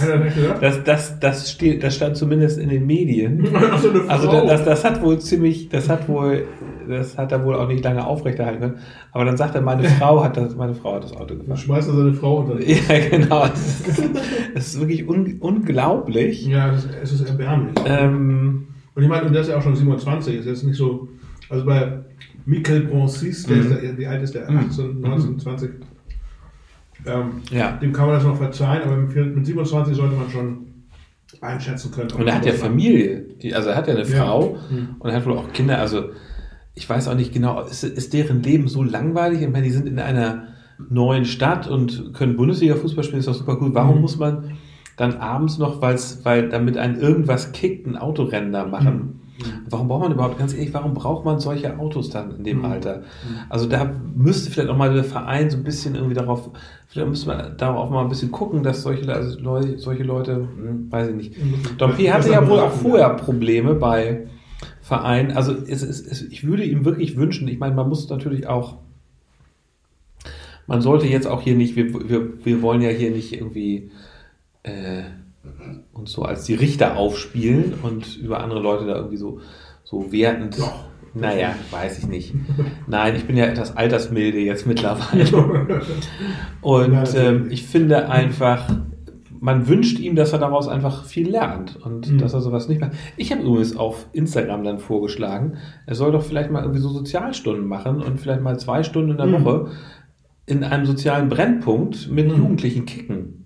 das, 0.59 0.83
das, 0.83 1.19
das, 1.19 1.51
steht, 1.51 1.83
das 1.83 1.95
stand 1.95 2.17
zumindest 2.17 2.57
in 2.59 2.67
den 2.69 2.85
Medien. 2.85 3.47
Also 4.09 4.29
da- 4.31 4.45
das, 4.45 4.65
das 4.65 4.83
hat 4.83 5.01
wohl 5.01 5.19
ziemlich, 5.19 5.69
das 5.69 5.87
hat 5.87 6.09
wohl, 6.09 6.43
das 6.87 7.17
hat 7.17 7.31
er 7.31 7.45
wohl 7.45 7.55
auch 7.55 7.67
nicht 7.67 7.83
lange 7.83 8.05
aufrechterhalten 8.05 8.59
können. 8.59 8.75
Aber 9.13 9.23
dann 9.23 9.37
sagt 9.37 9.55
er, 9.55 9.61
meine 9.61 9.83
Frau 9.99 10.21
hat 10.23 10.35
das, 10.35 10.55
meine 10.55 10.73
Frau 10.75 10.95
hat 10.95 11.05
das 11.05 11.13
Auto 11.13 11.27
Dann 11.27 11.39
gefahren. 11.39 11.57
schmeißt 11.57 11.87
er 11.89 11.95
seine 11.95 12.13
Frau 12.13 12.39
unter 12.39 12.55
den 12.55 12.67
Ja, 12.69 12.99
genau. 13.09 13.45
Es 13.45 13.87
ist, 13.87 14.03
es 14.55 14.67
ist 14.73 14.79
wirklich 14.81 15.07
un, 15.07 15.37
unglaublich. 15.39 16.45
Ja, 16.45 16.73
es 16.73 16.83
ist, 16.83 16.89
es 17.03 17.11
ist 17.13 17.29
erbärmlich. 17.29 17.75
Ähm, 17.85 18.67
Und 18.95 19.03
ich 19.03 19.07
meine, 19.09 19.25
und 19.27 19.33
der 19.33 19.43
ist 19.43 19.47
ja 19.49 19.57
auch 19.57 19.61
schon 19.63 19.75
27, 19.77 20.35
ist 20.39 20.45
jetzt 20.45 20.63
nicht 20.65 20.75
so. 20.75 21.07
Also 21.49 21.65
bei 21.65 21.99
Michael 22.45 22.81
Broncis, 22.81 23.45
der 23.45 23.55
Mhm. 23.57 23.61
ist 23.71 23.81
der, 23.81 23.97
wie 23.97 24.07
alt 24.07 24.23
ist 24.23 24.35
der? 24.35 24.51
Mhm. 24.51 24.57
18, 24.69 24.99
19, 24.99 25.39
20. 25.39 25.69
Ähm, 27.05 27.41
ja. 27.51 27.71
dem 27.77 27.93
kann 27.93 28.07
man 28.07 28.15
das 28.15 28.23
noch 28.25 28.35
verzeihen, 28.37 28.83
aber 28.83 28.97
mit 28.97 29.35
mit 29.35 29.45
27 29.45 29.95
sollte 29.95 30.15
man 30.15 30.29
schon 30.29 30.65
einschätzen 31.41 31.91
können. 31.91 32.11
Und 32.11 32.27
er 32.27 32.35
hat 32.35 32.45
ja 32.45 32.53
Familie. 32.53 33.25
Die- 33.41 33.53
Also 33.53 33.69
er 33.69 33.75
hat 33.77 33.87
ja 33.87 33.93
eine 33.95 34.03
Ja. 34.07 34.25
Frau 34.25 34.57
Mhm. 34.69 34.95
und 34.99 35.09
er 35.09 35.15
hat 35.15 35.25
wohl 35.25 35.37
auch 35.37 35.51
Kinder. 35.53 35.79
Also 35.79 36.09
ich 36.75 36.89
weiß 36.89 37.07
auch 37.07 37.15
nicht 37.15 37.33
genau, 37.33 37.61
ist, 37.63 37.83
ist 37.83 38.13
deren 38.13 38.41
Leben 38.43 38.67
so 38.67 38.83
langweilig? 38.83 39.41
Ich 39.41 39.49
meine, 39.49 39.65
die 39.65 39.71
sind 39.71 39.87
in 39.87 39.99
einer 39.99 40.47
neuen 40.89 41.25
Stadt 41.25 41.67
und 41.67 42.13
können 42.13 42.35
Bundesliga-Fußball 42.37 43.03
spielen, 43.03 43.19
ist 43.19 43.27
doch 43.27 43.33
super 43.33 43.57
cool. 43.61 43.73
Warum 43.73 43.95
Mhm. 43.95 44.01
muss 44.01 44.17
man 44.17 44.51
dann 44.97 45.17
abends 45.17 45.57
noch, 45.57 45.81
weil's, 45.81 46.21
weil 46.23 46.49
damit 46.49 46.77
einen 46.77 46.99
irgendwas 46.99 47.51
kickt, 47.53 47.85
ein 47.87 47.95
Autorennen 47.97 48.51
da 48.51 48.65
machen? 48.65 49.21
Warum 49.69 49.87
braucht 49.87 50.03
man 50.03 50.11
überhaupt, 50.11 50.37
ganz 50.37 50.53
ehrlich, 50.53 50.73
warum 50.73 50.93
braucht 50.93 51.25
man 51.25 51.39
solche 51.39 51.77
Autos 51.79 52.09
dann 52.09 52.35
in 52.37 52.43
dem 52.43 52.57
Mhm. 52.59 52.65
Alter? 52.65 53.03
Also 53.49 53.67
da 53.67 53.91
müsste 54.15 54.51
vielleicht 54.51 54.69
auch 54.69 54.77
mal 54.77 54.93
der 54.93 55.03
Verein 55.03 55.49
so 55.49 55.57
ein 55.57 55.63
bisschen 55.63 55.95
irgendwie 55.95 56.15
darauf, 56.15 56.49
vielleicht 56.87 57.09
müsste 57.09 57.27
man 57.27 57.57
darauf 57.57 57.89
mal 57.89 58.03
ein 58.03 58.09
bisschen 58.09 58.31
gucken, 58.31 58.63
dass 58.63 58.81
solche, 58.83 59.13
also 59.13 59.39
Leute, 59.39 59.77
solche 59.77 60.03
Leute, 60.03 60.35
hm, 60.35 60.91
weiß 60.91 61.09
ich 61.09 61.15
nicht, 61.15 61.35
Dompe 61.77 62.13
hatte 62.13 62.31
ja 62.31 62.47
wohl 62.47 62.59
auch 62.59 62.71
vorher 62.71 63.09
Probleme 63.11 63.75
bei 63.75 64.27
Vereinen. 64.81 65.31
Also 65.31 65.53
es, 65.53 65.83
es, 65.83 66.01
es, 66.05 66.21
ich 66.23 66.45
würde 66.45 66.63
ihm 66.63 66.83
wirklich 66.83 67.15
wünschen, 67.15 67.47
ich 67.47 67.59
meine, 67.59 67.75
man 67.75 67.87
muss 67.87 68.09
natürlich 68.09 68.47
auch, 68.47 68.77
man 70.67 70.81
sollte 70.81 71.07
jetzt 71.07 71.27
auch 71.27 71.41
hier 71.41 71.55
nicht, 71.55 71.75
wir, 71.75 72.09
wir, 72.09 72.45
wir 72.45 72.61
wollen 72.61 72.81
ja 72.81 72.89
hier 72.89 73.11
nicht 73.11 73.33
irgendwie 73.33 73.91
äh, 74.63 75.03
uns 75.93 76.11
so 76.11 76.23
als 76.23 76.43
die 76.45 76.53
Richter 76.55 76.97
aufspielen 76.97 77.73
und 77.83 78.17
über 78.17 78.41
andere 78.43 78.59
Leute 78.61 78.85
da 78.85 78.95
irgendwie 78.95 79.17
so, 79.17 79.39
so 79.83 80.11
wertend. 80.11 80.59
Doch. 80.59 80.85
Naja, 81.15 81.55
weiß 81.71 81.99
ich 81.99 82.07
nicht. 82.07 82.35
Nein, 82.87 83.15
ich 83.15 83.25
bin 83.25 83.35
ja 83.35 83.45
etwas 83.45 83.75
altersmilde 83.75 84.37
jetzt 84.39 84.67
mittlerweile. 84.67 85.81
Und 86.61 87.15
ähm, 87.15 87.47
ich 87.49 87.65
finde 87.65 88.09
einfach, 88.09 88.69
man 89.39 89.67
wünscht 89.67 89.97
ihm, 89.99 90.15
dass 90.15 90.33
er 90.33 90.39
daraus 90.39 90.67
einfach 90.67 91.05
viel 91.05 91.29
lernt 91.29 91.77
und 91.77 92.11
Mhm. 92.11 92.17
dass 92.19 92.33
er 92.33 92.41
sowas 92.41 92.67
nicht 92.67 92.79
macht. 92.81 92.91
Ich 93.17 93.31
habe 93.31 93.41
übrigens 93.41 93.75
auf 93.75 94.07
Instagram 94.13 94.63
dann 94.63 94.77
vorgeschlagen, 94.79 95.57
er 95.87 95.95
soll 95.95 96.11
doch 96.11 96.23
vielleicht 96.23 96.51
mal 96.51 96.61
irgendwie 96.61 96.81
so 96.81 96.89
Sozialstunden 96.89 97.65
machen 97.65 98.01
und 98.03 98.19
vielleicht 98.19 98.41
mal 98.41 98.59
zwei 98.59 98.83
Stunden 98.83 99.11
in 99.11 99.17
der 99.17 99.25
Mhm. 99.25 99.45
Woche 99.45 99.67
in 100.45 100.63
einem 100.63 100.85
sozialen 100.85 101.29
Brennpunkt 101.29 102.11
mit 102.11 102.27
Mhm. 102.29 102.37
Jugendlichen 102.37 102.85
kicken. 102.85 103.38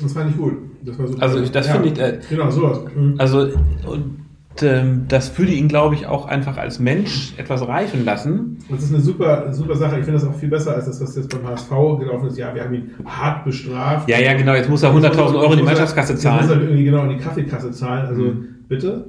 Das 0.00 0.12
fand 0.12 0.30
ich 0.30 0.36
gut. 0.36 0.54
Das 0.84 0.98
war 0.98 1.06
super. 1.06 1.22
Also 1.22 1.40
ich- 1.40 1.50
das 1.50 1.68
finde 1.68 1.88
ich, 1.88 1.98
äh, 1.98 2.18
genau, 2.30 2.50
sowas. 2.50 2.80
Mhm. 2.94 3.14
Also 3.18 3.48
und 3.86 4.16
ähm, 4.62 5.06
das 5.08 5.36
würde 5.38 5.52
ihn, 5.52 5.66
glaube 5.68 5.94
ich, 5.94 6.06
auch 6.06 6.26
einfach 6.26 6.56
als 6.58 6.78
Mensch 6.78 7.32
etwas 7.38 7.66
reifen 7.66 8.04
lassen. 8.04 8.58
Das 8.70 8.82
ist 8.84 8.92
eine 8.92 9.02
super, 9.02 9.52
super 9.52 9.74
Sache. 9.76 9.98
Ich 9.98 10.04
finde 10.04 10.20
das 10.20 10.28
auch 10.28 10.34
viel 10.34 10.48
besser 10.50 10.74
als 10.74 10.86
das, 10.86 11.00
was 11.00 11.16
jetzt 11.16 11.30
beim 11.30 11.46
HSV 11.48 11.70
gelaufen 11.98 12.28
ist. 12.28 12.36
Ja, 12.38 12.54
wir 12.54 12.64
haben 12.64 12.74
ihn 12.74 12.90
hart 13.04 13.44
bestraft. 13.44 14.08
Ja, 14.08 14.18
ja, 14.18 14.34
genau. 14.34 14.54
Jetzt 14.54 14.68
muss 14.68 14.82
er 14.82 14.92
100.000 14.94 15.36
Euro 15.38 15.52
in 15.52 15.58
die 15.58 15.64
Mannschaftskasse 15.64 16.12
Jetzt 16.14 16.24
muss 16.24 16.34
er 16.34 16.46
zahlen. 16.48 16.60
irgendwie 16.62 16.84
genau 16.84 17.02
in 17.04 17.10
die 17.10 17.16
Kaffeekasse 17.16 17.70
zahlen. 17.70 18.06
Also 18.06 18.22
Mhm. 18.22 18.48
bitte. 18.68 19.06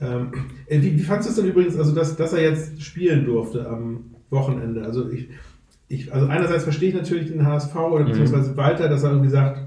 Ähm, 0.00 0.28
äh, 0.66 0.80
wie, 0.82 0.94
wie 0.98 1.02
fandest 1.02 1.28
du 1.28 1.32
es 1.32 1.36
denn 1.40 1.46
übrigens, 1.50 1.78
also 1.78 1.94
dass, 1.94 2.16
dass 2.16 2.32
er 2.32 2.42
jetzt 2.42 2.82
spielen 2.82 3.24
durfte 3.26 3.68
am 3.68 4.00
Wochenende? 4.30 4.82
Also 4.84 5.08
ich, 5.10 5.28
ich, 5.88 6.12
also 6.12 6.26
einerseits 6.26 6.64
verstehe 6.64 6.88
ich 6.88 6.94
natürlich 6.94 7.30
den 7.30 7.46
HSV 7.46 7.74
oder 7.76 8.04
Mhm. 8.04 8.08
beziehungsweise 8.08 8.56
Walter, 8.56 8.88
dass 8.88 9.02
er 9.04 9.10
irgendwie 9.10 9.30
sagt, 9.30 9.60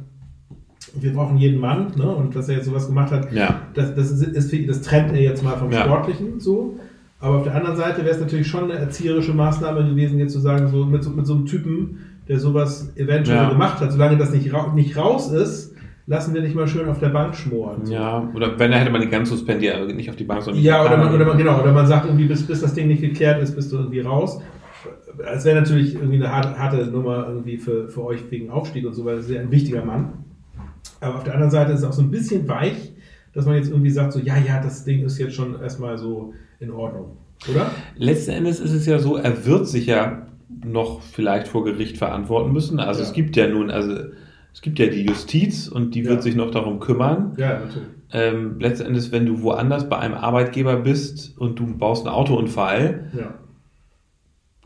wir 1.00 1.14
brauchen 1.14 1.38
jeden 1.38 1.60
Mann, 1.60 1.88
ne? 1.98 2.08
Und 2.08 2.36
dass 2.36 2.50
er 2.50 2.56
jetzt 2.58 2.66
sowas 2.66 2.88
gemacht 2.88 3.12
hat, 3.12 3.32
Ja. 3.34 3.62
das, 3.74 3.94
das, 3.96 4.12
ist, 4.12 4.70
das 4.70 4.82
trennt 4.82 5.12
er 5.12 5.22
jetzt 5.22 5.44
mal 5.44 5.58
vom 5.58 5.72
Ja. 5.72 5.84
Sportlichen 5.84 6.40
so. 6.40 6.78
Aber 7.20 7.38
auf 7.38 7.44
der 7.44 7.56
anderen 7.56 7.76
Seite 7.78 8.00
wäre 8.04 8.12
es 8.12 8.20
natürlich 8.20 8.48
schon 8.48 8.66
eine 8.66 8.80
erzieherische 8.80 9.34
Maßnahme 9.34 9.84
gewesen, 9.90 10.20
jetzt 10.20 10.34
zu 10.34 10.40
sagen, 10.40 10.68
so 10.68 10.86
mit, 10.86 11.04
so 11.04 11.10
mit 11.10 11.26
so 11.26 11.34
einem 11.34 11.46
Typen, 11.46 11.98
der 12.28 12.40
sowas 12.40 12.94
eventuell 12.96 13.38
Ja. 13.38 13.50
gemacht 13.50 13.80
hat, 13.82 13.92
solange 13.92 14.18
das 14.18 14.32
nicht, 14.32 14.54
ra 14.54 14.72
nicht 14.74 14.96
raus 14.98 15.32
ist, 15.32 15.74
lassen 16.06 16.34
wir 16.34 16.42
nicht 16.42 16.56
mal 16.56 16.68
schön 16.68 16.88
auf 16.88 17.00
der 17.00 17.10
Bank 17.10 17.36
schmoren. 17.36 17.90
Ja, 17.90 18.30
oder 18.36 18.58
wenn, 18.60 18.72
dann 18.72 18.80
hätte 18.80 18.92
man 18.92 19.02
die 19.02 19.10
ganz 19.10 19.30
suspendiert, 19.30 19.76
also 19.76 19.94
nicht 19.96 20.10
auf 20.10 20.16
die 20.16 20.24
Bank, 20.26 20.44
sondern 20.44 20.64
Ja, 20.64 20.86
oder 20.86 20.96
man, 20.98 21.14
oder 21.14 21.26
man, 21.26 21.38
genau, 21.38 21.60
oder 21.60 21.74
man 21.74 21.88
sagt 21.88 22.06
irgendwie, 22.06 22.26
bis, 22.26 22.46
bis 22.46 22.62
das 22.62 22.74
Ding 22.74 22.88
nicht 22.88 23.02
geklärt 23.02 23.42
ist, 23.42 23.56
bist 23.56 23.72
du 23.72 23.78
irgendwie 23.78 24.02
raus. 24.02 24.40
Es 25.34 25.44
wäre 25.44 25.60
natürlich 25.60 25.96
irgendwie 25.96 26.16
eine 26.18 26.32
harte, 26.32 26.58
harte 26.58 26.86
Nummer 26.86 27.26
irgendwie 27.28 27.58
für, 27.58 27.90
für 27.90 28.06
euch 28.06 28.20
wegen 28.30 28.52
Aufstieg 28.52 28.86
und 28.86 28.94
so, 28.94 29.04
weil 29.06 29.16
das 29.18 29.26
ist 29.26 29.32
ja 29.32 29.42
ein 29.42 29.52
wichtiger 29.52 29.84
Mann. 29.84 30.14
Aber 31.00 31.16
auf 31.16 31.24
der 31.24 31.34
anderen 31.34 31.52
Seite 31.52 31.72
ist 31.72 31.80
es 31.80 31.86
auch 31.86 31.94
so 31.94 32.02
ein 32.02 32.12
bisschen 32.12 32.48
weich, 32.48 32.94
dass 33.34 33.46
man 33.46 33.56
jetzt 33.56 33.70
irgendwie 33.70 33.90
sagt, 33.92 34.14
so, 34.14 34.20
ja, 34.20 34.38
ja, 34.38 34.62
das 34.62 34.84
Ding 34.84 35.04
ist 35.06 35.18
jetzt 35.20 35.36
schon 35.36 35.60
erstmal 35.62 35.98
so 35.98 36.34
in 36.60 36.72
Ordnung. 36.72 37.18
Oder? 37.52 37.70
Letzten 37.96 38.32
Endes 38.32 38.60
ist 38.60 38.72
es 38.74 38.86
ja 38.88 38.98
so, 38.98 39.16
er 39.18 39.46
wird 39.46 39.68
sich 39.68 39.86
ja 39.86 40.28
noch 40.66 41.02
vielleicht 41.02 41.48
vor 41.48 41.64
Gericht 41.64 41.98
verantworten 41.98 42.52
müssen. 42.52 42.80
Also 42.80 43.02
Ja. 43.02 43.08
es 43.08 43.14
gibt 43.14 43.36
ja 43.36 43.48
nun, 43.48 43.70
also 43.70 43.96
es 44.54 44.62
gibt 44.62 44.80
ja 44.80 44.88
die 44.88 45.04
Justiz 45.06 45.68
und 45.68 45.94
die 45.94 46.02
Ja. 46.02 46.10
wird 46.10 46.24
sich 46.24 46.36
noch 46.36 46.50
darum 46.50 46.80
kümmern. 46.80 47.34
Ja, 47.38 47.60
natürlich. 47.60 47.88
Ähm, 48.12 48.60
letzten 48.60 48.88
Endes, 48.88 49.12
wenn 49.12 49.26
du 49.26 49.44
woanders 49.44 49.88
bei 49.90 50.00
einem 50.00 50.16
Arbeitgeber 50.16 50.78
bist 50.78 51.38
und 51.38 51.60
du 51.60 51.68
baust 51.78 52.08
einen 52.08 52.16
Autounfall, 52.16 53.12
Ja. 53.16 53.34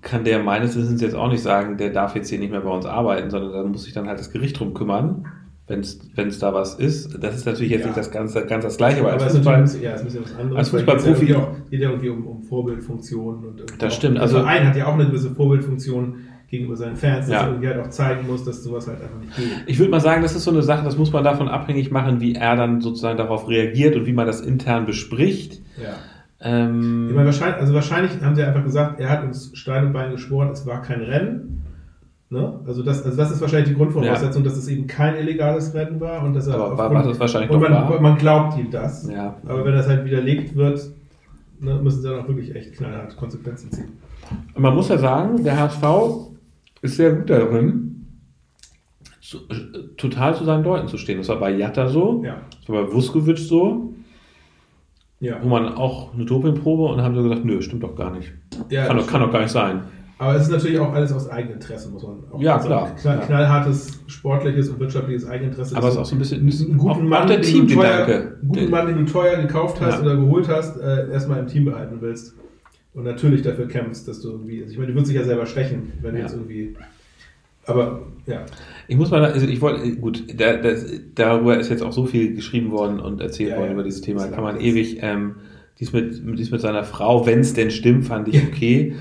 kann 0.01 0.23
der 0.23 0.41
meines 0.41 0.75
Wissens 0.77 1.01
jetzt 1.01 1.15
auch 1.15 1.29
nicht 1.29 1.43
sagen, 1.43 1.77
der 1.77 1.89
darf 1.89 2.15
jetzt 2.15 2.29
hier 2.29 2.39
nicht 2.39 2.51
mehr 2.51 2.61
bei 2.61 2.69
uns 2.69 2.85
arbeiten, 2.85 3.29
sondern 3.29 3.51
da 3.51 3.63
muss 3.63 3.83
sich 3.83 3.93
dann 3.93 4.07
halt 4.07 4.19
das 4.19 4.31
Gericht 4.31 4.59
drum 4.59 4.73
kümmern, 4.73 5.25
wenn 5.71 6.27
es 6.27 6.39
da 6.39 6.53
was 6.53 6.75
ist. 6.75 7.17
Das 7.23 7.35
ist 7.35 7.45
natürlich 7.45 7.71
jetzt 7.71 7.81
Ja. 7.81 7.87
nicht 7.87 7.97
das 7.97 8.11
ganze, 8.11 8.45
ganz 8.45 8.63
das 8.63 8.77
Gleiche, 8.77 8.99
aber 8.99 9.13
Aber 9.13 9.23
als 9.23 9.23
es 9.23 9.29
ist 9.31 9.37
Fußball, 9.39 9.61
natürlich, 9.61 9.81
ja, 9.83 9.91
es 9.91 9.95
ist 9.95 10.01
ein 10.01 10.05
bisschen 10.05 10.23
was 10.25 10.35
anderes. 10.39 10.57
als 10.59 10.73
Fußballprofi- 10.73 11.25
geht 11.69 11.79
ja 11.81 11.89
irgendwie 11.89 12.09
um, 12.09 12.27
um 12.27 12.43
Vorbildfunktionen. 12.43 13.43
Und 13.45 13.59
irgendwie 13.59 13.77
Das 13.79 13.95
stimmt, 13.95 14.15
Der 14.15 14.23
also- 14.23 14.39
Verein 14.39 14.67
hat 14.67 14.75
ja 14.75 14.85
auch 14.87 14.93
eine 14.93 15.05
gewisse 15.07 15.31
Vorbildfunktion 15.31 16.15
gegenüber 16.49 16.75
seinen 16.75 16.97
Fans, 16.97 17.27
dass 17.27 17.29
Ja. 17.33 17.41
er 17.43 17.47
irgendwie 17.47 17.67
halt 17.69 17.79
auch 17.79 17.89
zeigen 17.89 18.27
muss, 18.27 18.43
dass 18.43 18.61
sowas 18.63 18.85
halt 18.87 19.01
einfach 19.01 19.19
nicht 19.19 19.35
geht. 19.35 19.47
Ich 19.67 19.79
würde 19.79 19.89
mal 19.89 20.01
sagen, 20.01 20.21
das 20.21 20.35
ist 20.35 20.43
so 20.43 20.51
eine 20.51 20.61
Sache, 20.61 20.83
das 20.83 20.97
muss 20.97 21.11
man 21.13 21.23
davon 21.23 21.47
abhängig 21.47 21.91
machen, 21.91 22.19
wie 22.19 22.35
er 22.35 22.55
dann 22.57 22.81
sozusagen 22.81 23.17
darauf 23.17 23.47
reagiert 23.47 23.95
und 23.95 24.05
wie 24.05 24.11
man 24.13 24.27
das 24.27 24.41
intern 24.41 24.85
bespricht. 24.85 25.61
Ja. 25.81 25.93
Ähm, 26.41 27.05
Ich 27.09 27.13
meine, 27.15 27.27
wahrscheinlich, 27.27 27.57
also 27.61 27.73
wahrscheinlich 27.73 28.11
haben 28.21 28.35
sie 28.35 28.43
einfach 28.43 28.63
gesagt, 28.63 28.99
er 28.99 29.09
hat 29.09 29.23
uns 29.23 29.51
Stein 29.53 29.85
und 29.87 29.93
Bein 29.93 30.11
geschworen, 30.11 30.49
es 30.49 30.65
war 30.65 30.81
kein 30.81 31.01
Rennen. 31.01 31.61
Ne? 32.33 32.59
Also, 32.65 32.81
das, 32.81 33.03
also 33.03 33.17
das 33.17 33.29
ist 33.31 33.41
wahrscheinlich 33.41 33.69
die 33.69 33.75
Grundvoraussetzung, 33.75 34.43
dass 34.45 34.55
es 34.55 34.67
eben 34.69 34.87
kein 34.87 35.15
illegales 35.17 35.73
Rennen 35.73 35.99
war 35.99 36.23
und 36.23 36.33
dass 36.33 36.47
er 36.47 36.55
Aber 36.55 36.77
war- 36.77 36.85
aufgrund- 36.87 37.05
was 37.05 37.11
es 37.13 37.19
wahrscheinlich 37.19 37.51
und 37.51 37.59
man, 37.59 37.73
war. 37.73 37.99
man 38.01 38.17
glaubt 38.17 38.57
ihm 38.57 38.71
das. 38.71 39.09
ja. 39.11 39.35
Aber 39.45 39.65
wenn 39.65 39.73
das 39.73 39.87
halt 39.89 40.05
widerlegt 40.05 40.55
wird, 40.55 40.79
ne, 41.59 41.75
müssen 41.83 42.01
sie 42.01 42.07
dann 42.09 42.21
auch 42.21 42.27
wirklich 42.29 42.55
echt 42.55 42.73
knallhart 42.73 43.17
Konsequenzen 43.17 43.69
ziehen. 43.71 43.89
Und 44.55 44.61
man 44.61 44.73
muss 44.73 44.87
ja 44.87 44.97
sagen, 44.97 45.43
der 45.43 45.59
HSV 45.59 45.83
ist 46.81 46.95
sehr 46.95 47.11
gut 47.15 47.29
darin, 47.29 48.05
zu, 49.21 49.37
äh, 49.49 49.95
total 49.97 50.33
zu 50.33 50.45
seinen 50.45 50.63
Leuten 50.63 50.87
zu 50.87 50.97
stehen. 50.97 51.17
Das 51.17 51.27
war 51.27 51.37
bei 51.37 51.51
Jatta 51.51 51.89
so, 51.89 52.23
Ja. 52.23 52.37
das 52.61 52.69
war 52.69 52.85
bei 52.85 52.93
Vuskovic 52.93 53.39
so, 53.39 53.93
Ja. 55.19 55.35
wo 55.43 55.49
man 55.49 55.73
auch 55.75 56.13
eine 56.13 56.23
Dopingprobe 56.23 56.93
und 56.93 57.01
haben 57.01 57.13
sie 57.13 57.23
gesagt, 57.23 57.43
nö, 57.43 57.61
stimmt 57.61 57.83
doch 57.83 57.95
gar 57.97 58.11
nicht. 58.11 58.31
ja 58.69 58.85
kann, 58.85 58.95
das 58.95 59.05
doch, 59.05 59.11
kann 59.11 59.21
doch 59.21 59.31
gar 59.33 59.41
nicht 59.41 59.51
sein. 59.51 59.81
Aber 60.21 60.35
es 60.35 60.43
ist 60.43 60.51
natürlich 60.51 60.77
auch 60.77 60.93
alles 60.93 61.11
aus 61.11 61.27
Eigeninteresse, 61.31 61.89
muss 61.89 62.03
man 62.03 62.17
auch 62.31 62.39
Ja, 62.39 62.59
sagen. 62.59 62.67
klar, 62.67 62.95
Knall. 63.01 63.25
Knallhartes 63.25 63.99
sportliches 64.05 64.69
und 64.69 64.79
wirtschaftliches 64.79 65.25
Eigeninteresse. 65.27 65.75
Aber 65.75 65.87
es 65.87 65.95
ist 65.95 65.99
auch 65.99 66.05
so 66.05 66.15
ein 66.15 66.19
bisschen 66.19 66.41
einen 66.41 66.77
guten 66.77 66.91
auch, 66.91 67.01
Mann, 67.01 67.23
auch 67.23 67.25
der 67.25 67.39
den 67.39 67.67
du 67.67 67.73
teuer, 67.73 68.05
einen 68.05 68.47
guten 68.47 68.69
Mann, 68.69 68.85
den 68.85 68.97
du 69.03 69.11
teuer 69.11 69.37
gekauft 69.41 69.81
hast 69.81 69.95
Ja. 69.95 70.01
oder 70.05 70.17
geholt 70.17 70.47
hast, 70.47 70.77
äh, 70.77 71.09
erstmal 71.11 71.39
im 71.39 71.47
Team 71.47 71.65
behalten 71.65 71.97
willst. 72.01 72.35
Und 72.93 73.05
natürlich 73.05 73.41
dafür 73.41 73.67
kämpfst, 73.67 74.07
dass 74.07 74.21
du 74.21 74.29
irgendwie, 74.29 74.61
also 74.61 74.71
ich 74.73 74.77
meine, 74.77 74.89
du 74.89 74.93
würdest 74.93 75.11
dich 75.11 75.17
ja 75.19 75.25
selber 75.25 75.47
stechen, 75.47 75.91
wenn 76.03 76.11
du 76.11 76.17
Ja. 76.19 76.25
jetzt 76.25 76.35
irgendwie, 76.35 76.75
aber 77.65 78.01
ja, 78.27 78.45
Ich 78.87 78.97
muss 78.97 79.09
mal, 79.09 79.25
also 79.25 79.47
ich 79.47 79.59
wollte, 79.59 79.95
gut, 79.95 80.23
da, 80.39 80.57
das, 80.57 80.85
darüber 81.15 81.57
ist 81.57 81.69
jetzt 81.71 81.81
auch 81.81 81.93
so 81.93 82.05
viel 82.05 82.35
geschrieben 82.35 82.69
worden 82.69 82.99
und 82.99 83.21
erzählt 83.21 83.49
Ja, 83.51 83.57
worden 83.57 83.71
über 83.71 83.83
dieses 83.83 84.01
Thema. 84.01 84.27
Kann 84.27 84.43
man 84.43 84.59
ewig, 84.59 84.99
ähm, 85.01 85.37
dies 85.79 85.93
mit, 85.93 86.21
dies 86.37 86.51
mit 86.51 86.61
seiner 86.61 86.83
Frau, 86.83 87.25
wenn 87.25 87.39
es 87.39 87.53
denn 87.55 87.71
stimmt, 87.71 88.05
fand 88.05 88.27
ich 88.27 88.39
okay. 88.47 88.93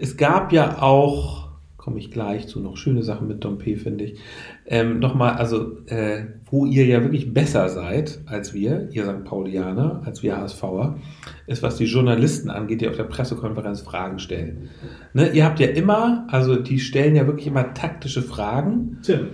Es 0.00 0.16
gab 0.16 0.52
ja 0.52 0.82
auch, 0.82 1.48
komme 1.76 1.98
ich 1.98 2.10
gleich 2.10 2.48
zu, 2.48 2.60
noch 2.60 2.76
schöne 2.76 3.02
Sachen 3.02 3.28
mit 3.28 3.44
Dompe, 3.44 3.76
finde 3.76 4.04
ich. 4.04 4.20
Ähm, 4.66 4.98
Nochmal, 4.98 5.34
also, 5.34 5.78
äh, 5.86 6.24
wo 6.50 6.66
ihr 6.66 6.86
ja 6.86 7.02
wirklich 7.02 7.32
besser 7.32 7.68
seid 7.68 8.20
als 8.26 8.54
wir, 8.54 8.88
ihr 8.92 9.04
St. 9.04 9.24
Paulianer, 9.24 10.02
als 10.04 10.22
wir 10.22 10.36
HSVer, 10.36 10.98
ist, 11.46 11.62
was 11.62 11.76
die 11.76 11.84
Journalisten 11.84 12.50
angeht, 12.50 12.80
die 12.80 12.88
auf 12.88 12.96
der 12.96 13.04
Pressekonferenz 13.04 13.80
Fragen 13.80 14.18
stellen. 14.18 14.70
Ne, 15.14 15.30
ihr 15.30 15.44
habt 15.44 15.60
ja 15.60 15.68
immer, 15.68 16.26
also 16.28 16.56
die 16.56 16.78
stellen 16.78 17.16
ja 17.16 17.26
wirklich 17.26 17.46
immer 17.46 17.74
taktische 17.74 18.22
Fragen. 18.22 18.98
Tim. 19.02 19.28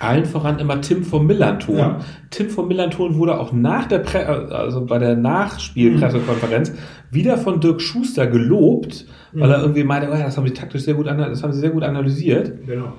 Allen 0.00 0.24
voran 0.26 0.58
immer 0.58 0.80
Tim 0.82 1.04
vom 1.04 1.26
Millanton. 1.26 1.78
Ja. 1.78 1.98
Tim 2.30 2.50
vom 2.50 2.68
Millanton 2.68 3.16
wurde 3.16 3.38
auch 3.40 3.52
nach 3.52 3.86
der 3.86 4.00
Pre 4.00 4.26
also 4.50 4.84
bei 4.84 4.98
der 4.98 5.16
Nachspielpressekonferenz 5.16 6.72
wieder 7.10 7.38
von 7.38 7.60
Dirk 7.60 7.80
Schuster 7.80 8.26
gelobt, 8.26 9.06
weil 9.32 9.50
er 9.50 9.60
irgendwie 9.62 9.84
meinte, 9.84 10.08
oh 10.10 10.14
ja, 10.14 10.24
das 10.24 10.36
haben 10.36 10.46
sie 10.46 10.52
taktisch 10.52 10.82
sehr 10.82 10.92
gut, 10.94 11.06
das 11.06 11.42
haben 11.42 11.52
sie 11.52 11.60
sehr 11.60 11.70
gut 11.70 11.82
analysiert. 11.82 12.66
Genau. 12.66 12.92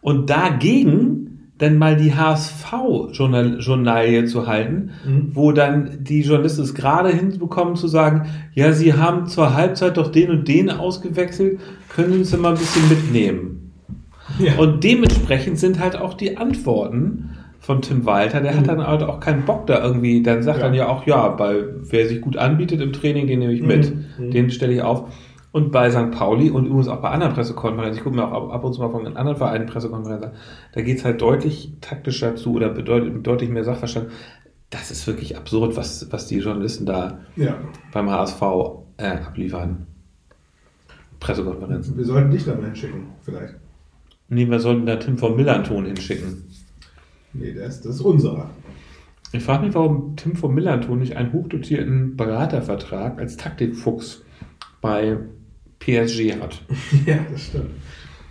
Und 0.00 0.30
dagegen 0.30 1.24
dann 1.58 1.76
mal 1.76 1.96
die 1.96 2.14
HSV-Journalie 2.14 4.24
zu 4.26 4.46
halten, 4.46 4.90
Mhm. 5.04 5.30
wo 5.34 5.50
dann 5.52 5.98
die 6.04 6.22
Journalisten 6.22 6.62
es 6.62 6.72
gerade 6.74 7.08
hinbekommen 7.10 7.74
zu 7.74 7.88
sagen, 7.88 8.26
ja, 8.54 8.70
sie 8.72 8.94
haben 8.94 9.26
zur 9.26 9.54
Halbzeit 9.54 9.96
doch 9.96 10.12
den 10.12 10.30
und 10.30 10.46
den 10.46 10.70
ausgewechselt, 10.70 11.58
können 11.88 12.12
Sie 12.12 12.18
uns 12.20 12.30
denn 12.30 12.40
mal 12.40 12.52
ein 12.52 12.58
bisschen 12.58 12.88
mitnehmen? 12.88 13.57
Ja. 14.38 14.56
Und 14.56 14.84
dementsprechend 14.84 15.58
sind 15.58 15.78
halt 15.80 15.96
auch 15.96 16.14
die 16.14 16.36
Antworten 16.36 17.30
von 17.60 17.82
Tim 17.82 18.06
Walter, 18.06 18.40
der 18.40 18.56
hat 18.56 18.68
dann 18.68 18.86
halt 18.86 19.02
auch 19.02 19.20
keinen 19.20 19.44
Bock 19.44 19.66
da 19.66 19.82
irgendwie, 19.84 20.22
dann 20.22 20.42
sagt 20.42 20.58
Mhm. 20.58 20.60
Ja. 20.62 20.66
dann 20.68 20.74
ja 20.74 20.88
auch, 20.88 21.06
ja, 21.06 21.28
bei 21.28 21.64
wer 21.90 22.06
sich 22.08 22.20
gut 22.20 22.36
anbietet 22.36 22.80
im 22.80 22.92
Training, 22.92 23.26
den 23.26 23.40
nehme 23.40 23.52
ich 23.52 23.62
mit, 23.62 23.92
Mhm. 24.18 24.30
den 24.30 24.50
stelle 24.50 24.72
ich 24.72 24.82
auf. 24.82 25.12
Und 25.50 25.72
bei 25.72 25.90
St. 25.90 26.10
Pauli 26.12 26.50
und 26.50 26.66
übrigens 26.66 26.88
auch 26.88 27.00
bei 27.00 27.08
anderen 27.10 27.32
Pressekonferenzen, 27.34 27.96
ich 27.98 28.04
gucke 28.04 28.14
mir 28.16 28.30
auch 28.32 28.50
ab- 28.52 28.64
und 28.64 28.74
zu 28.74 28.80
mal 28.80 28.90
von 28.90 29.06
anderen 29.16 29.36
Vereinen 29.38 29.66
Pressekonferenzen 29.66 30.30
an, 30.30 30.36
da 30.72 30.82
geht 30.82 30.98
es 30.98 31.04
halt 31.04 31.20
deutlich 31.20 31.72
taktischer 31.80 32.36
zu 32.36 32.52
oder 32.54 32.68
bedeutet 32.68 33.12
mit 33.12 33.26
deutlich 33.26 33.50
mehr 33.50 33.64
Sachverstand. 33.64 34.08
Das 34.70 34.90
ist 34.90 35.06
wirklich 35.06 35.36
absurd, 35.36 35.76
was, 35.76 36.06
was 36.12 36.26
die 36.26 36.38
Journalisten 36.38 36.84
da 36.86 37.20
ja. 37.36 37.56
beim 37.92 38.10
HSV 38.10 38.42
äh, 38.98 39.06
abliefern. 39.26 39.86
Pressekonferenzen. 41.20 41.96
Wir 41.96 42.04
sollten 42.04 42.30
dich 42.30 42.44
da 42.44 42.54
mal 42.54 42.66
hinschicken, 42.66 43.04
vielleicht. 43.22 43.54
Nee, 44.28 44.48
wir 44.48 44.60
sollten 44.60 44.86
da 44.86 44.96
Tim 44.96 45.16
vom 45.18 45.36
Millanton 45.36 45.86
hinschicken. 45.86 46.44
Nee, 47.32 47.54
das 47.54 47.76
ist, 47.76 47.84
das 47.86 47.94
ist 47.96 48.00
unserer. 48.02 48.50
Ich 49.32 49.42
frage 49.42 49.66
mich, 49.66 49.74
warum 49.74 50.16
Tim 50.16 50.36
vom 50.36 50.54
Millanton 50.54 50.98
nicht 50.98 51.16
einen 51.16 51.32
hochdotierten 51.32 52.16
Beratervertrag 52.16 53.18
als 53.18 53.36
Taktikfuchs 53.36 54.22
bei 54.80 55.18
PSG 55.80 56.40
hat. 56.40 56.62
ja, 57.06 57.18
das 57.30 57.42
stimmt. 57.46 57.70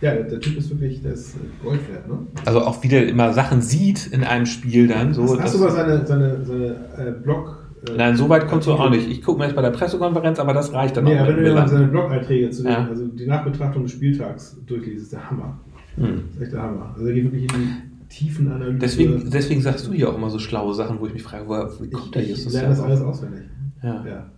Ja, 0.02 0.14
der, 0.14 0.24
der 0.26 0.40
Typ 0.40 0.58
ist 0.58 0.70
wirklich, 0.70 1.02
der 1.02 1.14
ist 1.14 1.36
äh, 1.36 1.40
Gold 1.64 1.80
wert, 1.92 2.08
ne? 2.08 2.20
Also 2.46 2.62
auch 2.62 2.84
wieder 2.84 3.04
immer 3.08 3.34
Sachen 3.34 3.62
sieht 3.62 4.08
in 4.08 4.24
einem 4.24 4.46
Spiel 4.46 4.88
dann. 4.88 5.14
So, 5.14 5.24
hast, 5.24 5.42
hast 5.42 5.56
du 5.56 5.60
mal 5.60 5.72
seine, 5.72 6.06
seine, 6.06 6.46
seine 6.46 6.76
äh, 6.98 7.12
Blog... 7.24 7.64
Äh, 7.90 7.98
Nein, 7.98 8.16
so 8.16 8.30
weit 8.30 8.48
kommst 8.48 8.68
du 8.68 8.74
auch 8.74 8.90
nicht. 8.92 9.10
Ich 9.10 9.24
gucke 9.24 9.40
mir 9.40 9.46
jetzt 9.46 9.56
bei 9.56 9.62
der 9.64 9.72
Pressekonferenz, 9.72 10.40
aber 10.40 10.54
das 10.54 10.72
reicht 10.74 10.98
dann 10.98 11.06
Nee, 11.06 11.20
auch 11.20 11.26
mit 11.26 11.38
wenn 11.38 11.44
du 11.46 11.56
dir 11.56 11.68
seine 11.68 11.88
Blog-Einträge 11.88 12.52
zu 12.52 12.62
den, 12.64 12.72
Ja. 12.72 12.88
also 12.88 13.08
die 13.08 13.26
Nachbetrachtung 13.26 13.84
des 13.84 13.92
Spieltags 13.94 14.58
durchliest, 14.68 15.04
ist 15.04 15.14
der 15.14 15.32
Hammer. 15.32 15.60
Hm. 15.98 16.24
Das 16.26 16.36
ist 16.36 16.42
echt 16.44 16.54
der 16.54 16.62
Hammer. 16.62 16.94
Also 16.94 17.08
er 17.08 17.14
geht 17.14 17.24
wirklich 17.26 17.44
in 17.44 17.60
die 17.60 18.08
tiefen 18.10 18.52
Analysen. 18.52 18.80
Deswegen, 18.80 19.30
deswegen 19.30 19.62
sagst 19.62 19.88
du 19.88 19.94
hier 19.94 20.10
auch 20.10 20.16
immer 20.16 20.30
so 20.30 20.40
schlaue 20.40 20.74
Sachen, 20.74 21.00
wo 21.00 21.08
ich 21.08 21.14
mich 21.14 21.24
frage, 21.24 21.48
woher, 21.48 21.70
wie 21.82 21.90
kommt 21.90 22.16
der 22.16 22.24
ich, 22.24 22.30
ich 22.30 22.36
Justus 22.38 22.54
lerne 22.54 22.70
das 22.70 22.80
alles 22.80 23.02
auswendig. 23.02 23.42
Ja. 23.84 24.06
Ja. 24.06 24.32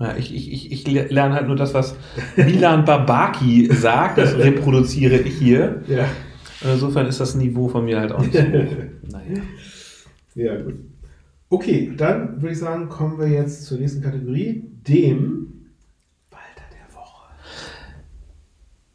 Ja, 0.00 0.16
ich, 0.16 0.32
ich, 0.32 0.52
ich, 0.52 0.86
ich 0.86 1.10
lerne 1.10 1.34
halt 1.34 1.48
nur 1.48 1.56
das, 1.56 1.74
was 1.74 1.96
Milan 2.36 2.84
Babaki 2.84 3.68
sagt, 3.72 4.18
das 4.18 4.36
reproduziere 4.36 5.16
ich 5.16 5.36
hier. 5.36 5.82
Ja. 5.88 6.04
Insofern 6.62 7.06
ist 7.06 7.18
das 7.20 7.34
Niveau 7.34 7.68
von 7.68 7.84
mir 7.84 7.98
halt 7.98 8.12
auch 8.12 8.20
nicht 8.20 8.32
so 8.32 8.40
hoch. 8.40 8.76
Naja. 9.10 9.40
ja, 10.34 10.60
gut. 10.60 10.74
Okay, 11.48 11.92
dann 11.96 12.42
würde 12.42 12.52
ich 12.52 12.58
sagen, 12.58 12.88
kommen 12.88 13.18
wir 13.18 13.28
jetzt 13.28 13.64
zur 13.64 13.78
nächsten 13.78 14.02
Kategorie, 14.02 14.64
dem 14.86 15.66
Walter 16.30 16.66
der 16.70 16.94
Woche. 16.94 17.30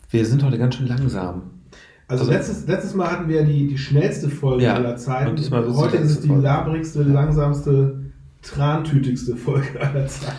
Wir 0.10 0.26
sind 0.26 0.44
heute 0.44 0.60
ganz 0.60 0.76
schön 0.76 0.88
langsam. 0.88 1.53
Also, 2.14 2.24
Also- 2.26 2.32
letztes, 2.34 2.68
letztes 2.68 2.94
Mal 2.96 3.12
hatten 3.12 3.28
wir 3.30 3.44
die, 3.44 3.68
die 3.68 3.78
schnellste 3.78 4.30
Folge 4.30 4.64
Ja, 4.64 4.74
aller 4.76 4.96
Zeiten. 4.96 5.30
und 5.32 5.40
diesmal 5.40 5.64
die 5.66 5.74
Heute 5.74 5.98
ist 5.98 6.12
es 6.12 6.22
die 6.22 6.28
Folge. 6.30 6.44
labrigste, 6.44 7.04
langsamste, 7.04 8.00
trantütigste 8.42 9.36
Folge 9.36 9.80
aller 9.82 10.08
Zeiten. 10.08 10.38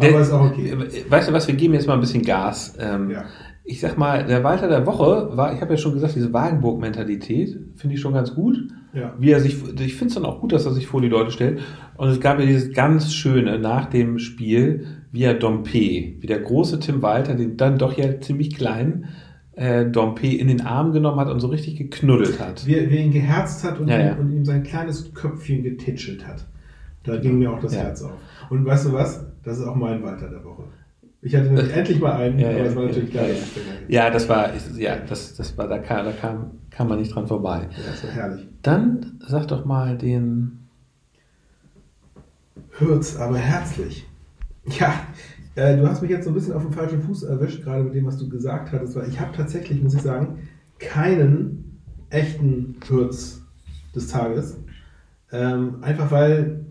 Der- 0.00 0.10
Aber 0.10 0.20
ist 0.20 0.32
auch 0.32 0.46
okay. 0.50 0.74
Weißt 1.08 1.28
du 1.28 1.32
was, 1.32 1.46
wir 1.48 1.54
geben 1.54 1.74
jetzt 1.74 1.86
mal 1.86 1.94
ein 1.94 2.00
bisschen 2.00 2.22
Gas. 2.22 2.74
Ähm, 2.78 3.10
Ja. 3.10 3.24
Ich 3.64 3.78
sag 3.80 3.96
mal, 3.96 4.26
der 4.26 4.42
Walter 4.42 4.66
der 4.68 4.86
Woche 4.86 5.36
war, 5.36 5.54
ich 5.54 5.60
habe 5.60 5.74
ja 5.74 5.76
schon 5.76 5.92
gesagt, 5.94 6.16
diese 6.16 6.32
Wagenburg-Mentalität 6.32 7.56
finde 7.76 7.94
ich 7.94 8.00
schon 8.00 8.12
ganz 8.12 8.34
gut. 8.34 8.56
Ja. 8.92 9.14
Wie 9.18 9.30
er 9.30 9.38
sich, 9.38 9.54
ich 9.80 9.94
finde 9.94 10.08
es 10.08 10.14
dann 10.14 10.24
auch 10.24 10.40
gut, 10.40 10.52
dass 10.52 10.66
er 10.66 10.72
sich 10.72 10.88
vor 10.88 11.00
die 11.00 11.08
Leute 11.08 11.30
stellt. 11.30 11.60
Und 11.96 12.08
es 12.08 12.18
gab 12.20 12.40
ja 12.40 12.44
dieses 12.46 12.72
ganz 12.74 13.14
schöne 13.14 13.60
nach 13.60 13.86
dem 13.86 14.18
Spiel, 14.18 14.86
wie 15.12 15.22
er 15.22 15.34
Dompe, 15.34 15.70
wie 16.18 16.26
der 16.26 16.40
große 16.40 16.80
Tim 16.80 17.02
Walter, 17.02 17.34
den 17.36 17.56
dann 17.56 17.78
doch 17.78 17.96
ja 17.96 18.20
ziemlich 18.20 18.52
kleinen 18.56 19.04
äh, 19.54 19.84
Dompe 19.86 20.26
in 20.28 20.48
den 20.48 20.62
Arm 20.62 20.92
genommen 20.92 21.20
hat 21.20 21.28
und 21.28 21.40
so 21.40 21.48
richtig 21.48 21.76
geknuddelt 21.76 22.40
hat. 22.40 22.66
Wie, 22.66 22.72
wie 22.90 22.96
er 22.96 23.04
ihn 23.04 23.12
geherzt 23.12 23.64
hat 23.64 23.78
und, 23.80 23.88
Ja, 23.88 23.98
ja. 23.98 24.12
ihm, 24.12 24.18
und 24.20 24.32
ihm 24.32 24.44
sein 24.44 24.62
kleines 24.62 25.12
Köpfchen 25.14 25.62
getitschelt 25.62 26.26
hat. 26.26 26.46
Da 27.04 27.16
ging 27.16 27.38
mir 27.38 27.50
auch 27.52 27.60
das 27.60 27.74
Ja. 27.74 27.82
Herz 27.82 28.02
auf. 28.02 28.12
Und 28.50 28.64
weißt 28.64 28.86
du 28.86 28.92
was? 28.92 29.24
Das 29.42 29.58
ist 29.58 29.64
auch 29.66 29.74
mein 29.76 30.02
Walter 30.02 30.28
der 30.28 30.44
Woche. 30.44 30.64
Ich 31.20 31.34
hatte 31.36 31.48
endlich 31.72 32.00
mal 32.00 32.12
einen, 32.12 32.38
Ja, 32.38 32.48
aber 32.50 32.58
ja, 32.58 32.64
es 32.64 32.76
war 32.76 32.84
natürlich 32.84 33.10
klar, 33.10 33.24
ja, 33.88 34.10
das 34.10 34.28
war, 34.28 34.50
ja, 34.76 34.96
das, 34.96 35.34
das 35.36 35.56
war, 35.58 35.68
da 35.68 35.78
kam, 35.78 36.04
da 36.06 36.12
kam, 36.12 36.50
kam 36.70 36.88
man 36.88 36.98
nicht 36.98 37.14
dran 37.14 37.26
vorbei. 37.26 37.68
Ja, 37.70 37.78
das 37.90 38.04
war 38.04 38.10
herrlich. 38.10 38.48
Dann 38.62 39.18
sag 39.26 39.48
doch 39.48 39.64
mal 39.64 39.98
den. 39.98 40.58
Hürz, 42.78 43.16
aber 43.16 43.36
herzlich. 43.38 44.06
Ja, 44.78 44.94
äh, 45.54 45.76
du 45.76 45.86
hast 45.88 46.02
mich 46.02 46.10
jetzt 46.10 46.24
so 46.24 46.30
ein 46.30 46.34
bisschen 46.34 46.52
auf 46.54 46.62
dem 46.62 46.72
falschen 46.72 47.02
Fuß 47.02 47.24
erwischt, 47.24 47.62
gerade 47.64 47.84
mit 47.84 47.94
dem, 47.94 48.06
was 48.06 48.16
du 48.18 48.28
gesagt 48.28 48.72
hattest, 48.72 48.96
weil 48.96 49.08
ich 49.08 49.20
habe 49.20 49.36
tatsächlich, 49.36 49.82
muss 49.82 49.94
ich 49.94 50.02
sagen, 50.02 50.38
keinen 50.78 51.78
echten 52.10 52.76
Hürz 52.88 53.42
des 53.94 54.08
Tages. 54.08 54.58
Ähm, 55.30 55.76
einfach 55.82 56.10
weil 56.10 56.66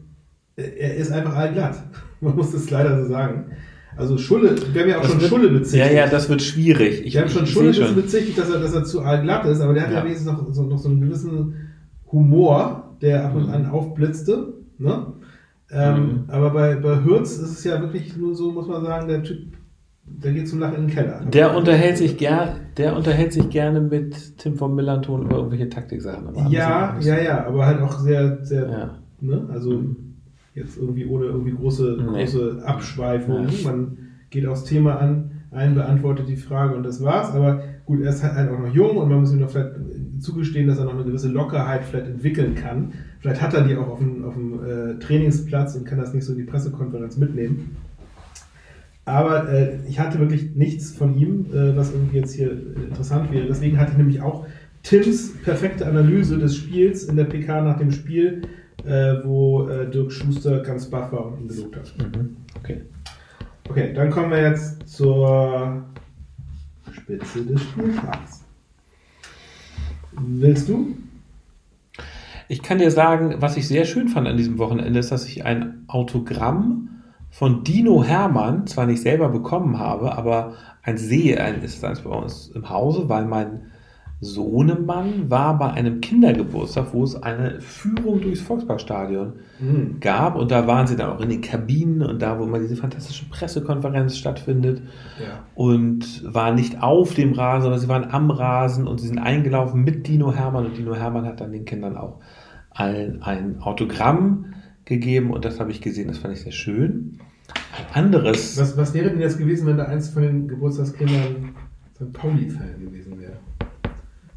äh, 0.55 0.63
er 0.77 0.95
ist 0.95 1.11
einfach 1.11 1.35
allglatt. 1.35 1.83
Man 2.21 2.35
muss 2.35 2.51
das 2.51 2.69
leider 2.69 3.03
so 3.03 3.09
sagen. 3.09 3.45
Also 3.97 4.17
Schulle, 4.17 4.55
wir 4.73 4.81
haben 4.81 4.89
ja 4.89 4.97
auch 4.97 5.01
Das 5.01 5.11
schon 5.11 5.19
wird- 5.21 5.29
Schulle 5.29 5.49
bezichtigt. 5.49 5.91
Ja, 5.91 6.05
ja, 6.05 6.07
das 6.07 6.29
wird 6.29 6.41
schwierig. 6.41 7.05
Ich, 7.05 7.13
Wir 7.13 7.21
haben 7.21 7.29
schon 7.29 7.45
Schulle 7.45 7.73
schon. 7.73 7.93
bezichtigt, 7.95 8.37
dass 8.37 8.49
er, 8.49 8.59
dass 8.59 8.73
er 8.73 8.83
zu 8.85 9.01
allglatt 9.01 9.45
ist, 9.45 9.59
aber 9.61 9.73
der 9.73 9.83
hat 9.83 9.91
ja, 9.91 9.97
Ja. 9.99 10.03
wenigstens 10.05 10.27
noch 10.31 10.53
so, 10.53 10.63
noch 10.63 10.77
so 10.77 10.89
einen 10.89 11.01
gewissen 11.01 11.55
Humor, 12.11 12.95
der 13.01 13.25
ab 13.25 13.35
und 13.35 13.47
Mhm. 13.47 13.53
an 13.53 13.65
aufblitzte. 13.67 14.53
Ne? 14.77 15.07
Ähm, 15.73 15.95
Mhm. 15.95 16.23
Aber 16.27 16.49
bei, 16.51 16.75
bei 16.75 17.03
Hürz 17.03 17.37
ist 17.37 17.51
es 17.51 17.63
ja 17.63 17.79
wirklich 17.81 18.15
nur 18.17 18.35
so, 18.35 18.51
muss 18.51 18.67
man 18.67 18.83
sagen, 18.83 19.07
der 19.07 19.23
Typ, 19.23 19.53
der 20.05 20.33
geht 20.33 20.47
zum 20.49 20.59
Lachen 20.59 20.75
in 20.75 20.81
den 20.87 20.89
Keller. 20.89 21.21
Der 21.25 21.55
unterhält 21.55 21.97
sich 21.97 22.17
gern, 22.17 22.49
der 22.77 22.95
unterhält 22.97 23.31
sich 23.33 23.49
gerne 23.49 23.79
mit 23.79 24.37
Tim 24.37 24.55
von 24.57 24.75
Millanton 24.75 25.23
über 25.25 25.37
irgendwelche 25.37 25.69
Taktiksachen. 25.69 26.49
Ja, 26.49 26.97
ja, 26.99 27.17
ja, 27.21 27.45
aber 27.47 27.65
halt 27.65 27.81
auch 27.81 27.97
sehr, 27.99 28.43
sehr, 28.43 28.69
ja. 28.69 28.89
ne? 29.21 29.47
also 29.51 29.83
jetzt 30.53 30.77
irgendwie 30.77 31.05
ohne 31.05 31.25
irgendwie 31.25 31.53
große, 31.53 31.97
Nee. 32.11 32.25
große 32.25 32.61
Abschweifungen. 32.65 33.45
Nee. 33.47 33.63
Man 33.63 33.97
geht 34.29 34.45
aufs 34.47 34.65
Thema 34.65 34.99
an, 34.99 35.31
einen 35.51 35.75
beantwortet 35.75 36.27
die 36.27 36.35
Frage 36.35 36.75
und 36.75 36.83
das 36.83 37.01
war's. 37.03 37.33
Aber 37.33 37.61
gut, 37.85 38.01
er 38.01 38.09
ist 38.09 38.23
halt 38.23 38.49
auch 38.49 38.59
noch 38.59 38.73
jung 38.73 38.97
und 38.97 39.07
man 39.09 39.21
muss 39.21 39.31
ihm 39.33 39.39
noch 39.39 39.49
vielleicht 39.49 39.71
zugestehen, 40.19 40.67
dass 40.67 40.79
er 40.79 40.85
noch 40.85 40.95
eine 40.95 41.03
gewisse 41.05 41.29
Lockerheit 41.29 41.83
vielleicht 41.85 42.07
entwickeln 42.07 42.55
kann. 42.55 42.93
Vielleicht 43.21 43.41
hat 43.41 43.53
er 43.53 43.61
die 43.61 43.75
auch 43.75 43.87
auf 43.87 43.99
dem, 43.99 44.25
auf 44.25 44.33
dem 44.33 44.65
äh, 44.65 44.99
Trainingsplatz 44.99 45.75
und 45.75 45.85
kann 45.85 45.99
das 45.99 46.13
nicht 46.13 46.25
so 46.25 46.31
in 46.31 46.39
die 46.39 46.43
Pressekonferenz 46.43 47.17
mitnehmen. 47.17 47.77
Aber 49.05 49.47
äh, 49.47 49.77
ich 49.87 49.99
hatte 49.99 50.19
wirklich 50.19 50.55
nichts 50.55 50.91
von 50.91 51.15
ihm, 51.15 51.45
äh, 51.53 51.75
was 51.75 51.91
irgendwie 51.91 52.17
jetzt 52.17 52.33
hier 52.33 52.51
äh, 52.51 52.83
interessant 52.87 53.31
wäre. 53.31 53.45
Deswegen 53.45 53.77
hatte 53.77 53.91
ich 53.91 53.97
nämlich 53.97 54.21
auch 54.21 54.47
Tims 54.81 55.33
perfekte 55.43 55.85
Analyse 55.85 56.39
des 56.39 56.55
Spiels 56.55 57.03
in 57.03 57.15
der 57.15 57.25
PK 57.25 57.61
nach 57.61 57.77
dem 57.77 57.91
Spiel, 57.91 58.41
äh, 58.85 59.15
wo 59.23 59.67
äh, 59.67 59.87
Dirk 59.89 60.11
Schuster 60.11 60.61
ganz 60.61 60.89
baff 60.89 61.11
war 61.11 61.27
und 61.27 61.41
ihn 61.41 61.47
gelobt 61.47 61.75
hat. 61.75 61.93
Mhm. 61.99 62.37
Okay. 62.57 62.81
Okay, 63.69 63.93
dann 63.93 64.09
kommen 64.09 64.31
wir 64.31 64.41
jetzt 64.41 64.87
zur 64.89 65.83
Spitze 66.91 67.45
des 67.45 67.61
Spieltags. 67.61 68.43
Willst 70.13 70.67
du? 70.67 70.95
Ich 72.51 72.61
kann 72.61 72.79
dir 72.79 72.91
sagen, 72.91 73.35
was 73.39 73.55
ich 73.55 73.65
sehr 73.65 73.85
schön 73.85 74.09
fand 74.09 74.27
an 74.27 74.35
diesem 74.35 74.57
Wochenende, 74.57 74.99
ist, 74.99 75.09
dass 75.09 75.25
ich 75.25 75.45
ein 75.45 75.85
Autogramm 75.87 76.89
von 77.29 77.63
Dino 77.63 78.03
Hermann 78.03 78.67
zwar 78.67 78.85
nicht 78.87 79.01
selber 79.01 79.29
bekommen 79.29 79.79
habe, 79.79 80.17
aber 80.17 80.51
ein 80.83 80.97
sehe, 80.97 81.41
ein 81.41 81.61
ist 81.61 81.81
eins 81.85 82.01
bei 82.01 82.09
uns 82.09 82.49
im 82.53 82.69
Hause, 82.69 83.07
weil 83.07 83.23
mein 83.25 83.67
Sohnemann 84.19 85.31
war 85.31 85.57
bei 85.57 85.71
einem 85.71 86.01
Kindergeburtstag, 86.01 86.87
wo 86.93 87.05
es 87.05 87.15
eine 87.23 87.61
Führung 87.61 88.19
durchs 88.21 88.41
Volksparkstadion 88.41 89.33
Hm. 89.59 89.97
gab 90.01 90.35
und 90.35 90.51
da 90.51 90.67
waren 90.67 90.87
sie 90.87 90.95
dann 90.97 91.09
auch 91.11 91.21
in 91.21 91.29
den 91.29 91.41
Kabinen 91.41 92.01
und 92.03 92.21
da, 92.21 92.37
wo 92.37 92.43
immer 92.43 92.59
diese 92.59 92.75
fantastische 92.75 93.29
Pressekonferenz 93.29 94.17
stattfindet 94.17 94.81
Ja. 95.19 95.45
und 95.55 96.21
waren 96.33 96.55
nicht 96.55 96.83
auf 96.83 97.13
dem 97.13 97.31
Rasen, 97.31 97.61
sondern 97.63 97.79
sie 97.79 97.87
waren 97.87 98.11
am 98.11 98.29
Rasen 98.29 98.87
und 98.87 98.99
sie 98.99 99.07
sind 99.07 99.19
eingelaufen 99.19 99.83
mit 99.83 100.05
Dino 100.07 100.33
Hermann 100.33 100.65
und 100.65 100.77
Dino 100.77 100.93
Hermann 100.95 101.25
hat 101.25 101.39
dann 101.39 101.51
den 101.53 101.63
Kindern 101.65 101.95
auch 101.95 102.19
ein 102.73 103.21
Autogramm 103.61 104.53
gegeben 104.85 105.31
und 105.31 105.45
das 105.45 105.59
habe 105.59 105.71
ich 105.71 105.81
gesehen, 105.81 106.07
das 106.07 106.17
fand 106.17 106.33
ich 106.33 106.41
sehr 106.41 106.51
schön. 106.51 107.19
Ein 107.77 108.05
anderes, 108.05 108.57
Was, 108.57 108.77
was 108.77 108.93
wäre 108.93 109.09
denn 109.09 109.19
jetzt 109.19 109.37
gewesen, 109.37 109.67
wenn 109.67 109.77
da 109.77 109.85
eins 109.85 110.09
von 110.09 110.23
den 110.23 110.47
Geburtstagskindern 110.47 111.55
St. 111.95 112.13
Pauli-Fan 112.13 112.79
gewesen 112.79 113.19
wäre? 113.19 113.37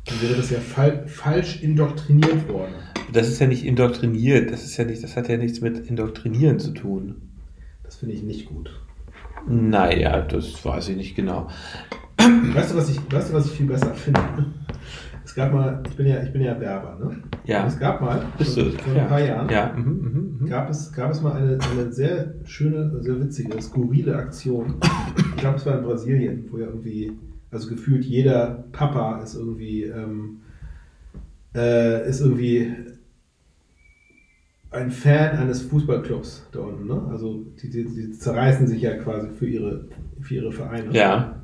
Dann 0.06 0.20
wäre 0.20 0.34
das 0.34 0.50
ja 0.50 0.58
fal 0.58 1.06
falsch 1.06 1.62
indoktriniert 1.62 2.48
worden. 2.48 2.74
das 3.12 3.28
ist 3.28 3.38
ja 3.38 3.46
nicht 3.46 3.64
indoktriniert, 3.64 4.50
das 4.50 4.64
ist 4.64 4.76
ja 4.76 4.84
nicht, 4.84 5.02
das 5.02 5.16
hat 5.16 5.28
ja 5.28 5.36
nichts 5.36 5.60
mit 5.60 5.78
indoktrinieren 5.88 6.58
zu 6.58 6.72
tun. 6.72 7.22
Das 7.82 7.96
finde 7.96 8.14
ich 8.14 8.22
nicht 8.22 8.46
gut. 8.46 8.70
Naja, 9.46 10.20
das 10.22 10.64
weiß 10.64 10.88
ich 10.90 10.96
nicht 10.96 11.14
genau. 11.14 11.48
Weißt 12.18 12.72
du, 12.72 12.76
was 12.76 12.90
ich, 12.90 12.98
weißt 13.10 13.30
du, 13.30 13.34
was 13.34 13.46
ich 13.46 13.52
viel 13.52 13.66
besser 13.66 13.94
finde? 13.94 14.20
Es 15.34 15.38
gab 15.38 15.52
mal, 15.52 15.82
ich 15.88 15.96
bin 15.96 16.06
ja, 16.06 16.22
ich 16.22 16.32
bin 16.32 16.42
ja 16.42 16.60
Werber, 16.60 16.96
ne? 16.96 17.16
Ja. 17.44 17.62
Und 17.62 17.66
es 17.66 17.80
gab 17.80 18.00
mal, 18.00 18.24
Bist 18.38 18.54
vor, 18.54 18.62
du? 18.62 18.70
vor 18.70 18.92
ein 18.92 18.98
ja. 18.98 19.04
paar 19.06 19.20
Jahren, 19.20 19.48
Ja. 19.50 19.72
Mhm, 19.76 19.82
mhm, 19.84 20.36
mhm. 20.38 20.46
gab, 20.46 20.70
es, 20.70 20.92
gab 20.92 21.10
es 21.10 21.22
mal 21.22 21.32
eine, 21.32 21.58
eine 21.72 21.90
sehr 21.90 22.34
schöne, 22.44 23.02
sehr 23.02 23.20
witzige, 23.20 23.60
skurrile 23.60 24.14
Aktion. 24.14 24.76
Ich 25.34 25.36
glaube, 25.38 25.56
es 25.56 25.66
war 25.66 25.76
in 25.76 25.84
Brasilien, 25.84 26.44
wo 26.52 26.58
ja 26.58 26.66
irgendwie, 26.66 27.14
also 27.50 27.68
gefühlt 27.68 28.04
jeder 28.04 28.64
Papa 28.70 29.22
ist 29.24 29.34
irgendwie, 29.34 29.82
ähm, 29.82 30.42
äh, 31.52 32.08
ist 32.08 32.20
irgendwie 32.20 32.72
ein 34.70 34.92
Fan 34.92 35.36
eines 35.36 35.62
Fußballclubs 35.62 36.46
da 36.52 36.60
unten, 36.60 36.86
ne? 36.86 37.08
Also 37.10 37.44
die, 37.60 37.70
die, 37.70 37.84
die 37.86 38.12
zerreißen 38.12 38.68
sich 38.68 38.82
ja 38.82 38.94
quasi 38.98 39.30
für 39.30 39.48
ihre, 39.48 39.88
für 40.20 40.34
ihre 40.36 40.52
Vereine. 40.52 40.92
Ja. 40.92 41.42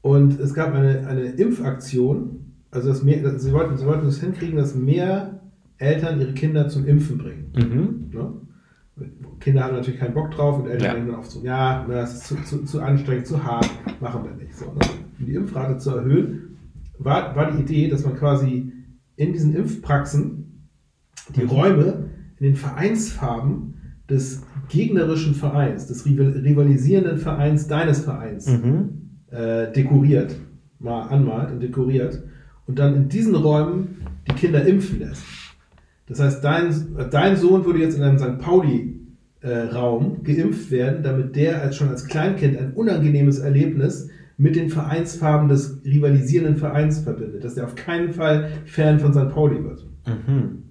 Und 0.00 0.40
es 0.40 0.54
gab 0.54 0.72
eine, 0.72 1.06
eine 1.06 1.24
Impfaktion, 1.24 2.46
also 2.70 2.88
das 2.88 3.02
mehr, 3.02 3.38
sie, 3.38 3.52
wollten, 3.52 3.76
sie 3.76 3.86
wollten 3.86 4.06
es 4.06 4.20
hinkriegen, 4.20 4.56
dass 4.56 4.74
mehr 4.74 5.40
Eltern 5.78 6.20
ihre 6.20 6.32
Kinder 6.34 6.68
zum 6.68 6.86
Impfen 6.86 7.18
bringen. 7.18 7.52
Mhm. 7.56 8.10
Ne? 8.16 8.32
Kinder 9.40 9.64
haben 9.64 9.76
natürlich 9.76 9.98
keinen 10.00 10.14
Bock 10.14 10.30
drauf 10.30 10.58
und 10.62 10.68
Eltern 10.68 10.84
Ja. 10.86 10.92
denken 10.94 11.10
dann 11.10 11.18
oft 11.20 11.30
so, 11.30 11.42
ja, 11.42 11.84
na, 11.88 11.94
das 11.94 12.14
ist 12.14 12.24
zu, 12.26 12.36
zu, 12.44 12.64
zu 12.64 12.80
anstrengend, 12.82 13.26
zu 13.26 13.42
hart, 13.42 13.68
machen 14.00 14.24
wir 14.24 14.34
nicht. 14.34 14.54
So, 14.54 14.66
ne? 14.66 14.78
Um 15.18 15.26
die 15.26 15.34
Impfrate 15.34 15.78
zu 15.78 15.90
erhöhen, 15.96 16.56
war, 16.98 17.34
war 17.34 17.50
die 17.50 17.62
Idee, 17.62 17.88
dass 17.88 18.04
man 18.04 18.14
quasi 18.16 18.72
in 19.16 19.32
diesen 19.32 19.54
Impfpraxen 19.56 20.68
die 21.34 21.42
Mhm. 21.44 21.48
Räume 21.50 22.04
in 22.38 22.46
den 22.46 22.56
Vereinsfarben 22.56 23.74
des 24.08 24.42
gegnerischen 24.68 25.34
Vereins, 25.34 25.86
des 25.86 26.04
rival- 26.04 26.32
rivalisierenden 26.44 27.18
Vereins 27.18 27.68
deines 27.68 28.00
Vereins 28.00 28.46
Mhm. 28.48 28.90
äh, 29.30 29.72
dekoriert, 29.72 30.36
mal 30.78 31.02
anmalt 31.08 31.52
und 31.52 31.60
dekoriert 31.60 32.22
und 32.66 32.78
dann 32.78 32.94
in 32.94 33.08
diesen 33.08 33.34
Räumen 33.34 34.06
die 34.28 34.34
Kinder 34.34 34.64
impfen 34.64 35.00
lässt. 35.00 35.24
Das 36.06 36.20
heißt, 36.20 36.42
dein, 36.42 36.74
dein 37.10 37.36
Sohn 37.36 37.64
würde 37.64 37.78
jetzt 37.78 37.96
in 37.96 38.02
einem 38.02 38.18
St. 38.18 38.38
Pauli-Raum 38.38 40.24
geimpft 40.24 40.70
werden, 40.70 41.02
damit 41.02 41.36
der 41.36 41.62
als 41.62 41.76
schon 41.76 41.88
als 41.88 42.06
Kleinkind 42.06 42.58
ein 42.58 42.72
unangenehmes 42.72 43.38
Erlebnis 43.38 44.08
mit 44.36 44.56
den 44.56 44.70
Vereinsfarben 44.70 45.48
des 45.48 45.82
rivalisierenden 45.84 46.56
Vereins 46.56 47.00
verbindet, 47.00 47.44
dass 47.44 47.56
er 47.56 47.64
auf 47.64 47.74
keinen 47.74 48.12
Fall 48.12 48.48
Fan 48.64 48.98
von 48.98 49.12
St. 49.12 49.28
Pauli 49.28 49.62
wird. 49.62 49.86
Mhm. 50.06 50.62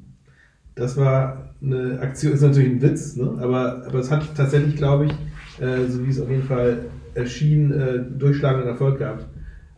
Das 0.76 0.98
war 0.98 1.54
eine 1.62 2.00
Aktion, 2.00 2.34
ist 2.34 2.42
natürlich 2.42 2.72
ein 2.72 2.82
Witz, 2.82 3.16
ne? 3.16 3.38
aber, 3.40 3.86
aber 3.86 4.00
es 4.00 4.10
hat 4.12 4.36
tatsächlich, 4.36 4.76
glaube 4.76 5.06
ich, 5.06 5.62
äh, 5.62 5.86
so 5.88 6.06
wie 6.06 6.10
es 6.10 6.20
auf 6.20 6.30
jeden 6.30 6.44
Fall 6.44 6.86
erschien, 7.14 7.72
äh, 7.72 8.00
durchschlagenden 8.18 8.70
Erfolg 8.70 8.98
gehabt, 8.98 9.28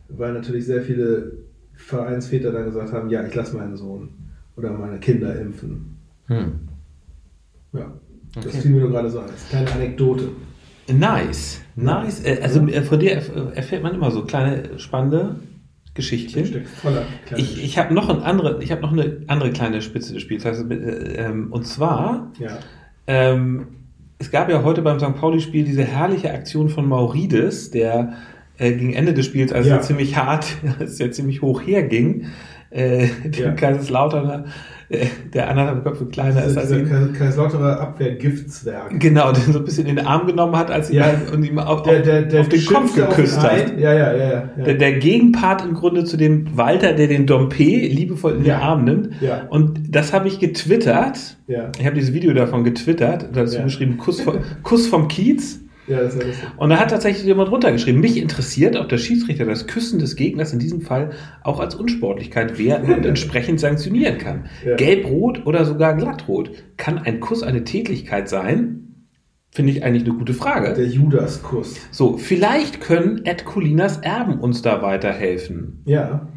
weil 0.08 0.32
natürlich 0.32 0.64
sehr 0.64 0.82
viele 0.82 1.32
Vereinsväter 1.74 2.52
dann 2.52 2.64
gesagt 2.66 2.92
haben, 2.92 3.08
ja, 3.10 3.24
ich 3.26 3.34
lasse 3.34 3.56
meinen 3.56 3.76
Sohn 3.76 4.10
oder 4.56 4.70
meine 4.72 4.98
Kinder 4.98 5.38
impfen. 5.40 5.96
Hm. 6.26 6.52
Ja, 7.72 7.92
das 8.34 8.46
Okay. 8.46 8.58
fiel 8.60 8.70
mir 8.72 8.80
nur 8.80 8.90
gerade 8.90 9.10
so 9.10 9.20
als 9.20 9.48
kleine 9.48 9.70
Anekdote. 9.72 10.28
Nice, 10.92 11.60
nice. 11.76 12.24
Äh, 12.24 12.40
Also 12.42 12.66
äh, 12.66 12.82
von 12.82 12.98
dir 12.98 13.20
erf- 13.20 13.52
erfährt 13.54 13.82
man 13.82 13.94
immer 13.94 14.10
so 14.10 14.22
kleine 14.24 14.78
spannende 14.78 15.36
Geschichtchen. 15.94 16.64
Kleiner 16.80 17.02
Ich, 17.36 17.62
ich 17.62 17.78
habe 17.78 17.94
noch 17.94 18.08
ein 18.08 18.20
andere, 18.22 18.62
ich 18.62 18.72
habe 18.72 18.82
noch 18.82 18.92
eine 18.92 19.22
andere 19.26 19.50
kleine 19.52 19.80
Spitze 19.82 20.12
des 20.14 20.22
Spiels. 20.22 20.44
Äh, 20.44 20.52
ähm, 21.16 21.52
und 21.52 21.66
zwar, 21.66 22.32
Ja, 22.38 22.58
ähm, 23.06 23.66
es 24.18 24.30
gab 24.30 24.48
ja 24.48 24.62
heute 24.62 24.82
beim 24.82 24.98
St. 25.00 25.14
Pauli-Spiel 25.16 25.64
diese 25.64 25.82
herrliche 25.84 26.32
Aktion 26.32 26.68
von 26.68 26.86
Maurides, 26.88 27.70
der 27.70 28.14
äh, 28.62 28.72
gegen 28.72 28.94
Ende 28.94 29.12
des 29.14 29.26
Spiels, 29.26 29.52
als 29.52 29.66
Ja. 29.66 29.76
er 29.76 29.82
ziemlich 29.82 30.16
hart, 30.16 30.46
als 30.78 30.98
er 31.00 31.10
ziemlich 31.12 31.42
hoch 31.42 31.60
herging, 31.66 32.26
äh, 32.70 33.06
dem 33.24 33.44
Ja. 33.44 33.50
Kaiserslauterner 33.52 34.44
der, 34.90 35.06
der 35.32 35.48
anderthalb 35.48 35.84
Köpfe 35.84 36.04
kleiner 36.04 36.44
ist 36.44 36.56
als 36.58 36.68
Dieser 36.68 36.80
ihn. 36.80 36.88
Kai- 36.90 37.18
Kaiserslauterer 37.18 37.80
Abwehrgiftzwerg. 37.80 39.00
Genau, 39.00 39.32
den 39.32 39.52
so 39.52 39.58
ein 39.60 39.64
bisschen 39.64 39.86
in 39.86 39.96
den 39.96 40.06
Arm 40.06 40.26
genommen 40.26 40.54
hat, 40.56 40.70
als 40.70 40.90
ihn 40.90 40.96
Ja. 40.96 41.04
halt 41.04 41.32
und 41.32 41.42
ihm 41.44 41.58
auf, 41.58 41.82
Der, 41.84 42.00
der, 42.00 42.22
der 42.22 42.42
auf 42.42 42.48
den 42.50 42.64
Kopf 42.66 42.94
geküsst 42.94 43.38
ihn 43.38 43.42
hat. 43.42 43.78
Ja, 43.78 43.94
ja, 43.94 44.14
ja, 44.14 44.30
ja. 44.32 44.64
Der, 44.64 44.74
der 44.74 44.92
Gegenpart 44.98 45.64
im 45.64 45.72
Grunde 45.72 46.04
zu 46.04 46.18
dem 46.18 46.58
Walter, 46.58 46.92
der 46.92 47.06
den 47.08 47.26
Dompe 47.26 47.62
liebevoll 47.62 48.36
in 48.36 48.44
den. 48.44 48.60
Arm 48.60 48.84
nimmt. 48.84 49.10
Ja. 49.22 49.46
Und 49.48 49.80
das 49.94 50.12
habe 50.12 50.28
ich 50.28 50.38
getwittert. 50.40 51.38
ja, 51.46 51.70
Ich 51.78 51.86
habe 51.86 51.94
dieses 51.94 52.12
Video 52.12 52.34
davon 52.34 52.62
getwittert, 52.62 53.30
dazu 53.32 53.62
geschrieben, 53.62 53.96
Kuss, 53.96 54.20
vom- 54.20 54.40
Kuss 54.62 54.86
vom 54.86 55.08
Kiez. 55.08 55.60
Ja, 55.86 56.00
das 56.00 56.16
war 56.16 56.24
lustig. 56.24 56.48
Und 56.56 56.70
da 56.70 56.78
hat 56.78 56.90
tatsächlich 56.90 57.24
jemand 57.24 57.50
runtergeschrieben, 57.50 58.00
mich 58.00 58.16
interessiert, 58.16 58.76
ob 58.76 58.88
der 58.88 58.98
Schiedsrichter 58.98 59.44
das 59.44 59.66
Küssen 59.66 59.98
des 59.98 60.16
Gegners 60.16 60.52
in 60.52 60.58
diesem 60.58 60.80
Fall 60.80 61.10
auch 61.42 61.58
als 61.58 61.74
Unsportlichkeit 61.74 62.58
werten 62.58 62.92
und 62.94 63.04
entsprechend 63.04 63.60
sanktionieren 63.60 64.18
kann. 64.18 64.46
Ja. 64.64 64.76
Gelb-Rot 64.76 65.46
oder 65.46 65.64
sogar 65.64 65.94
glattrot. 65.94 66.50
Kann 66.76 66.98
ein 66.98 67.20
Kuss 67.20 67.42
eine 67.42 67.64
Tätlichkeit 67.64 68.28
sein? 68.28 68.78
Finde 69.50 69.72
ich 69.72 69.84
eigentlich 69.84 70.04
eine 70.04 70.14
gute 70.16 70.32
Frage. 70.32 70.72
Der 70.72 70.86
Judaskuss. 70.86 71.76
So, 71.90 72.16
vielleicht 72.16 72.80
können 72.80 73.26
Ed 73.26 73.44
Colinas 73.44 73.98
Erben 73.98 74.40
uns 74.40 74.62
da 74.62 74.80
weiterhelfen. 74.80 75.82
Ja. 75.84 76.28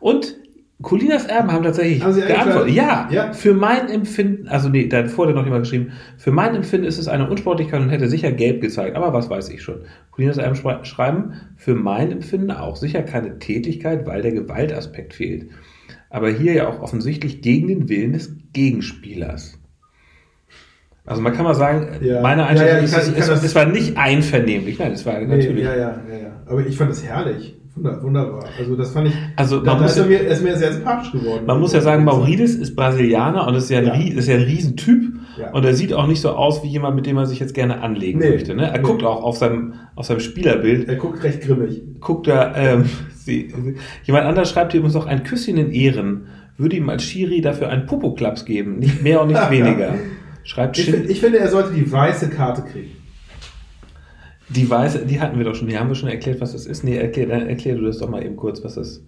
Und 0.00 0.36
Colinas 0.82 1.24
Erben 1.26 1.50
haben 1.52 1.62
tatsächlich 1.64 2.02
Haben 2.02 2.14
geantwortet. 2.14 2.74
Ja? 2.74 3.08
Ja. 3.10 3.32
für 3.32 3.54
mein 3.54 3.88
Empfinden, 3.88 4.48
also 4.48 4.68
nee, 4.68 4.88
da 4.88 4.98
hat 4.98 5.10
vorher 5.10 5.34
noch 5.34 5.44
jemand 5.44 5.64
geschrieben, 5.64 5.92
für 6.18 6.32
mein 6.32 6.54
Empfinden 6.54 6.86
ist 6.86 6.98
es 6.98 7.08
eine 7.08 7.30
Unsportlichkeit 7.30 7.80
und 7.80 7.90
hätte 7.90 8.08
sicher 8.08 8.32
gelb 8.32 8.60
gezeigt, 8.60 8.96
aber 8.96 9.12
was 9.12 9.30
weiß 9.30 9.48
ich 9.50 9.62
schon. 9.62 9.82
Colinas 10.10 10.38
Erben 10.38 10.56
schrei- 10.56 10.84
schreiben, 10.84 11.32
für 11.56 11.74
mein 11.74 12.10
Empfinden 12.12 12.50
auch 12.50 12.76
sicher 12.76 13.02
keine 13.02 13.38
Tätigkeit, 13.38 14.06
weil 14.06 14.22
der 14.22 14.32
Gewaltaspekt 14.32 15.14
fehlt. 15.14 15.46
Aber 16.10 16.28
hier 16.28 16.52
ja 16.52 16.68
auch 16.68 16.80
offensichtlich 16.82 17.40
gegen 17.42 17.68
den 17.68 17.88
Willen 17.88 18.12
des 18.12 18.34
Gegenspielers. 18.52 19.58
Also 21.04 21.20
man 21.22 21.32
kann 21.32 21.44
mal 21.44 21.54
sagen, 21.54 21.88
Ja. 22.04 22.20
meine 22.20 22.42
Ja, 22.42 22.48
Einschätzung 22.48 22.76
ja, 22.78 22.84
ist, 22.84 22.92
kann- 22.92 23.00
es, 23.16 23.26
kann 23.26 23.36
es, 23.38 23.44
es 23.44 23.54
war 23.54 23.66
nicht 23.66 23.96
einvernehmlich, 23.96 24.78
nein, 24.78 24.92
es 24.92 25.04
war 25.04 25.18
Nee, 25.20 25.26
natürlich. 25.26 25.64
ja, 25.64 25.74
ja, 25.74 26.00
ja, 26.08 26.16
ja. 26.22 26.42
Aber 26.46 26.64
ich 26.66 26.76
fand 26.76 26.90
das 26.90 27.04
herrlich. 27.04 27.56
Wunder, 27.74 28.02
wunderbar. 28.02 28.44
Also 28.58 28.76
das 28.76 28.90
fand 28.92 29.08
ich. 29.08 29.14
Also 29.36 29.60
da, 29.60 29.72
man 29.72 29.76
da 29.78 29.82
muss 29.84 29.92
ist 29.92 29.96
er 29.98 30.02
ja- 30.10 30.22
mir, 30.22 30.28
ist 30.28 30.42
mir 30.44 30.56
sehr 30.56 30.72
sympathisch 30.74 31.12
geworden. 31.12 31.46
Man 31.46 31.58
muss 31.58 31.72
ja 31.72 31.80
sagen, 31.80 32.04
Maurides 32.04 32.54
ist 32.54 32.76
Brasilianer 32.76 33.46
und 33.46 33.54
ist 33.54 33.70
ja 33.70 33.78
ein, 33.78 33.86
Ja. 33.86 33.94
Ist 33.94 34.28
ja 34.28 34.34
ein 34.36 34.42
Riesentyp. 34.42 35.02
Ja. 35.38 35.50
Und 35.52 35.64
er 35.64 35.72
sieht 35.74 35.94
auch 35.94 36.06
nicht 36.06 36.20
so 36.20 36.30
aus 36.32 36.62
wie 36.62 36.68
jemand, 36.68 36.96
mit 36.96 37.06
dem 37.06 37.16
man 37.16 37.24
sich 37.24 37.40
jetzt 37.40 37.54
gerne 37.54 37.80
anlegen 37.80 38.18
Nee. 38.18 38.28
möchte. 38.30 38.54
Ne? 38.54 38.66
Er 38.70 38.76
Nee. 38.78 38.82
guckt 38.84 39.02
auch 39.04 39.22
auf 39.22 39.38
seinem, 39.38 39.72
auf 39.94 40.04
seinem 40.04 40.20
Spielerbild, 40.20 40.86
Er 40.88 40.96
guckt 40.96 41.22
recht 41.24 41.40
grimmig. 41.40 41.80
guckt 42.00 42.26
er, 42.28 42.54
ähm, 42.56 42.84
sie, 43.14 43.50
jemand 44.04 44.26
anders 44.26 44.50
schreibt 44.50 44.72
hier 44.72 44.80
übrigens 44.80 44.94
noch 44.94 45.06
ein 45.06 45.22
Küsschen 45.24 45.56
in 45.56 45.70
Ehren, 45.72 46.26
würde 46.58 46.76
ihm 46.76 46.90
als 46.90 47.02
Schiri 47.04 47.40
dafür 47.40 47.70
einen 47.70 47.86
Popoklaps 47.86 48.44
geben, 48.44 48.78
nicht 48.78 49.02
mehr 49.02 49.22
und 49.22 49.28
nicht 49.28 49.40
weniger. 49.50 49.94
Schreibt 50.44 50.76
Ich, 50.78 50.84
Shin, 50.84 50.94
find- 50.94 51.08
ich 51.10 51.20
finde, 51.20 51.38
er 51.38 51.48
sollte 51.48 51.72
die 51.72 51.90
weiße 51.90 52.28
Karte 52.28 52.62
kriegen. 52.70 52.90
Die 54.54 54.68
weiße, 54.68 55.06
die 55.06 55.20
hatten 55.20 55.38
wir 55.38 55.44
doch 55.44 55.54
schon, 55.54 55.68
die 55.68 55.78
haben 55.78 55.88
wir 55.88 55.94
schon 55.94 56.08
erklärt, 56.08 56.40
was 56.40 56.52
das 56.52 56.66
ist. 56.66 56.84
Nee, 56.84 56.96
erklär, 56.96 57.26
dann 57.26 57.46
erklär 57.46 57.76
du 57.76 57.82
das 57.82 57.98
doch 57.98 58.08
mal 58.08 58.24
eben 58.24 58.36
kurz, 58.36 58.62
was 58.64 58.74
das, 58.74 59.02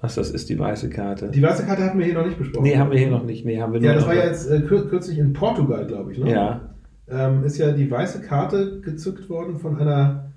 was 0.00 0.14
das 0.14 0.30
ist, 0.30 0.48
die 0.48 0.58
weiße 0.58 0.90
Karte. 0.90 1.30
Die 1.30 1.42
weiße 1.42 1.64
Karte 1.66 1.84
hatten 1.84 1.98
wir 1.98 2.06
hier 2.06 2.14
noch 2.14 2.26
nicht 2.26 2.38
besprochen. 2.38 2.64
nee, 2.64 2.76
haben 2.76 2.90
wir 2.90 2.98
hier 2.98 3.10
noch 3.10 3.24
nicht. 3.24 3.44
Nee, 3.44 3.60
haben 3.60 3.72
wir 3.72 3.80
Ja, 3.80 3.94
das 3.94 4.06
war 4.06 4.14
ja 4.14 4.24
jetzt 4.24 4.50
äh, 4.50 4.60
kür 4.60 4.88
kürzlich 4.88 5.18
in 5.18 5.32
Portugal, 5.32 5.86
glaube 5.86 6.12
ich. 6.12 6.18
Ne? 6.18 6.30
Ja. 6.32 6.60
ähm, 7.10 7.44
ist 7.44 7.58
ja 7.58 7.72
die 7.72 7.90
weiße 7.90 8.22
Karte 8.22 8.80
gezückt 8.80 9.28
worden 9.28 9.58
von 9.58 9.78
einer 9.78 10.30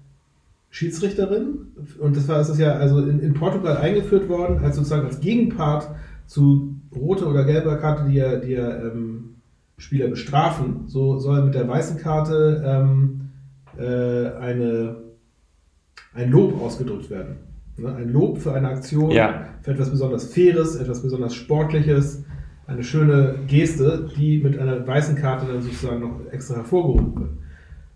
Schiedsrichterin. 0.70 1.68
Und 2.00 2.16
das 2.18 2.28
war, 2.28 2.40
es 2.40 2.50
ist 2.50 2.60
ja 2.60 2.74
also 2.74 3.00
in, 3.00 3.20
in 3.20 3.34
Portugal 3.34 3.78
eingeführt 3.78 4.30
worden, 4.30 4.64
als 4.64 4.78
sozusagen 4.78 5.06
als 5.06 5.20
Gegenpart 5.20 5.90
zu 6.26 6.76
roter 6.96 7.30
oder 7.30 7.44
gelber 7.44 7.78
Karte, 7.78 8.06
die 8.10 8.16
ja, 8.16 8.38
die 8.38 8.54
ja 8.54 8.78
ähm, 8.78 9.36
Spieler 9.78 10.08
bestrafen. 10.08 10.88
So 10.88 11.20
soll 11.20 11.44
mit 11.44 11.56
der 11.56 11.68
weißen 11.68 11.98
Karte 11.98 12.64
ähm, 12.66 13.22
äh, 13.22 13.31
eine, 13.80 14.96
ein 16.14 16.30
Lob 16.32 16.62
ausgedrückt 16.62 17.10
werden. 17.10 17.38
Ne? 17.78 17.94
Ein 17.94 18.10
Lob 18.10 18.38
für 18.40 18.54
eine 18.54 18.70
Aktion, 18.70 19.12
Ja. 19.12 19.46
für 19.62 19.72
etwas 19.72 19.90
besonders 19.90 20.34
Faires, 20.34 20.76
etwas 20.76 21.02
besonders 21.02 21.34
Sportliches, 21.36 22.24
eine 22.68 22.84
schöne 22.84 23.36
Geste, 23.48 24.10
die 24.18 24.40
mit 24.40 24.58
einer 24.58 24.86
weißen 24.88 25.16
Karte 25.16 25.46
dann 25.52 25.62
sozusagen 25.62 26.00
noch 26.02 26.32
extra 26.32 26.56
hervorgehoben 26.56 27.16
wird. 27.20 27.30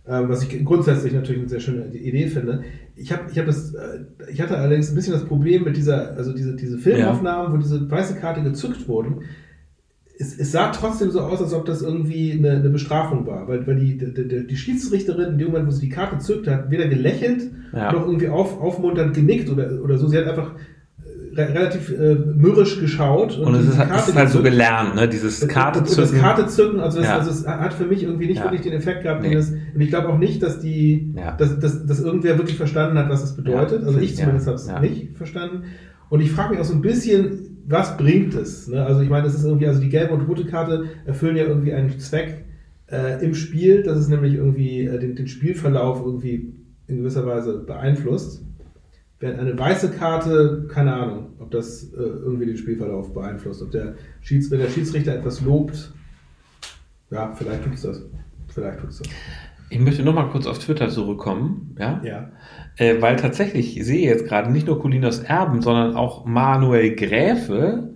Ähm, 0.08 0.30
was 0.30 0.44
ich 0.44 0.64
grundsätzlich 0.64 1.14
natürlich 1.14 1.42
eine 1.42 1.50
sehr 1.50 1.60
schöne 1.60 1.88
Idee 1.88 2.28
finde. 2.28 2.64
Ich 2.96 3.12
habe 3.12 3.24
ich 3.32 3.40
hab 3.40 3.46
das, 3.48 3.74
äh, 3.74 4.06
ich 4.32 4.40
hatte 4.40 4.56
allerdings 4.58 4.90
ein 4.90 4.96
bisschen 4.96 5.14
das 5.14 5.26
Problem 5.26 5.64
mit 5.64 5.78
dieser, 5.78 6.16
also 6.16 6.32
diese, 6.34 6.56
diese 6.56 6.78
Filmaufnahmen, 6.78 7.54
wo 7.54 7.58
diese 7.58 7.90
weiße 7.90 8.16
Karte 8.20 8.44
gezückt 8.44 8.88
wurden. 8.88 9.22
Es, 10.18 10.38
es 10.40 10.52
sah 10.54 10.70
trotzdem 10.72 11.12
so 11.12 11.20
aus, 11.20 11.42
als 11.42 11.54
ob 11.54 11.66
das 11.66 11.82
irgendwie 11.82 12.32
eine, 12.32 12.52
eine 12.52 12.70
Bestrafung 12.70 13.28
war, 13.28 13.48
weil, 13.50 13.68
weil 13.68 13.76
die, 13.76 13.98
die, 13.98 14.48
die, 14.48 14.56
Schiedsrichterin 14.56 15.34
in 15.34 15.38
dem 15.38 15.48
Moment, 15.48 15.68
wo 15.68 15.72
sie 15.72 15.82
die 15.88 15.94
Karte 15.94 16.20
zückte, 16.20 16.54
hat 16.56 16.72
weder 16.72 16.88
gelächelt 16.88 17.52
Ja. 17.74 17.92
noch 17.92 18.06
irgendwie 18.06 18.30
auf, 18.30 18.62
aufmunternd 18.62 19.14
genickt 19.14 19.50
oder, 19.50 19.82
oder 19.84 19.98
so. 19.98 20.08
Sie 20.08 20.18
hat 20.18 20.26
einfach 20.26 20.52
äh, 21.04 21.36
re 21.42 21.54
relativ 21.54 21.92
äh, 21.92 22.16
mürrisch 22.16 22.80
geschaut. 22.80 23.38
Und 23.38 23.56
es 23.56 23.62
diese 23.62 23.72
ist, 23.74 23.78
halt- 23.80 23.92
es 24.00 24.08
ist 24.08 24.16
halt 24.16 24.30
so 24.30 24.42
gelernt, 24.42 24.96
ne? 24.96 25.10
Dieses 25.10 25.46
Karte 25.50 25.80
Und 25.80 25.88
das 25.90 25.96
zücken. 25.96 26.22
Karte 26.22 26.48
zücken, 26.48 26.80
also, 26.80 27.00
das, 27.00 27.08
Ja. 27.08 27.18
also 27.18 27.32
es 27.32 27.46
hat 27.46 27.74
für 27.74 27.86
mich 27.86 28.04
irgendwie 28.04 28.28
nicht 28.28 28.38
Ja. 28.38 28.44
wirklich 28.46 28.62
den 28.62 28.72
Effekt 28.72 29.04
gehabt, 29.04 29.22
Nee. 29.22 29.30
den 29.32 29.38
es, 29.40 29.50
und 29.52 29.82
ich 29.82 29.90
glaube 29.90 30.08
auch 30.08 30.18
nicht, 30.18 30.42
dass 30.42 30.62
die, 30.62 31.14
Ja. 31.18 31.34
dass, 31.34 31.60
dass, 31.60 31.86
dass 31.86 32.00
irgendwer 32.00 32.38
wirklich 32.38 32.56
verstanden 32.56 32.98
hat, 32.98 33.10
was 33.10 33.20
das 33.20 33.36
bedeutet. 33.36 33.84
Also 33.84 34.00
ich 34.00 34.16
zumindest 34.16 34.48
habe 34.48 34.56
es 34.56 34.72
nicht 34.80 35.18
verstanden. 35.18 35.64
Und 36.08 36.22
ich 36.22 36.32
frage 36.32 36.52
mich 36.52 36.60
auch 36.62 36.66
so 36.66 36.74
ein 36.76 36.82
bisschen, 36.82 37.55
was 37.68 37.98
bringt 37.98 38.34
es? 38.36 38.68
Ne? 38.68 38.86
Also 38.86 39.02
ich 39.02 39.10
meine, 39.10 39.24
das 39.24 39.36
ist 39.36 39.44
irgendwie, 39.44 39.68
also 39.68 39.82
die 39.82 39.90
gelbe 39.90 40.14
und 40.14 40.28
rote 40.28 40.46
Karte 40.46 40.86
erfüllen 41.06 41.36
ja 41.36 41.46
irgendwie 41.46 41.74
einen 41.74 42.00
Zweck 42.00 42.46
äh, 42.92 43.24
im 43.24 43.34
Spiel, 43.34 43.84
dass 43.84 43.98
es 43.98 44.08
nämlich 44.08 44.36
irgendwie 44.36 44.86
äh, 44.86 45.00
den, 45.00 45.16
den 45.16 45.28
Spielverlauf 45.28 46.02
irgendwie 46.02 46.54
in 46.88 46.98
gewisser 46.98 47.26
Weise 47.26 47.60
beeinflusst. 47.60 48.44
Während 49.20 49.40
eine 49.40 49.58
weiße 49.58 49.92
Karte, 49.92 50.68
keine 50.70 50.94
Ahnung, 50.94 51.34
ob 51.40 51.50
das 51.52 51.84
äh, 51.94 51.98
irgendwie 51.98 52.46
den 52.46 52.58
Spielverlauf 52.58 53.14
beeinflusst. 53.14 53.62
Ob 53.62 53.72
der 53.72 53.96
Schieds, 54.22 54.52
wenn 54.52 54.60
der 54.60 54.70
Schiedsrichter 54.70 55.16
etwas 55.16 55.42
lobt, 55.42 55.94
ja, 57.10 57.34
vielleicht 57.34 57.64
tut 57.64 57.74
es 57.74 57.82
das. 57.82 58.02
Vielleicht 58.50 58.80
tut 58.80 58.90
es 58.90 58.98
das. 59.00 59.08
Ich 59.70 59.80
möchte 59.80 60.04
noch 60.04 60.14
mal 60.14 60.30
kurz 60.30 60.46
auf 60.48 60.60
Twitter 60.60 60.90
zurückkommen, 60.90 61.76
ja? 61.80 62.00
Ja. 62.04 62.30
Äh, 62.78 63.02
weil 63.02 63.16
tatsächlich, 63.16 63.78
ich 63.78 63.86
sehe 63.86 64.08
jetzt 64.08 64.28
gerade 64.28 64.52
nicht 64.52 64.68
nur 64.68 64.80
Colinas 64.80 65.20
Erben, 65.20 65.62
sondern 65.62 65.96
auch 65.96 66.26
Manuel 66.26 66.96
Gräfe, 66.96 67.90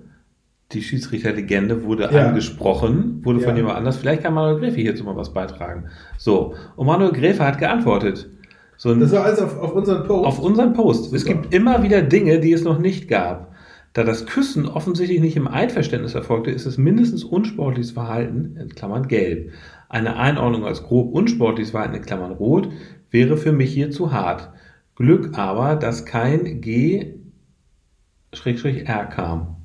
die 0.72 0.82
Schiedsrichterlegende, 0.82 1.84
wurde 1.84 2.10
Ja. 2.12 2.28
angesprochen, 2.30 3.22
wurde 3.24 3.40
von 3.42 3.52
Ja. 3.52 3.58
jemand 3.58 3.78
anders. 3.78 3.98
Vielleicht 3.98 4.24
kann 4.24 4.34
Manuel 4.34 4.60
Gräfe 4.60 4.82
hierzu 4.82 5.04
mal 5.04 5.16
was 5.16 5.34
beitragen. 5.34 5.86
So, 6.18 6.56
und 6.76 6.88
Manuel 6.88 7.12
Gräfe 7.12 7.46
hat 7.46 7.58
geantwortet. 7.60 8.30
So 8.78 8.92
ein, 8.92 9.00
Das 9.00 9.12
war 9.12 9.26
alles 9.26 9.40
auf, 9.42 9.58
auf 9.60 9.74
unseren 9.74 10.06
Post. 10.06 10.26
auf 10.26 10.40
unseren 10.40 10.74
Post. 10.74 11.14
Es 11.14 11.22
Super. 11.24 11.34
gibt 11.42 11.54
immer 11.54 11.84
wieder 11.84 12.02
Dinge, 12.02 12.40
die 12.40 12.54
es 12.54 12.64
noch 12.64 12.80
nicht 12.80 13.08
gab. 13.10 13.50
Da 13.94 14.04
das 14.04 14.26
Küssen 14.26 14.68
offensichtlich 14.68 15.20
nicht 15.20 15.36
im 15.36 15.48
Einverständnis 15.48 16.16
erfolgte, 16.16 16.52
ist 16.52 16.66
es 16.66 16.78
mindestens 16.78 17.24
unsportliches 17.24 17.92
Verhalten, 17.92 18.56
in 18.62 18.70
Klammern 18.70 19.08
gelb. 19.08 19.52
Eine 19.90 20.18
Einordnung 20.18 20.66
als 20.66 20.84
grob 20.84 21.14
unsportliches 21.14 21.72
Verhalten, 21.72 21.96
in 21.96 22.02
Klammern 22.04 22.32
rot, 22.32 22.70
wäre 23.12 23.38
für 23.38 23.52
mich 23.52 23.74
hier 23.74 23.90
zu 23.92 24.12
hart. 24.14 24.50
Glück 24.96 25.38
aber, 25.38 25.76
dass 25.76 26.06
kein 26.06 26.62
G 26.62 27.16
Schrägstrich 28.34 28.88
R 28.88 29.06
kam. 29.08 29.56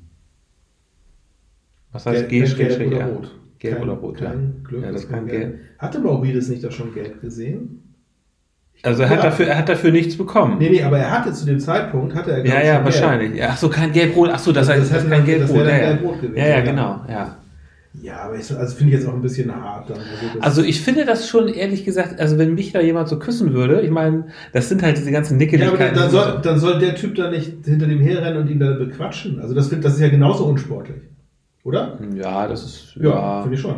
Was 1.91 2.05
heißt 2.05 2.27
G 2.29 2.39
Gelb- 2.39 2.49
Schrägstrich 2.49 2.89
gelb 2.89 3.01
R? 3.01 3.05
oder 3.07 3.15
rot. 3.15 3.31
Gelb 3.59 3.75
Kein- 3.77 3.83
oder 3.89 3.93
rot, 3.99 4.21
ja. 4.21 4.33
Glück, 4.63 4.83
ja, 4.83 4.91
das 4.91 5.07
kann 5.07 5.19
kein 5.19 5.27
gelb. 5.27 5.59
Hatte 5.77 5.99
Maurides 5.99 6.49
nicht 6.49 6.63
das 6.63 6.73
schon 6.73 6.93
gelb 6.93 7.21
gesehen? 7.21 7.81
Also 8.83 9.03
er 9.03 9.09
hat, 9.09 9.17
Ja. 9.19 9.23
dafür, 9.25 9.47
er 9.47 9.57
hat 9.59 9.69
dafür 9.69 9.91
nichts 9.91 10.17
bekommen. 10.17 10.57
Nee, 10.59 10.69
nee, 10.69 10.83
aber 10.83 10.97
er 10.99 11.09
hatte 11.11 11.31
zu 11.31 11.45
dem 11.45 11.59
Zeitpunkt, 11.59 12.13
hatte 12.13 12.31
er 12.31 12.45
Ja, 12.45 12.55
ja, 12.61 12.73
gelb. 12.73 12.85
wahrscheinlich. 12.85 13.35
Ja, 13.35 13.49
ach 13.51 13.57
so, 13.57 13.69
kein 13.69 13.91
Gelb-Rot. 13.93 14.29
Ach 14.33 14.39
so, 14.39 14.51
das, 14.51 14.67
Das 14.67 14.75
heißt, 14.75 14.91
das 14.91 14.99
hätte 15.03 15.09
kein 15.09 15.25
Gelb-Rot. 15.25 15.65
ja, 15.65 16.43
ja, 16.43 16.47
ja. 16.47 16.61
genau. 16.61 17.01
Ja. 17.07 17.37
Ja, 18.01 18.17
aber 18.23 18.35
ich, 18.35 18.51
also 18.55 18.75
finde 18.75 18.93
ich 18.93 18.99
jetzt 18.99 19.09
auch 19.09 19.13
ein 19.13 19.21
bisschen 19.21 19.53
hart. 19.55 19.89
Dann. 19.89 19.97
Also, 19.97 20.09
das- 20.35 20.43
Also 20.43 20.61
ich 20.63 20.81
finde 20.81 21.05
das 21.05 21.27
schon, 21.27 21.47
ehrlich 21.47 21.85
gesagt, 21.85 22.19
also 22.19 22.37
wenn 22.37 22.53
mich 22.53 22.71
da 22.71 22.81
jemand 22.81 23.07
so 23.09 23.17
küssen 23.19 23.53
würde, 23.53 23.81
ich 23.81 23.89
meine, 23.91 24.27
das 24.53 24.69
sind 24.69 24.83
halt 24.83 24.97
diese 24.97 25.11
ganzen 25.11 25.39
ja, 25.39 25.69
aber 25.69 25.77
dann, 25.77 26.09
soll, 26.09 26.39
dann 26.41 26.59
soll 26.59 26.79
der 26.79 26.95
Typ 26.95 27.15
da 27.15 27.31
nicht 27.31 27.51
hinter 27.65 27.87
dem 27.87 27.99
herrennen 28.01 28.41
und 28.41 28.49
ihn 28.49 28.59
da 28.59 28.73
bequatschen. 28.73 29.39
Also 29.39 29.53
das, 29.55 29.69
das 29.69 29.93
ist 29.95 29.99
ja 30.01 30.09
genauso 30.09 30.45
unsportlich. 30.45 30.97
Oder? 31.63 31.97
ja, 32.15 32.47
das 32.47 32.63
ist, 32.63 32.95
Ja, 33.01 33.09
ja, 33.09 33.41
finde 33.41 33.55
ich 33.55 33.61
schon. 33.61 33.75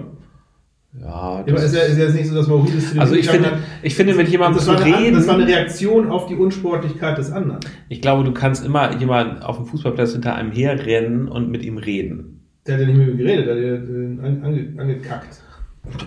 ja, 0.99 1.05
Ja, 1.05 1.11
aber 1.39 1.51
das 1.53 1.63
ist 1.65 1.75
ja, 1.75 1.81
ist 1.83 1.97
ja 1.97 2.03
jetzt 2.05 2.15
nicht 2.15 2.27
so, 2.27 2.35
dass 2.35 2.47
zu 2.47 2.93
dem 2.93 2.99
also 2.99 3.15
ich 3.15 3.29
finde, 3.29 3.51
hat. 3.51 3.59
ich 3.81 3.95
finde, 3.95 4.13
mit 4.15 4.27
jemandem 4.27 4.57
das 4.57 4.65
zu 4.65 4.71
eine, 4.71 4.97
reden, 4.97 5.15
das 5.15 5.27
war 5.27 5.35
eine 5.35 5.47
Reaktion 5.47 6.09
auf 6.09 6.25
die 6.25 6.35
Unsportlichkeit 6.35 7.17
des 7.17 7.31
anderen. 7.31 7.59
ich 7.87 8.01
glaube, 8.01 8.25
du 8.25 8.33
kannst 8.33 8.65
immer 8.65 8.97
jemanden 8.97 9.41
auf 9.41 9.55
dem 9.57 9.65
Fußballplatz 9.67 10.11
hinter 10.13 10.35
einem 10.35 10.51
herrennen 10.51 11.29
und 11.29 11.49
mit 11.49 11.63
ihm 11.63 11.77
reden. 11.77 12.36
Der 12.67 12.75
hat 12.75 12.81
ja 12.81 12.87
nicht 12.87 12.97
mit 12.97 13.07
ihm 13.09 13.17
geredet, 13.17 13.47
der 13.47 13.55
hat 13.79 13.87
ihn 13.87 14.19
ange, 14.21 14.43
ange, 14.43 14.81
angekackt. 14.81 15.41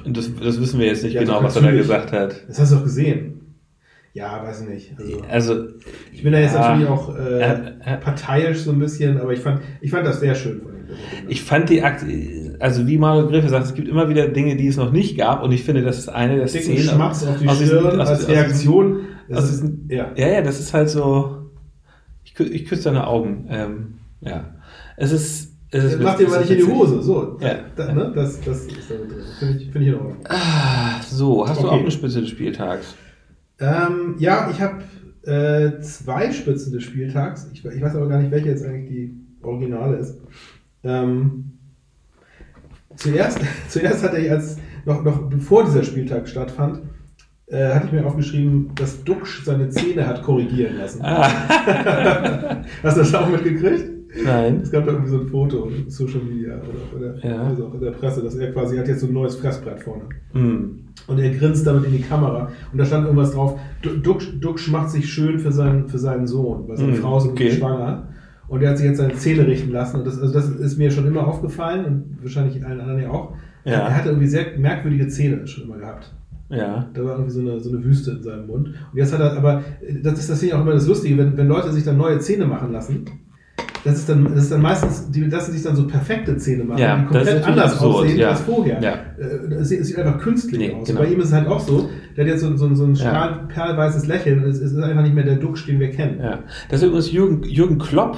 Das, 0.07 0.31
das 0.43 0.61
wissen 0.61 0.79
wir 0.79 0.87
jetzt 0.87 1.03
nicht 1.05 1.15
Ja, 1.15 1.23
genau, 1.23 1.35
doch, 1.39 1.45
was 1.45 1.57
er 1.57 1.63
da 1.63 1.71
gesagt 1.71 2.13
hat. 2.13 2.35
Das 2.49 2.59
hast 2.61 2.73
du 2.73 2.77
doch 2.77 2.85
gesehen. 2.85 3.37
Ja, 4.13 4.43
weiß 4.43 4.63
ich 4.63 4.69
nicht. 4.69 4.93
Also, 4.99 5.23
Also, 5.29 5.67
ich 6.13 6.23
bin 6.23 6.33
da 6.33 6.41
jetzt 6.41 6.55
Ja. 6.55 6.71
natürlich 6.75 6.89
auch 6.89 7.17
äh, 7.17 7.39
Äh, 7.41 7.73
äh. 7.85 7.97
parteiisch 7.97 8.59
so 8.59 8.73
ein 8.73 8.79
bisschen, 8.81 9.19
aber 9.21 9.33
ich 9.33 9.39
fand, 9.41 9.63
ich 9.81 9.91
fand 9.91 10.05
das 10.07 10.21
sehr 10.21 10.35
schön 10.35 10.61
von 10.61 10.73
ihm. 10.73 10.81
Ich 11.29 11.43
fand 11.45 11.71
die 11.71 11.83
Akt, 11.83 12.05
also 12.59 12.87
wie 12.89 12.99
Mario 12.99 13.29
Griffe 13.29 13.49
sagt, 13.49 13.67
es 13.67 13.75
gibt 13.75 13.87
immer 13.89 14.09
wieder 14.09 14.27
Dinge, 14.27 14.57
die 14.57 14.67
es 14.67 14.77
noch 14.77 14.91
nicht 14.91 15.17
gab 15.17 15.43
und 15.45 15.53
ich 15.53 15.63
finde, 15.63 15.83
das 15.83 15.99
ist 15.99 16.09
eine 16.09 16.37
der 16.37 16.47
Dicken 16.47 16.63
Szenen. 16.77 16.83
Schmatz 16.83 17.25
auf 17.25 17.39
die 17.39 17.47
aus 17.49 17.59
diesen- 17.61 17.79
Stirn 17.79 18.01
aus- 18.01 18.09
als 18.09 18.29
Reaktion. 18.29 18.93
aus 18.97 19.01
Das 19.29 19.45
ist, 19.45 19.63
diesen- 19.63 19.87
ja. 19.89 20.11
Ja, 20.17 20.27
ja, 20.29 20.43
das 20.43 20.59
ist 20.59 20.75
halt 20.75 20.89
so. 20.91 21.37
Ich, 22.25 22.39
ich 22.41 22.65
küsse 22.67 22.85
deine 22.85 23.07
Augen. 23.07 23.47
Ähm, 23.49 23.95
ja. 24.21 24.55
Es 24.97 25.13
ist. 25.13 25.50
Es 25.73 25.85
ist 25.85 26.01
Mach 26.03 26.17
dir 26.17 26.29
mal 26.29 26.41
nicht 26.41 26.51
in 26.51 26.57
die. 26.59 26.73
Hose. 26.73 27.01
So. 27.03 27.39
Ja. 27.41 27.59
Da, 27.77 27.93
ne? 27.93 28.13
das, 28.15 28.41
das 28.41 28.65
ist 28.67 28.91
da 28.91 28.95
mit 28.95 29.13
drin. 29.13 29.23
Finde 29.39 29.59
ich, 29.63 29.71
finde 29.71 29.81
ich 29.87 29.89
in 29.89 29.95
Ordnung. 29.95 30.17
So, 31.09 31.49
hast 31.49 31.61
du 31.63 31.67
Okay. 31.67 31.77
auch 31.77 31.81
eine 31.81 31.91
Spitze 31.91 32.21
des 32.21 32.31
Spieltags? 32.31 32.95
Ähm, 33.61 34.17
ja, 34.19 34.51
ich 34.51 34.61
habe 34.61 34.83
äh, 35.31 35.81
zwei 35.81 36.33
Spitzen 36.33 36.73
des 36.73 36.83
Spieltags. 36.83 37.49
Ich, 37.53 37.65
ich 37.65 37.81
weiß 37.83 37.95
aber 37.95 38.09
gar 38.09 38.19
nicht, 38.21 38.31
welche 38.33 38.49
jetzt 38.49 38.65
eigentlich 38.65 38.89
die 38.89 39.15
Originale 39.43 39.99
ist. 39.99 40.19
Ähm, 40.83 41.53
zuerst, 42.97 43.39
zuerst 43.69 44.03
hatte 44.03 44.19
ich, 44.19 44.31
als 44.31 44.57
noch, 44.87 45.05
noch 45.05 45.29
bevor 45.29 45.65
dieser 45.65 45.85
Spieltag 45.85 46.27
stattfand, 46.27 46.81
äh, 47.47 47.75
hatte 47.75 47.87
ich 47.87 47.93
mir 47.93 48.05
aufgeschrieben, 48.07 48.73
dass 48.75 49.05
Duxch 49.05 49.45
seine 49.45 49.69
Zähne 49.69 50.07
hat 50.07 50.23
korrigieren 50.23 50.79
lassen. 50.79 51.03
Hast 51.05 52.97
du 52.97 53.01
das 53.01 53.15
auch 53.15 53.29
mitgekriegt? 53.29 54.00
Nein. 54.25 54.61
Es 54.63 54.71
gab 54.73 54.85
da 54.87 54.93
irgendwie 54.93 55.11
so 55.11 55.21
ein 55.21 55.29
Foto 55.29 55.69
in 55.69 55.89
Social 55.89 56.21
Media 56.23 56.55
oder, 56.55 57.13
oder 57.15 57.25
Ja. 57.29 57.43
also 57.45 57.67
auch 57.67 57.75
in 57.75 57.81
der 57.81 57.93
Presse, 57.93 58.23
dass 58.23 58.35
er 58.35 58.53
quasi 58.53 58.77
hat 58.77 58.89
jetzt 58.89 59.01
so 59.01 59.07
ein 59.07 59.13
neues 59.13 59.37
Fressbrett 59.37 59.81
vorne. 59.81 60.03
Hm. 60.33 60.81
Und 61.07 61.19
er 61.19 61.31
grinst 61.31 61.67
damit 61.67 61.85
in 61.85 61.93
die 61.93 62.03
Kamera. 62.03 62.51
Und 62.73 62.79
da 62.79 62.85
stand 62.85 63.05
irgendwas 63.05 63.33
drauf. 63.33 63.59
Du- 63.83 63.97
Duxch, 63.97 64.39
Duxch 64.41 64.69
macht 64.71 64.91
sich 64.91 65.09
schön 65.13 65.39
für 65.39 65.53
seinen, 65.53 65.89
für 65.89 65.99
seinen 65.99 66.27
Sohn, 66.27 66.67
weil 66.69 66.77
seine 66.77 66.93
Hm, 66.93 66.99
Frau 67.03 67.19
ist 67.19 67.27
okay. 67.27 67.51
schwanger. 67.53 68.09
Und 68.49 68.63
er 68.63 68.71
hat 68.71 68.79
sich 68.79 68.87
jetzt 68.87 68.99
seine 68.99 69.15
Zähne 69.15 69.47
richten 69.47 69.71
lassen. 69.71 69.99
Und 69.99 70.07
das, 70.07 70.19
also 70.21 70.35
das 70.35 70.51
ist 70.51 70.77
mir 70.77 70.91
schon 70.91 71.07
immer 71.07 71.27
aufgefallen 71.27 71.85
und 71.85 72.19
wahrscheinlich 72.23 72.65
allen 72.67 72.81
anderen 72.81 73.01
ja 73.03 73.11
auch. 73.11 73.33
Ja. 73.65 73.73
Er 73.75 73.97
hatte 73.97 74.09
irgendwie 74.09 74.27
sehr 74.27 74.59
merkwürdige 74.59 75.07
Zähne 75.07 75.47
schon 75.47 75.65
immer 75.65 75.77
gehabt. 75.79 76.13
Ja. 76.49 76.89
Da 76.93 77.05
war 77.05 77.13
irgendwie 77.13 77.31
so 77.31 77.41
eine, 77.41 77.61
so 77.61 77.71
eine 77.71 77.85
Wüste 77.85 78.11
in 78.11 78.23
seinem 78.25 78.49
Mund. 78.49 78.69
Und 78.69 78.99
jetzt 78.99 79.13
hat 79.13 79.21
er, 79.21 79.37
aber 79.37 79.63
das 80.03 80.19
ist 80.19 80.31
das 80.31 80.41
hier 80.43 80.57
auch 80.59 80.63
immer 80.63 80.73
das 80.73 80.89
Lustige, 80.89 81.17
wenn, 81.17 81.37
wenn 81.37 81.47
Leute 81.47 81.71
sich 81.73 81.85
dann 81.85 81.97
neue 81.97 82.19
Zähne 82.19 82.47
machen 82.47 82.73
lassen, 82.73 83.05
das 83.85 83.99
ist 83.99 84.09
dann, 84.09 84.25
das 84.35 84.45
ist 84.45 84.53
dann 84.53 84.63
meistens, 84.63 85.11
die 85.11 85.25
lassen 85.25 85.53
sich 85.53 85.63
dann 85.63 85.77
so 85.77 85.87
perfekte 85.87 86.37
Zähne 86.37 86.65
machen, 86.65 86.79
Ja, 86.81 86.97
die 86.97 87.03
das 87.15 87.27
komplett 87.27 87.45
anders 87.47 87.73
absurd, 87.73 87.95
aussehen 88.05 88.19
ja. 88.19 88.29
als 88.31 88.41
vorher. 88.41 88.83
Ja. 88.83 88.93
Äh, 89.19 89.55
Es 89.55 89.69
sieht, 89.69 89.99
einfach 89.99 90.19
künstlich 90.21 90.59
Nee, 90.59 90.75
aus. 90.75 90.87
genau. 90.87 91.01
Bei 91.01 91.07
ihm 91.07 91.21
ist 91.21 91.27
es 91.29 91.33
halt 91.33 91.49
auch 91.49 91.61
so, 91.61 91.89
der 92.17 92.25
hat 92.25 92.33
jetzt 92.33 92.41
so, 92.43 92.57
so, 92.57 92.75
so 92.75 92.85
ein 92.85 93.49
perlweißes 93.49 94.07
Lächeln. 94.07 94.43
Es 94.45 94.59
ist 94.61 94.77
einfach 94.77 95.03
nicht 95.03 95.15
mehr 95.15 95.25
der 95.25 95.37
Duxch, 95.37 95.67
den 95.67 95.81
wir 95.81 95.91
kennen. 95.91 96.19
Ja. 96.23 96.41
Das 96.69 96.81
ist 96.83 96.87
übrigens 96.89 97.13
Jürgen, 97.13 97.43
Jürgen 97.45 97.79
Klopp. 97.79 98.17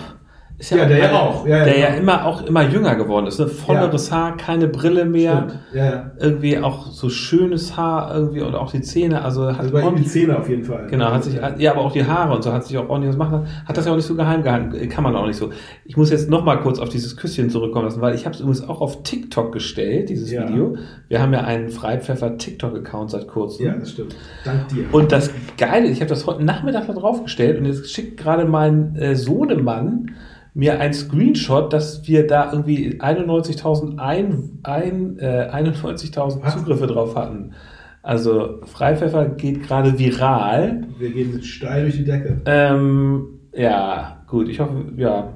Ist 0.62 0.70
Ja, 0.70 0.84
der 0.84 0.98
ja 0.98 1.12
auch. 1.20 1.44
Ja, 1.44 1.58
ja, 1.58 1.64
der 1.64 1.76
ja 1.76 1.86
genau. 1.88 1.98
immer 2.02 2.24
auch 2.24 2.46
immer 2.46 2.62
jünger 2.62 2.94
geworden 2.94 3.26
ist. 3.26 3.40
Ne? 3.40 3.48
Volleres 3.48 4.12
Haar, 4.12 4.36
keine 4.36 4.68
Brille 4.68 5.04
mehr. 5.04 5.48
Ja, 5.74 5.84
ja. 5.84 6.10
Irgendwie 6.20 6.56
auch 6.56 6.86
so 6.86 7.08
schönes 7.08 7.76
Haar 7.76 8.14
irgendwie 8.14 8.42
und 8.42 8.54
auch 8.54 8.70
die 8.70 8.80
Zähne. 8.80 9.22
Also 9.24 9.48
hat 9.48 9.58
Also 9.58 9.72
bei 9.72 9.82
ihm 9.82 9.96
die 9.96 10.06
Zähne 10.06 10.38
auf 10.38 10.48
jeden 10.48 10.62
Fall. 10.62 10.86
Genau, 10.88 11.06
hat 11.06 11.24
sich, 11.24 11.40
ja, 11.58 11.72
aber 11.72 11.80
auch 11.80 11.90
die 11.90 12.04
Haare 12.04 12.36
und 12.36 12.44
so 12.44 12.52
hat 12.52 12.64
sich 12.64 12.78
auch 12.78 12.88
ordentlich 12.88 13.08
was 13.10 13.16
machen 13.16 13.40
lassen. 13.40 13.48
Hat 13.66 13.76
das 13.76 13.86
ja 13.86 13.90
auch 13.92 13.96
nicht 13.96 14.06
so 14.06 14.14
geheim 14.14 14.44
gehalten, 14.44 14.88
kann 14.88 15.02
man 15.02 15.16
auch 15.16 15.26
nicht 15.26 15.36
so. 15.36 15.50
Ich 15.84 15.96
muss 15.96 16.10
jetzt 16.10 16.30
noch 16.30 16.44
mal 16.44 16.60
kurz 16.60 16.78
auf 16.78 16.88
dieses 16.90 17.16
Küsschen 17.16 17.50
zurückkommen 17.50 17.86
lassen, 17.86 18.00
weil 18.00 18.14
ich 18.14 18.24
habe 18.24 18.36
es 18.36 18.40
übrigens 18.40 18.62
auch 18.68 18.80
auf 18.80 19.02
TikTok 19.02 19.50
gestellt, 19.50 20.10
dieses 20.10 20.30
Ja. 20.30 20.48
Video. 20.48 20.76
Wir 21.08 21.20
haben 21.20 21.32
ja 21.32 21.40
einen 21.40 21.70
Freipfeffer 21.70 22.38
TikTok-Account 22.38 23.10
seit 23.10 23.26
kurzem. 23.26 23.66
Ja, 23.66 23.74
das 23.74 23.90
stimmt. 23.90 24.14
Dank 24.44 24.68
dir. 24.68 24.84
Und 24.92 25.10
das 25.10 25.28
Geile, 25.58 25.88
ich 25.88 25.98
habe 25.98 26.08
das 26.08 26.24
heute 26.24 26.44
Nachmittag 26.44 26.86
da 26.86 26.92
drauf 26.92 27.24
gestellt 27.24 27.58
und 27.58 27.64
jetzt 27.64 27.90
schickt 27.90 28.16
gerade 28.16 28.44
mein 28.44 28.94
äh, 28.94 29.16
Sohnemann 29.16 30.12
mir 30.54 30.80
ein 30.80 30.92
Screenshot, 30.92 31.72
dass 31.72 32.06
wir 32.06 32.26
da 32.26 32.52
irgendwie 32.52 33.00
91.000 33.00 33.98
ein, 33.98 34.58
ein, 34.62 35.18
äh, 35.18 35.48
91.000 35.50 36.42
Was? 36.42 36.54
Zugriffe 36.54 36.86
drauf 36.86 37.16
hatten. 37.16 37.52
Also 38.02 38.60
Freipfeffer 38.64 39.26
geht 39.26 39.62
gerade 39.62 39.98
viral. 39.98 40.88
wir 40.98 41.10
gehen 41.10 41.42
steil 41.42 41.82
durch 41.82 41.96
die 41.96 42.04
Decke. 42.04 42.42
Ähm, 42.46 43.38
ja, 43.54 44.24
gut. 44.26 44.48
Ich 44.48 44.60
hoffe, 44.60 44.92
ja, 44.96 45.32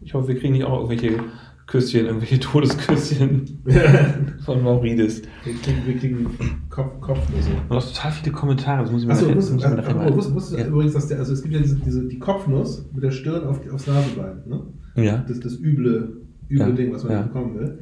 ich 0.00 0.14
hoffe, 0.14 0.28
wir 0.28 0.38
kriegen 0.38 0.54
nicht 0.54 0.64
auch 0.64 0.80
irgendwelche 0.80 1.20
Küsschen, 1.66 2.06
irgendwelche 2.06 2.38
Todesküsschen 2.38 3.62
von 4.44 4.62
Maurides. 4.62 5.22
Wir 5.44 5.54
kriegen, 5.54 5.86
wir 5.86 5.96
kriegen 5.96 6.26
Kopf, 6.70 7.00
Kopfnüsse. 7.00 7.50
Und 7.68 7.76
auch 7.76 7.84
total 7.84 8.12
viele 8.12 8.32
Kommentare. 8.32 8.82
Das 8.82 8.92
muss 8.92 9.02
ich 9.02 9.08
mir 9.08 9.14
Achso, 9.14 9.28
muss 9.34 9.50
ich 9.50 9.56
mir 9.56 9.64
also, 9.66 9.76
also, 9.82 9.96
mal- 9.98 10.14
wusstest, 10.14 10.34
wusstest 10.36 10.60
Ja. 10.60 10.66
übrigens, 10.68 10.92
dass 10.94 11.08
der, 11.08 11.18
also 11.18 11.32
es 11.32 11.42
gibt 11.42 11.54
ja 11.54 11.60
diese, 11.60 11.76
diese, 11.76 12.04
die 12.06 12.18
Kopfnuss 12.20 12.88
mit 12.94 13.02
der 13.02 13.10
Stirn 13.10 13.44
auf, 13.44 13.60
aufs 13.72 13.86
Nasenbein, 13.88 14.42
ne? 14.46 14.62
Ja. 14.94 15.24
Das, 15.26 15.40
das 15.40 15.58
üble, 15.58 16.18
üble 16.48 16.68
Ja, 16.68 16.70
Ding, 16.70 16.92
was 16.92 17.02
man 17.02 17.12
ja. 17.12 17.22
bekommen 17.22 17.58
will. 17.58 17.78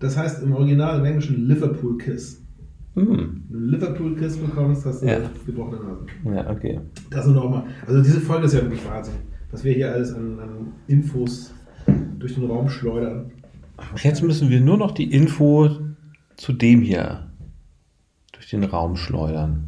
Das 0.00 0.16
heißt 0.16 0.42
im 0.42 0.52
Original 0.52 0.98
im 1.00 1.04
Englischen 1.04 1.46
Liverpool 1.46 1.98
Kiss. 1.98 2.42
Hm. 2.94 3.42
Wenn 3.50 3.60
du 3.60 3.66
Liverpool 3.66 4.16
Kiss 4.16 4.36
bekommst, 4.38 4.86
hast 4.86 5.02
du 5.02 5.06
Ja. 5.06 5.18
gebrochene 5.44 5.80
Nase. 5.84 6.06
Ja, 6.34 6.50
okay. 6.50 6.80
Das 7.10 7.26
nur 7.26 7.34
noch 7.34 7.50
mal. 7.50 7.64
Also 7.86 8.02
diese 8.02 8.20
Folge 8.20 8.46
ist 8.46 8.54
ja 8.54 8.62
wirklich 8.62 8.88
Wahnsinn. 8.88 9.14
Was 9.50 9.64
wir 9.64 9.72
hier 9.72 9.92
alles 9.92 10.12
an, 10.14 10.38
an 10.40 10.48
Infos 10.88 11.52
durch 12.18 12.34
den 12.34 12.46
Raum 12.50 12.68
schleudern. 12.68 13.32
Jetzt 14.02 14.22
müssen 14.22 14.50
wir 14.50 14.60
nur 14.60 14.76
noch 14.76 14.90
die 14.92 15.12
Info 15.12 15.70
zu 16.36 16.52
dem 16.52 16.82
hier 16.82 17.30
durch 18.32 18.50
den 18.50 18.64
Raum 18.64 18.96
schleudern. 18.96 19.64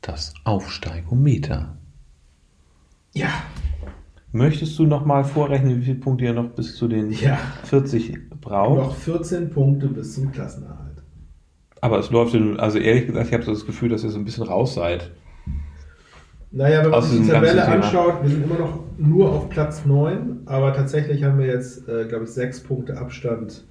Das 0.00 0.34
Aufsteigometer. 0.44 1.76
Ja, 3.14 3.30
Möchtest 4.30 4.78
du 4.78 4.84
noch 4.84 5.06
mal 5.06 5.24
vorrechnen, 5.24 5.80
wie 5.80 5.84
viele 5.84 5.98
Punkte 5.98 6.26
ihr 6.26 6.34
noch 6.34 6.50
bis 6.50 6.76
zu 6.76 6.86
den 6.86 7.10
Ja. 7.12 7.38
40 7.64 8.28
braucht? 8.42 8.76
noch 8.76 8.94
14 8.94 9.48
Punkte 9.50 9.88
bis 9.88 10.14
zum 10.14 10.30
Klassenerhalt. 10.30 11.02
Aber 11.80 11.98
es 11.98 12.10
läuft, 12.10 12.34
also 12.58 12.78
ehrlich 12.78 13.06
gesagt, 13.06 13.26
ich 13.28 13.32
habe 13.32 13.44
so 13.44 13.52
das 13.52 13.64
Gefühl, 13.64 13.88
dass 13.88 14.04
ihr 14.04 14.10
so 14.10 14.18
ein 14.18 14.26
bisschen 14.26 14.44
raus 14.44 14.74
seid. 14.74 15.10
Naja, 16.50 16.82
wenn 16.82 16.90
man 16.90 16.98
Aus 17.00 17.10
sich 17.10 17.20
die 17.22 17.28
Tabelle 17.28 17.66
anschaut, 17.66 18.22
wir 18.22 18.30
sind 18.30 18.44
immer 18.44 18.58
noch 18.58 18.80
nur 18.96 19.30
auf 19.30 19.50
Platz 19.50 19.84
9, 19.84 20.40
aber 20.46 20.72
tatsächlich 20.72 21.22
haben 21.24 21.38
wir 21.38 21.46
jetzt, 21.46 21.86
äh, 21.88 22.06
glaube 22.06 22.24
ich, 22.24 22.30
sechs 22.30 22.60
Punkte 22.60 22.96
Abstand 22.96 23.64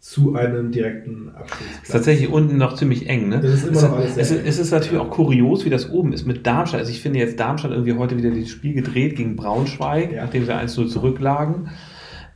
zu 0.00 0.34
einem 0.36 0.70
direkten 0.70 1.30
Abschlussplatz. 1.34 1.82
Ist 1.82 1.90
tatsächlich 1.92 2.30
unten 2.30 2.56
noch 2.56 2.74
ziemlich 2.76 3.08
eng, 3.08 3.30
ne? 3.30 3.40
Das 3.40 3.52
ist 3.52 3.64
immer 3.66 3.76
es, 3.76 3.82
noch 3.82 3.96
alles 3.96 4.16
es, 4.16 4.30
eng. 4.30 4.40
es 4.46 4.58
ist 4.58 4.70
natürlich 4.70 4.98
auch 5.00 5.10
kurios, 5.10 5.64
wie 5.64 5.70
das 5.70 5.90
oben 5.90 6.12
ist 6.12 6.24
mit 6.24 6.46
Darmstadt. 6.46 6.80
Also 6.80 6.92
ich 6.92 7.00
finde 7.00 7.18
jetzt 7.18 7.40
Darmstadt 7.40 7.72
irgendwie 7.72 7.94
heute 7.94 8.16
wieder 8.16 8.30
das 8.30 8.48
Spiel 8.48 8.74
gedreht 8.74 9.16
gegen 9.16 9.34
Braunschweig, 9.34 10.12
Ja. 10.12 10.22
nachdem 10.24 10.44
sie 10.44 10.52
1-0 10.54 10.86
zurücklagen. 10.88 11.70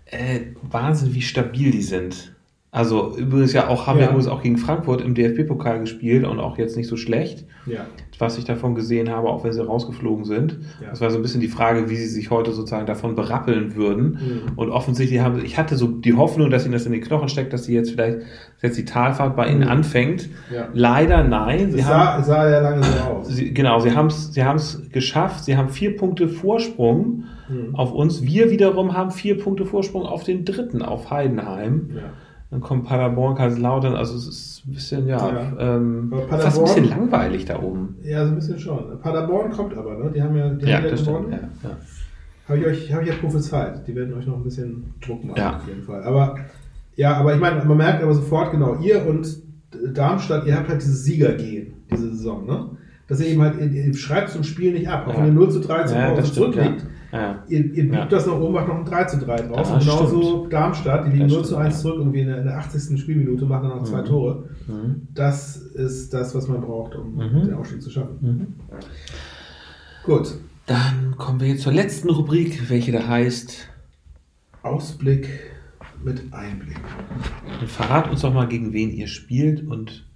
Äh, 0.06 0.40
Wahnsinn, 0.62 1.14
wie 1.14 1.22
stabil 1.22 1.70
die 1.70 1.82
sind. 1.82 2.31
Also 2.74 3.14
übrigens 3.18 3.52
ja 3.52 3.68
auch, 3.68 3.86
haben 3.86 3.98
Ja. 3.98 4.04
wir 4.04 4.08
übrigens 4.08 4.28
auch 4.28 4.40
gegen 4.42 4.56
Frankfurt 4.56 5.02
im 5.02 5.14
DFB-Pokal 5.14 5.80
gespielt 5.80 6.24
und 6.24 6.40
auch 6.40 6.56
jetzt 6.56 6.74
nicht 6.74 6.88
so 6.88 6.96
schlecht, 6.96 7.44
Ja, 7.66 7.80
was 8.18 8.38
ich 8.38 8.44
davon 8.46 8.74
gesehen 8.74 9.10
habe, 9.10 9.28
auch 9.28 9.44
wenn 9.44 9.52
sie 9.52 9.62
rausgeflogen 9.62 10.24
sind. 10.24 10.58
Ja. 10.80 10.88
Das 10.88 11.02
war 11.02 11.10
so 11.10 11.16
ein 11.18 11.22
bisschen 11.22 11.42
die 11.42 11.48
Frage, 11.48 11.90
wie 11.90 11.96
sie 11.96 12.06
sich 12.06 12.30
heute 12.30 12.50
sozusagen 12.52 12.86
davon 12.86 13.14
berappeln 13.14 13.76
würden. 13.76 14.04
Mhm. 14.46 14.52
Und 14.56 14.70
offensichtlich 14.70 15.20
haben 15.20 15.44
ich 15.44 15.58
hatte 15.58 15.76
so 15.76 15.86
die 15.86 16.14
Hoffnung, 16.14 16.48
dass 16.48 16.64
ihnen 16.64 16.72
das 16.72 16.86
in 16.86 16.92
die 16.92 17.00
Knochen 17.00 17.28
steckt, 17.28 17.52
dass 17.52 17.64
sie 17.64 17.74
jetzt 17.74 17.90
vielleicht 17.90 18.20
dass 18.20 18.62
jetzt 18.62 18.78
die 18.78 18.84
Talfahrt 18.86 19.36
bei 19.36 19.48
ihnen 19.48 19.60
Mhm. 19.64 19.68
anfängt. 19.68 20.30
Ja. 20.50 20.68
Leider 20.72 21.24
nein. 21.24 21.72
Sie 21.72 21.80
es 21.80 21.84
haben, 21.84 22.22
sah, 22.24 22.42
sah 22.42 22.48
ja 22.50 22.60
lange 22.60 22.82
so 22.84 22.98
aus. 23.02 23.28
sie, 23.28 23.52
genau, 23.52 23.80
sie 23.80 23.90
haben 23.94 24.06
es 24.06 24.32
sie 24.32 24.44
haben's 24.44 24.80
geschafft. 24.90 25.44
Sie 25.44 25.58
haben 25.58 25.68
vier 25.68 25.94
Punkte 25.94 26.26
Vorsprung 26.26 27.24
Mhm. 27.50 27.74
auf 27.74 27.92
uns. 27.92 28.22
Wir 28.22 28.50
wiederum 28.50 28.94
haben 28.96 29.10
vier 29.10 29.36
Punkte 29.36 29.66
Vorsprung 29.66 30.04
auf 30.06 30.24
den 30.24 30.46
dritten, 30.46 30.80
auf 30.80 31.10
Heidenheim. 31.10 31.90
Ja. 31.96 32.02
Dann 32.52 32.60
kommt 32.60 32.84
Paderborn, 32.84 33.34
Kaiserslautern. 33.34 33.94
Also 33.96 34.14
es 34.14 34.28
ist 34.28 34.62
ein 34.66 34.74
bisschen, 34.74 35.08
ja, 35.08 35.16
Ja. 35.16 35.76
Ähm, 35.76 36.12
fast 36.28 36.58
ein 36.58 36.64
bisschen 36.64 36.88
langweilig 36.90 37.46
da 37.46 37.58
oben. 37.60 37.96
ja, 38.04 38.24
so 38.26 38.32
ein 38.32 38.34
bisschen 38.36 38.58
schon. 38.58 39.00
Paderborn 39.00 39.50
kommt 39.50 39.74
aber, 39.76 39.96
ne? 39.96 40.12
Die 40.14 40.22
haben 40.22 40.36
ja, 40.36 40.50
die 40.50 40.66
Ja, 40.66 40.76
haben 40.76 40.84
ja 40.84 40.90
gewonnen. 40.94 41.32
Ja, 41.32 41.38
ja. 41.70 41.76
Habe 42.48 42.58
ich 42.58 42.66
euch 42.66 42.92
hab 42.92 43.00
ich 43.02 43.08
ja 43.08 43.14
prophezeit. 43.14 43.86
Die 43.88 43.94
werden 43.96 44.12
euch 44.12 44.26
noch 44.26 44.36
ein 44.36 44.44
bisschen 44.44 44.92
Druck 45.00 45.24
machen, 45.24 45.38
Ja. 45.38 45.56
auf 45.56 45.66
jeden 45.66 45.82
Fall. 45.82 46.02
Aber 46.04 46.36
ja, 46.94 47.14
aber 47.16 47.34
ich 47.34 47.40
meine, 47.40 47.64
man 47.64 47.76
merkt 47.78 48.02
aber 48.02 48.12
sofort, 48.12 48.50
genau, 48.50 48.76
ihr 48.82 49.06
und 49.06 49.26
Darmstadt, 49.94 50.46
ihr 50.46 50.54
habt 50.54 50.68
halt 50.68 50.82
dieses 50.82 51.04
Siegergehen, 51.04 51.72
diese 51.90 52.10
Saison, 52.10 52.44
ne? 52.44 52.66
Dass 53.08 53.18
ihr 53.20 53.28
eben 53.28 53.40
halt, 53.40 53.58
ihr, 53.58 53.70
ihr 53.86 53.94
schreibt 53.94 54.28
zum 54.28 54.44
Spiel 54.44 54.72
nicht 54.74 54.88
ab, 54.90 55.08
auch 55.08 55.16
wenn 55.16 55.26
ihr 55.28 55.32
0 55.32 55.50
zu 55.50 55.60
3 55.60 55.84
zu 55.84 55.94
Ja, 55.94 56.08
Hause 56.10 56.30
zurückliegt. 56.30 56.84
Ja. 57.12 57.44
Ihr, 57.46 57.64
ihr 57.66 57.82
biegt 57.84 57.94
Ja. 57.94 58.06
das 58.06 58.26
nach 58.26 58.34
oben, 58.40 58.54
macht 58.54 58.68
noch 58.68 58.76
ein 58.78 58.84
3 58.86 59.04
zu 59.04 59.18
3 59.18 59.36
draus. 59.42 59.68
Ja, 59.68 59.74
und 59.74 59.80
genauso. 59.80 60.46
Darmstadt, 60.48 61.06
die 61.06 61.10
liegen 61.10 61.24
Das 61.24 61.32
0 61.32 61.40
zu 61.42 61.46
stimmt, 61.48 61.60
1 61.62 61.74
ja. 61.74 61.80
zurück, 61.82 61.96
irgendwie 61.98 62.20
in 62.20 62.26
der, 62.28 62.38
in 62.38 62.44
der 62.44 62.56
80. 62.58 62.98
Spielminute, 63.00 63.44
machen 63.44 63.68
dann 63.68 63.78
noch 63.78 63.84
zwei 63.84 64.00
Mhm. 64.00 64.06
Tore. 64.06 64.48
Mhm. 64.66 65.08
Das 65.14 65.56
ist 65.56 66.14
das, 66.14 66.34
was 66.34 66.48
man 66.48 66.60
braucht, 66.62 66.94
um 66.96 67.14
Mhm. 67.16 67.42
den 67.44 67.54
Aufstieg 67.54 67.82
zu 67.82 67.90
schaffen. 67.90 68.16
Mhm. 68.20 68.46
Gut. 70.04 70.34
Dann 70.66 71.14
kommen 71.18 71.40
wir 71.40 71.48
jetzt 71.48 71.62
zur 71.62 71.72
letzten 71.72 72.08
Rubrik, 72.08 72.70
welche 72.70 72.92
da 72.92 73.06
heißt, 73.06 73.68
Ausblick 74.62 75.28
mit 76.04 76.32
Einblick. 76.32 76.80
dann 77.58 77.68
verrat 77.68 78.10
uns 78.10 78.22
doch 78.22 78.32
mal, 78.32 78.46
gegen 78.48 78.72
wen 78.72 78.90
ihr 78.90 79.06
spielt 79.06 79.66
und 79.66 80.06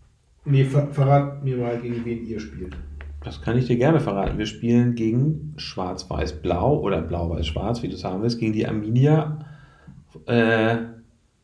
Nee, 0.45 0.65
ver 0.65 0.87
verrat 0.93 1.45
mir 1.45 1.57
mal, 1.57 1.79
gegen 1.81 2.05
wen 2.05 2.25
ihr 2.25 2.39
spielt. 2.39 2.77
Das 3.27 3.43
kann 3.43 3.59
ich 3.59 3.67
dir 3.67 3.77
gerne 3.77 3.99
verraten. 3.99 4.39
Wir 4.39 4.47
spielen 4.47 4.95
gegen 4.95 5.55
Schwarz-Weiß-Blau 5.57 6.79
oder 6.79 7.03
Blau-Weiß-Schwarz, 7.03 7.83
wie 7.83 7.89
du 7.89 7.97
es 7.97 8.05
haben 8.05 8.23
willst, 8.23 8.39
gegen 8.39 8.53
die 8.53 8.69
Arminia 8.69 9.41
äh, 10.27 10.77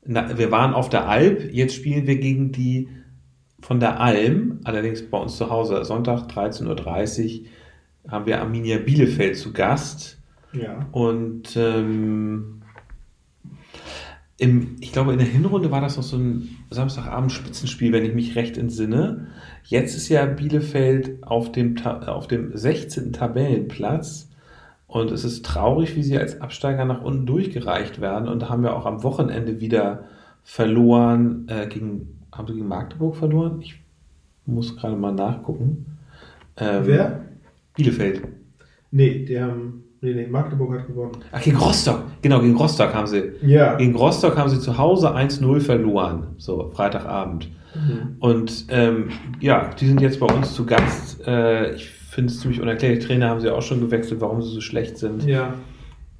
Na, 0.05 0.39
wir 0.39 0.53
waren 0.53 0.75
auf 0.75 0.89
der 0.89 1.09
Alp, 1.09 1.53
jetzt 1.53 1.75
spielen 1.75 2.07
wir 2.07 2.17
gegen 2.17 2.53
die 2.53 2.89
von 3.61 3.81
der 3.81 4.01
Alm, 4.01 4.61
allerdings 4.63 5.09
bei 5.11 5.19
uns 5.19 5.37
zu 5.37 5.51
Hause. 5.51 5.85
Sonntag 5.85 6.29
13.30 6.29 7.41
Uhr 7.41 7.47
haben 8.13 8.27
wir 8.27 8.41
Arminia 8.41 8.79
Bielefeld 8.79 9.37
zu 9.37 9.53
Gast. 9.53 10.19
Ja. 10.53 10.87
Und 10.93 11.57
ähm, 11.57 12.62
im, 14.43 14.75
ich 14.81 14.91
glaube, 14.91 15.13
in 15.13 15.19
der 15.19 15.29
Hinrunde 15.29 15.71
war 15.71 15.81
das 15.81 15.97
noch 15.97 16.03
so 16.03 16.17
ein 16.17 16.49
Samstagabend-Spitzenspiel, 16.71 17.93
wenn 17.93 18.05
ich 18.05 18.13
mich 18.13 18.35
recht 18.35 18.59
entsinne. 18.59 19.29
Jetzt 19.63 19.97
ist 19.97 20.09
ja 20.09 20.27
Bielefeld 20.27 21.23
auf 21.23 21.53
dem, 21.53 21.77
auf 21.79 22.27
dem 22.27 22.51
16. 22.53 23.13
Tabellenplatz. 23.13 24.31
Und 24.89 25.13
es 25.13 25.23
ist 25.23 25.47
traurig, 25.47 25.95
wie 25.95 26.03
sie 26.03 26.19
als 26.19 26.41
Absteiger 26.41 26.85
nach 26.85 27.03
unten 27.03 27.25
durchgereicht 27.25 28.01
werden. 28.01 28.29
Und 28.29 28.49
haben 28.49 28.65
wir 28.65 28.75
auch 28.75 28.85
am 28.85 29.05
Wochenende 29.05 29.61
wieder 29.61 30.07
verloren. 30.43 31.47
Äh, 31.47 31.69
gegen, 31.69 32.19
haben 32.33 32.49
sie 32.49 32.55
gegen 32.55 32.67
Magdeburg 32.67 33.15
verloren? 33.15 33.61
Ich 33.61 33.81
muss 34.45 34.77
gerade 34.77 34.97
mal 34.97 35.15
nachgucken. 35.15 35.87
Ähm, 36.57 36.83
Wer? 36.85 37.25
Bielefeld. 37.77 38.23
Nee, 38.91 39.25
die 39.25 39.41
haben. 39.41 39.82
Nee, 40.05 40.15
nee, 40.15 40.27
Magdeburg 40.27 40.81
hat 40.81 40.87
gewonnen. 40.89 41.13
Ach, 41.31 41.41
gegen 41.41 41.57
Rostock. 41.57 42.03
Genau, 42.23 42.41
gegen 42.41 42.57
Rostock 42.57 42.93
haben 42.93 43.07
sie. 43.07 43.23
Ja. 43.41 43.77
Gegen 43.77 43.95
Rostock 43.95 44.37
haben 44.37 44.51
sie 44.51 44.59
zu 44.59 44.77
Hause 44.77 45.15
1-0 45.15 45.61
verloren. 45.61 46.27
So, 46.39 46.73
Freitagabend. 46.75 47.49
Mhm. 47.75 48.17
Und 48.19 48.67
ähm, 48.69 49.11
ja, 49.41 49.71
die 49.81 49.87
sind 49.87 50.01
jetzt 50.01 50.19
bei 50.19 50.27
uns 50.27 50.55
zu 50.55 50.67
Gast. 50.67 51.25
Äh, 51.27 51.77
ich 51.77 51.89
finde 51.89 52.33
es 52.33 52.41
ziemlich 52.41 52.61
unerklärlich. 52.61 53.07
Trainer 53.07 53.29
haben 53.29 53.41
sie 53.41 53.49
auch 53.49 53.63
schon 53.63 53.81
gewechselt, 53.81 54.21
warum 54.21 54.43
sie 54.43 54.51
so 54.53 54.61
schlecht 54.61 54.99
sind. 54.99 55.25
Ja. 55.25 55.55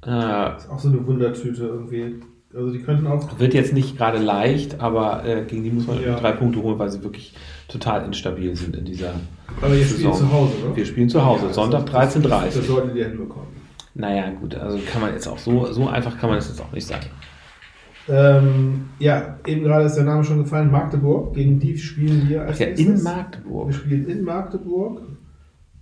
Äh, 0.05 0.55
Ist 0.57 0.69
auch 0.69 0.79
so 0.79 0.87
eine 0.87 1.05
Wundertüte 1.05 1.63
irgendwie. 1.65 2.15
Also 2.55 2.71
die 2.71 2.79
könnten 2.79 3.05
auch. 3.07 3.37
wird 3.39 3.53
jetzt 3.53 3.73
nicht 3.73 3.97
gerade 3.97 4.19
leicht, 4.19 4.79
aber 4.79 5.25
äh, 5.25 5.43
gegen 5.45 5.63
die 5.63 5.71
muss 5.71 5.87
man 5.87 6.01
Ja. 6.01 6.15
drei 6.17 6.31
Punkte 6.31 6.61
holen, 6.61 6.79
weil 6.79 6.89
sie 6.89 7.03
wirklich 7.03 7.33
total 7.67 8.05
instabil 8.05 8.55
sind 8.55 8.75
in 8.77 8.85
dieser. 8.85 9.13
Aber 9.61 9.73
spielt 9.73 9.87
Saison. 9.89 10.13
zu 10.13 10.31
Hause, 10.31 10.53
oder? 10.65 10.75
Wir 10.75 10.85
spielen 10.85 11.09
zu 11.09 11.25
Hause, 11.25 11.47
Ja, 11.47 11.53
Sonntag 11.53 11.85
das- 11.87 12.15
13.30 12.15 12.29
Das, 12.29 12.53
das 12.55 12.67
solltet 12.67 12.95
ihr 12.95 13.09
hinbekommen. 13.09 13.47
Naja, 13.95 14.29
gut, 14.31 14.55
also 14.55 14.79
kann 14.91 15.01
man 15.01 15.13
jetzt 15.13 15.27
auch 15.27 15.37
so, 15.37 15.71
so 15.71 15.87
einfach 15.87 16.17
kann 16.17 16.29
man 16.29 16.39
das 16.39 16.47
jetzt 16.49 16.61
auch 16.61 16.71
nicht 16.71 16.87
sagen. 16.87 17.05
Ähm, 18.09 18.85
ja, 18.99 19.37
eben 19.45 19.63
gerade 19.63 19.85
ist 19.85 19.95
der 19.95 20.03
Name 20.03 20.23
schon 20.23 20.39
gefallen, 20.43 20.71
Magdeburg. 20.71 21.33
Gegen 21.35 21.59
die 21.59 21.77
spielen 21.77 22.27
wir 22.27 22.43
als 22.45 22.59
Ja, 22.59 22.67
in 22.67 22.77
Wir 22.97 23.03
Magdeburg. 23.03 23.73
spielen 23.73 24.07
in 24.07 24.23
Magdeburg. 24.23 25.01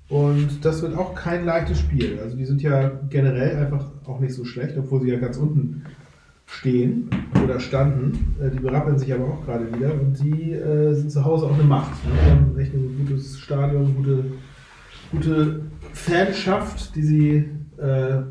Und 0.09 0.63
das 0.63 0.81
wird 0.81 0.95
auch 0.97 1.15
kein 1.15 1.45
leichtes 1.45 1.79
Spiel. 1.79 2.19
Also 2.21 2.35
die 2.35 2.45
sind 2.45 2.61
ja 2.61 2.91
generell 3.09 3.55
einfach 3.55 3.85
auch 4.05 4.19
nicht 4.19 4.33
so 4.33 4.43
schlecht, 4.43 4.77
obwohl 4.77 5.01
sie 5.01 5.09
ja 5.09 5.19
ganz 5.19 5.37
unten 5.37 5.83
stehen 6.45 7.09
oder 7.43 7.59
standen. 7.61 8.35
Äh, 8.43 8.51
Die 8.51 8.59
berappeln 8.59 8.99
sich 8.99 9.11
aber 9.13 9.25
auch 9.25 9.45
gerade 9.45 9.73
wieder 9.73 9.93
und 9.93 10.19
die 10.21 10.51
äh, 10.51 10.93
sind 10.93 11.11
zu 11.11 11.23
Hause 11.23 11.45
auch 11.45 11.53
eine 11.53 11.63
Macht. 11.63 11.93
Die 12.05 12.29
haben 12.29 12.59
echt 12.59 12.73
ein 12.73 12.97
gutes 13.07 13.39
Stadion, 13.39 13.95
gute, 13.95 14.25
gute 15.11 15.61
Fanschaft, 15.93 16.93
die 16.95 17.03
sie 17.03 17.49
äh, 17.81 18.21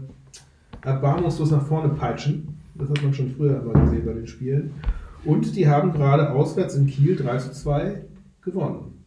erbarmungslos 0.87 1.51
nach 1.51 1.67
vorne 1.67 1.91
peitschen. 1.95 2.49
Das 2.75 2.89
hat 2.89 3.03
man 3.03 3.13
schon 3.13 3.31
früher 3.37 3.61
immer 3.63 3.75
gesehen 3.85 4.07
bei 4.07 4.13
den 4.15 4.27
Spielen. 4.27 4.71
Und 5.25 5.55
die 5.55 5.69
haben 5.69 5.93
gerade 5.93 6.31
auswärts 6.31 6.75
in 6.77 6.87
Kiel 6.87 7.15
3 7.17 7.37
zu 7.39 7.53
2 7.53 8.03
gewonnen. 8.43 9.05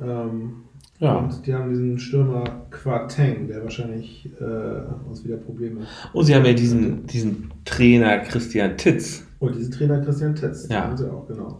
Ähm, 0.00 0.52
Ja. 0.98 1.16
Und 1.18 1.46
die 1.46 1.52
haben 1.52 1.68
diesen 1.68 1.98
Stürmer 1.98 2.44
Quateng, 2.70 3.48
der 3.48 3.62
wahrscheinlich 3.62 4.30
äh, 4.40 5.06
uns 5.06 5.22
wieder 5.22 5.36
Probleme. 5.36 5.80
Und 6.14 6.24
sie 6.24 6.34
haben 6.34 6.46
ja 6.46 6.54
diesen, 6.54 7.06
diesen 7.06 7.50
Trainer 7.66 8.20
Christian 8.20 8.78
Titz. 8.78 9.26
Und 9.38 9.54
diesen 9.54 9.70
Trainer 9.72 10.00
Christian 10.00 10.34
Tetz, 10.34 10.66
Ja. 10.70 10.84
haben 10.84 10.96
sie 10.96 11.10
auch, 11.12 11.26
genau. 11.28 11.58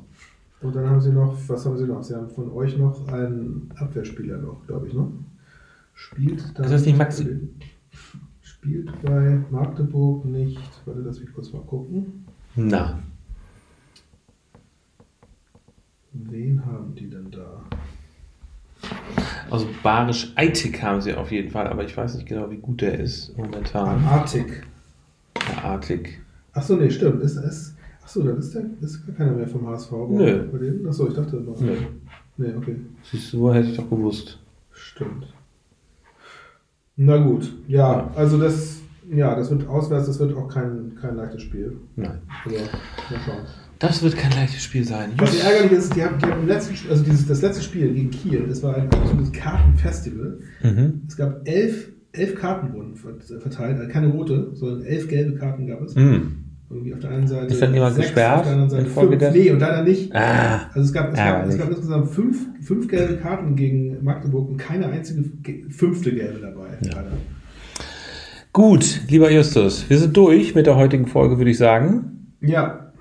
Und 0.62 0.74
dann 0.74 0.88
haben 0.88 1.02
sie 1.02 1.10
noch, 1.12 1.36
was 1.48 1.66
haben 1.66 1.76
sie 1.76 1.84
noch? 1.84 2.02
Sie 2.02 2.14
haben 2.14 2.30
von 2.30 2.50
euch 2.52 2.78
noch 2.78 3.06
einen 3.12 3.70
Abwehrspieler 3.76 4.38
noch, 4.38 4.66
glaube 4.66 4.86
ich, 4.88 4.94
ne? 4.94 5.06
Spielt 5.96 6.56
da. 6.56 6.62
Ist 6.62 6.72
das 6.72 6.86
nicht 6.86 6.96
Maxi? 6.96 7.48
Spielt 8.42 9.02
bei 9.02 9.40
Magdeburg 9.50 10.24
nicht. 10.24 10.60
Warte, 10.84 11.00
lass 11.00 11.18
mich 11.18 11.32
kurz 11.32 11.52
mal 11.52 11.62
gucken. 11.62 12.24
Na, 12.54 13.00
Wen 16.24 16.64
haben 16.64 16.94
die 16.94 17.08
denn 17.10 17.30
da? 17.30 17.64
also 19.50 19.66
Barisch 19.82 20.32
Eitig 20.34 20.82
haben 20.82 21.00
sie 21.00 21.14
auf 21.14 21.30
jeden 21.30 21.50
Fall, 21.50 21.66
aber 21.66 21.84
ich 21.84 21.96
weiß 21.96 22.14
nicht 22.14 22.26
genau, 22.26 22.50
wie 22.50 22.58
gut 22.58 22.80
der 22.80 22.98
ist 23.00 23.36
momentan. 23.36 24.04
Artig. 24.04 24.64
Der 25.48 25.64
Artig. 25.64 26.20
Achso, 26.52 26.76
nee, 26.76 26.90
stimmt. 26.90 27.22
Ist, 27.22 27.36
ist, 27.36 27.76
achso, 28.02 28.22
dann 28.22 28.38
ist, 28.38 28.54
der, 28.54 28.64
ist 28.80 29.06
gar 29.06 29.14
keiner 29.16 29.32
mehr 29.32 29.48
vom 29.48 29.66
HSV. 29.66 29.92
Nö. 30.08 30.48
Bei 30.50 30.58
denen? 30.58 30.86
Achso, 30.86 31.08
ich 31.08 31.14
dachte 31.14 31.36
noch. 31.36 31.60
Nö. 31.60 31.76
Nee, 32.38 32.54
okay. 32.54 32.76
Siehst 33.02 33.32
du, 33.32 33.52
hätte 33.52 33.70
ich 33.70 33.76
doch 33.76 33.88
gewusst. 33.88 34.38
Stimmt. 34.72 35.26
Na 36.96 37.18
gut, 37.18 37.52
ja, 37.68 38.10
also 38.16 38.38
das, 38.38 38.80
ja, 39.10 39.34
das 39.34 39.50
wird 39.50 39.68
auswärts, 39.68 40.06
das 40.06 40.18
wird 40.18 40.34
auch 40.34 40.48
kein, 40.48 40.94
kein 41.00 41.16
leichtes 41.16 41.42
Spiel. 41.42 41.76
Nein. 41.96 42.18
Aber 42.44 42.54
mal 42.54 43.20
schauen. 43.24 43.44
Das 43.78 44.02
wird 44.02 44.16
kein 44.16 44.30
leichtes 44.32 44.62
Spiel 44.62 44.84
sein. 44.84 45.10
Was 45.18 45.38
ärgerlich 45.38 45.72
ist, 45.72 45.94
die 45.94 46.02
haben, 46.02 46.18
die 46.18 46.24
haben 46.24 46.40
im 46.40 46.48
letzten, 46.48 46.74
also 46.88 47.04
dieses, 47.04 47.26
das 47.26 47.42
letzte 47.42 47.62
Spiel 47.62 47.92
gegen 47.92 48.10
Kiel, 48.10 48.46
das 48.48 48.62
war 48.62 48.74
ein 48.74 48.88
absolutes 48.90 49.30
Kartenfestival. 49.32 50.38
Mhm. 50.62 51.02
Es 51.06 51.16
gab 51.18 51.46
elf, 51.46 51.90
elf 52.12 52.34
Karten 52.36 52.72
wurden 52.72 52.94
ver- 52.96 53.20
verteilt, 53.40 53.78
also 53.78 53.92
keine 53.92 54.08
rote, 54.08 54.52
sondern 54.54 54.82
elf 54.86 55.06
gelbe 55.08 55.34
Karten 55.38 55.66
gab 55.66 55.82
es. 55.82 55.94
Mhm. 55.94 56.44
Irgendwie 56.68 56.94
auf 56.94 57.00
der 57.00 57.10
einen 57.10 57.26
Seite. 57.28 57.46
Ist 57.52 57.62
dann 57.62 57.72
jemand 57.74 57.94
sechs, 57.94 58.08
gesperrt 58.08 58.38
Auf 58.38 58.42
der 58.44 58.52
anderen 58.52 58.70
Seite 58.70 58.86
fünf. 58.86 59.18
dessen? 59.18 59.38
Nee, 59.38 59.50
und 59.52 59.60
leider 59.60 59.82
nicht. 59.84 60.14
Ah. 60.14 60.62
Also 60.74 60.80
es 60.80 60.92
gab, 60.92 61.12
es, 61.12 61.16
gab, 61.16 61.48
es 61.48 61.58
gab 61.58 61.68
insgesamt 61.68 62.10
fünf, 62.10 62.38
fünf 62.60 62.88
gelbe 62.88 63.16
Karten 63.18 63.54
gegen 63.54 64.02
Magdeburg 64.02 64.48
und 64.48 64.56
keine 64.56 64.86
einzige 64.88 65.22
ge- 65.42 65.70
fünfte 65.70 66.12
gelbe 66.12 66.40
dabei. 66.40 66.70
Ja. 66.84 66.96
leider. 66.96 67.12
Gut, 68.52 69.02
lieber 69.08 69.30
Justus, 69.30 69.88
wir 69.88 69.98
sind 69.98 70.16
durch 70.16 70.54
mit 70.54 70.66
der 70.66 70.76
heutigen 70.76 71.06
Folge, 71.06 71.36
würde 71.38 71.50
ich 71.50 71.58
sagen. 71.58 72.32
Ja, 72.40 72.92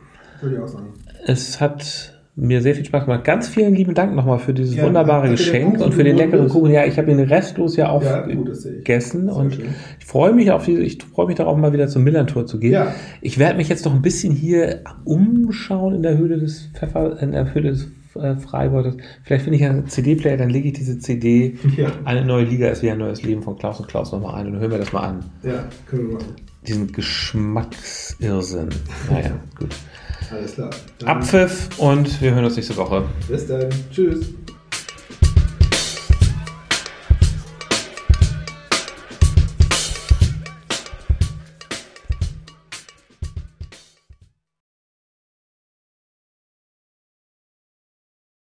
würde 0.41 0.55
ich 0.57 0.61
auch 0.61 0.68
sagen. 0.68 0.88
Es 1.26 1.59
hat 1.61 2.14
mir 2.38 2.61
sehr 2.61 2.75
viel 2.75 2.83
Spaß 2.83 3.05
gemacht. 3.05 3.23
Ganz 3.23 3.47
vielen 3.47 3.73
lieben 3.75 3.93
Dank 3.93 4.13
nochmal 4.13 4.39
für 4.39 4.53
dieses 4.53 4.75
Ja, 4.75 4.83
wunderbare 4.83 5.29
Geschenk 5.29 5.79
und 5.79 5.93
für 5.93 6.03
den 6.03 6.17
leckeren 6.17 6.49
Kuchen. 6.49 6.71
Ja, 6.71 6.83
ich 6.86 6.97
habe 6.97 7.09
ihn 7.11 7.19
restlos 7.21 7.77
ja 7.77 7.86
Ja, 7.86 7.91
aufgegessen 7.91 9.25
Sehr 9.25 9.36
und 9.36 9.55
schön. 9.55 9.65
ich 9.99 10.05
freue 10.05 10.33
mich 10.33 10.51
auf 10.51 10.65
diese, 10.65 10.81
ich 10.81 11.01
freue 11.03 11.27
mich 11.27 11.36
darauf, 11.36 11.57
mal 11.57 11.71
wieder 11.71 11.88
zum 11.88 12.03
Millantor 12.03 12.45
zu 12.45 12.59
gehen. 12.59 12.73
Ja. 12.73 12.93
Ich 13.21 13.38
werde 13.39 13.55
mich 13.57 13.69
jetzt 13.69 13.86
noch 13.86 13.93
ein 13.93 14.01
bisschen 14.01 14.33
hier 14.33 14.81
umschauen 15.05 15.95
in 15.95 16.03
der 16.03 16.17
Höhle 16.17 16.38
des 16.38 16.69
Pfeffer, 16.73 17.21
in 17.21 17.31
der 17.31 17.53
Höhle 17.53 17.69
des 17.71 17.88
äh, 18.15 18.36
Freibeuters. 18.36 18.97
Vielleicht 19.23 19.43
finde 19.45 19.57
ich 19.57 19.65
einen 19.65 19.88
CD-Player, 19.88 20.36
dann 20.38 20.49
lege 20.49 20.67
ich 20.67 20.73
diese 20.73 20.99
CD. 20.99 21.55
Ja. 21.77 21.88
Eine 22.03 22.25
neue 22.25 22.43
Liga 22.45 22.67
ist 22.67 22.83
wie 22.83 22.89
ein 22.89 22.97
neues 22.97 23.23
Leben 23.23 23.43
von 23.43 23.57
Klaus 23.57 23.79
und 23.79 23.88
Klaus 23.88 24.11
nochmal 24.11 24.36
ein 24.36 24.47
und 24.47 24.59
hören 24.59 24.71
wir 24.71 24.77
das 24.77 24.91
mal 24.91 25.01
an. 25.01 25.19
Ja, 25.43 25.63
können 25.88 26.07
wir 26.09 26.13
machen. 26.15 26.33
Diesen 26.67 26.91
Geschmacksirrsinn. 26.91 28.69
Naja, 29.09 29.31
gut. 29.57 29.75
Alles 30.32 30.55
klar. 30.55 30.69
Dann 30.99 31.09
Abpfiff 31.09 31.69
und 31.78 32.21
wir 32.21 32.34
hören 32.34 32.45
uns 32.45 32.55
nächste 32.55 32.76
Woche. 32.78 33.03
Bis 33.28 33.47
dann. 33.47 33.69
Tschüss. 33.91 34.34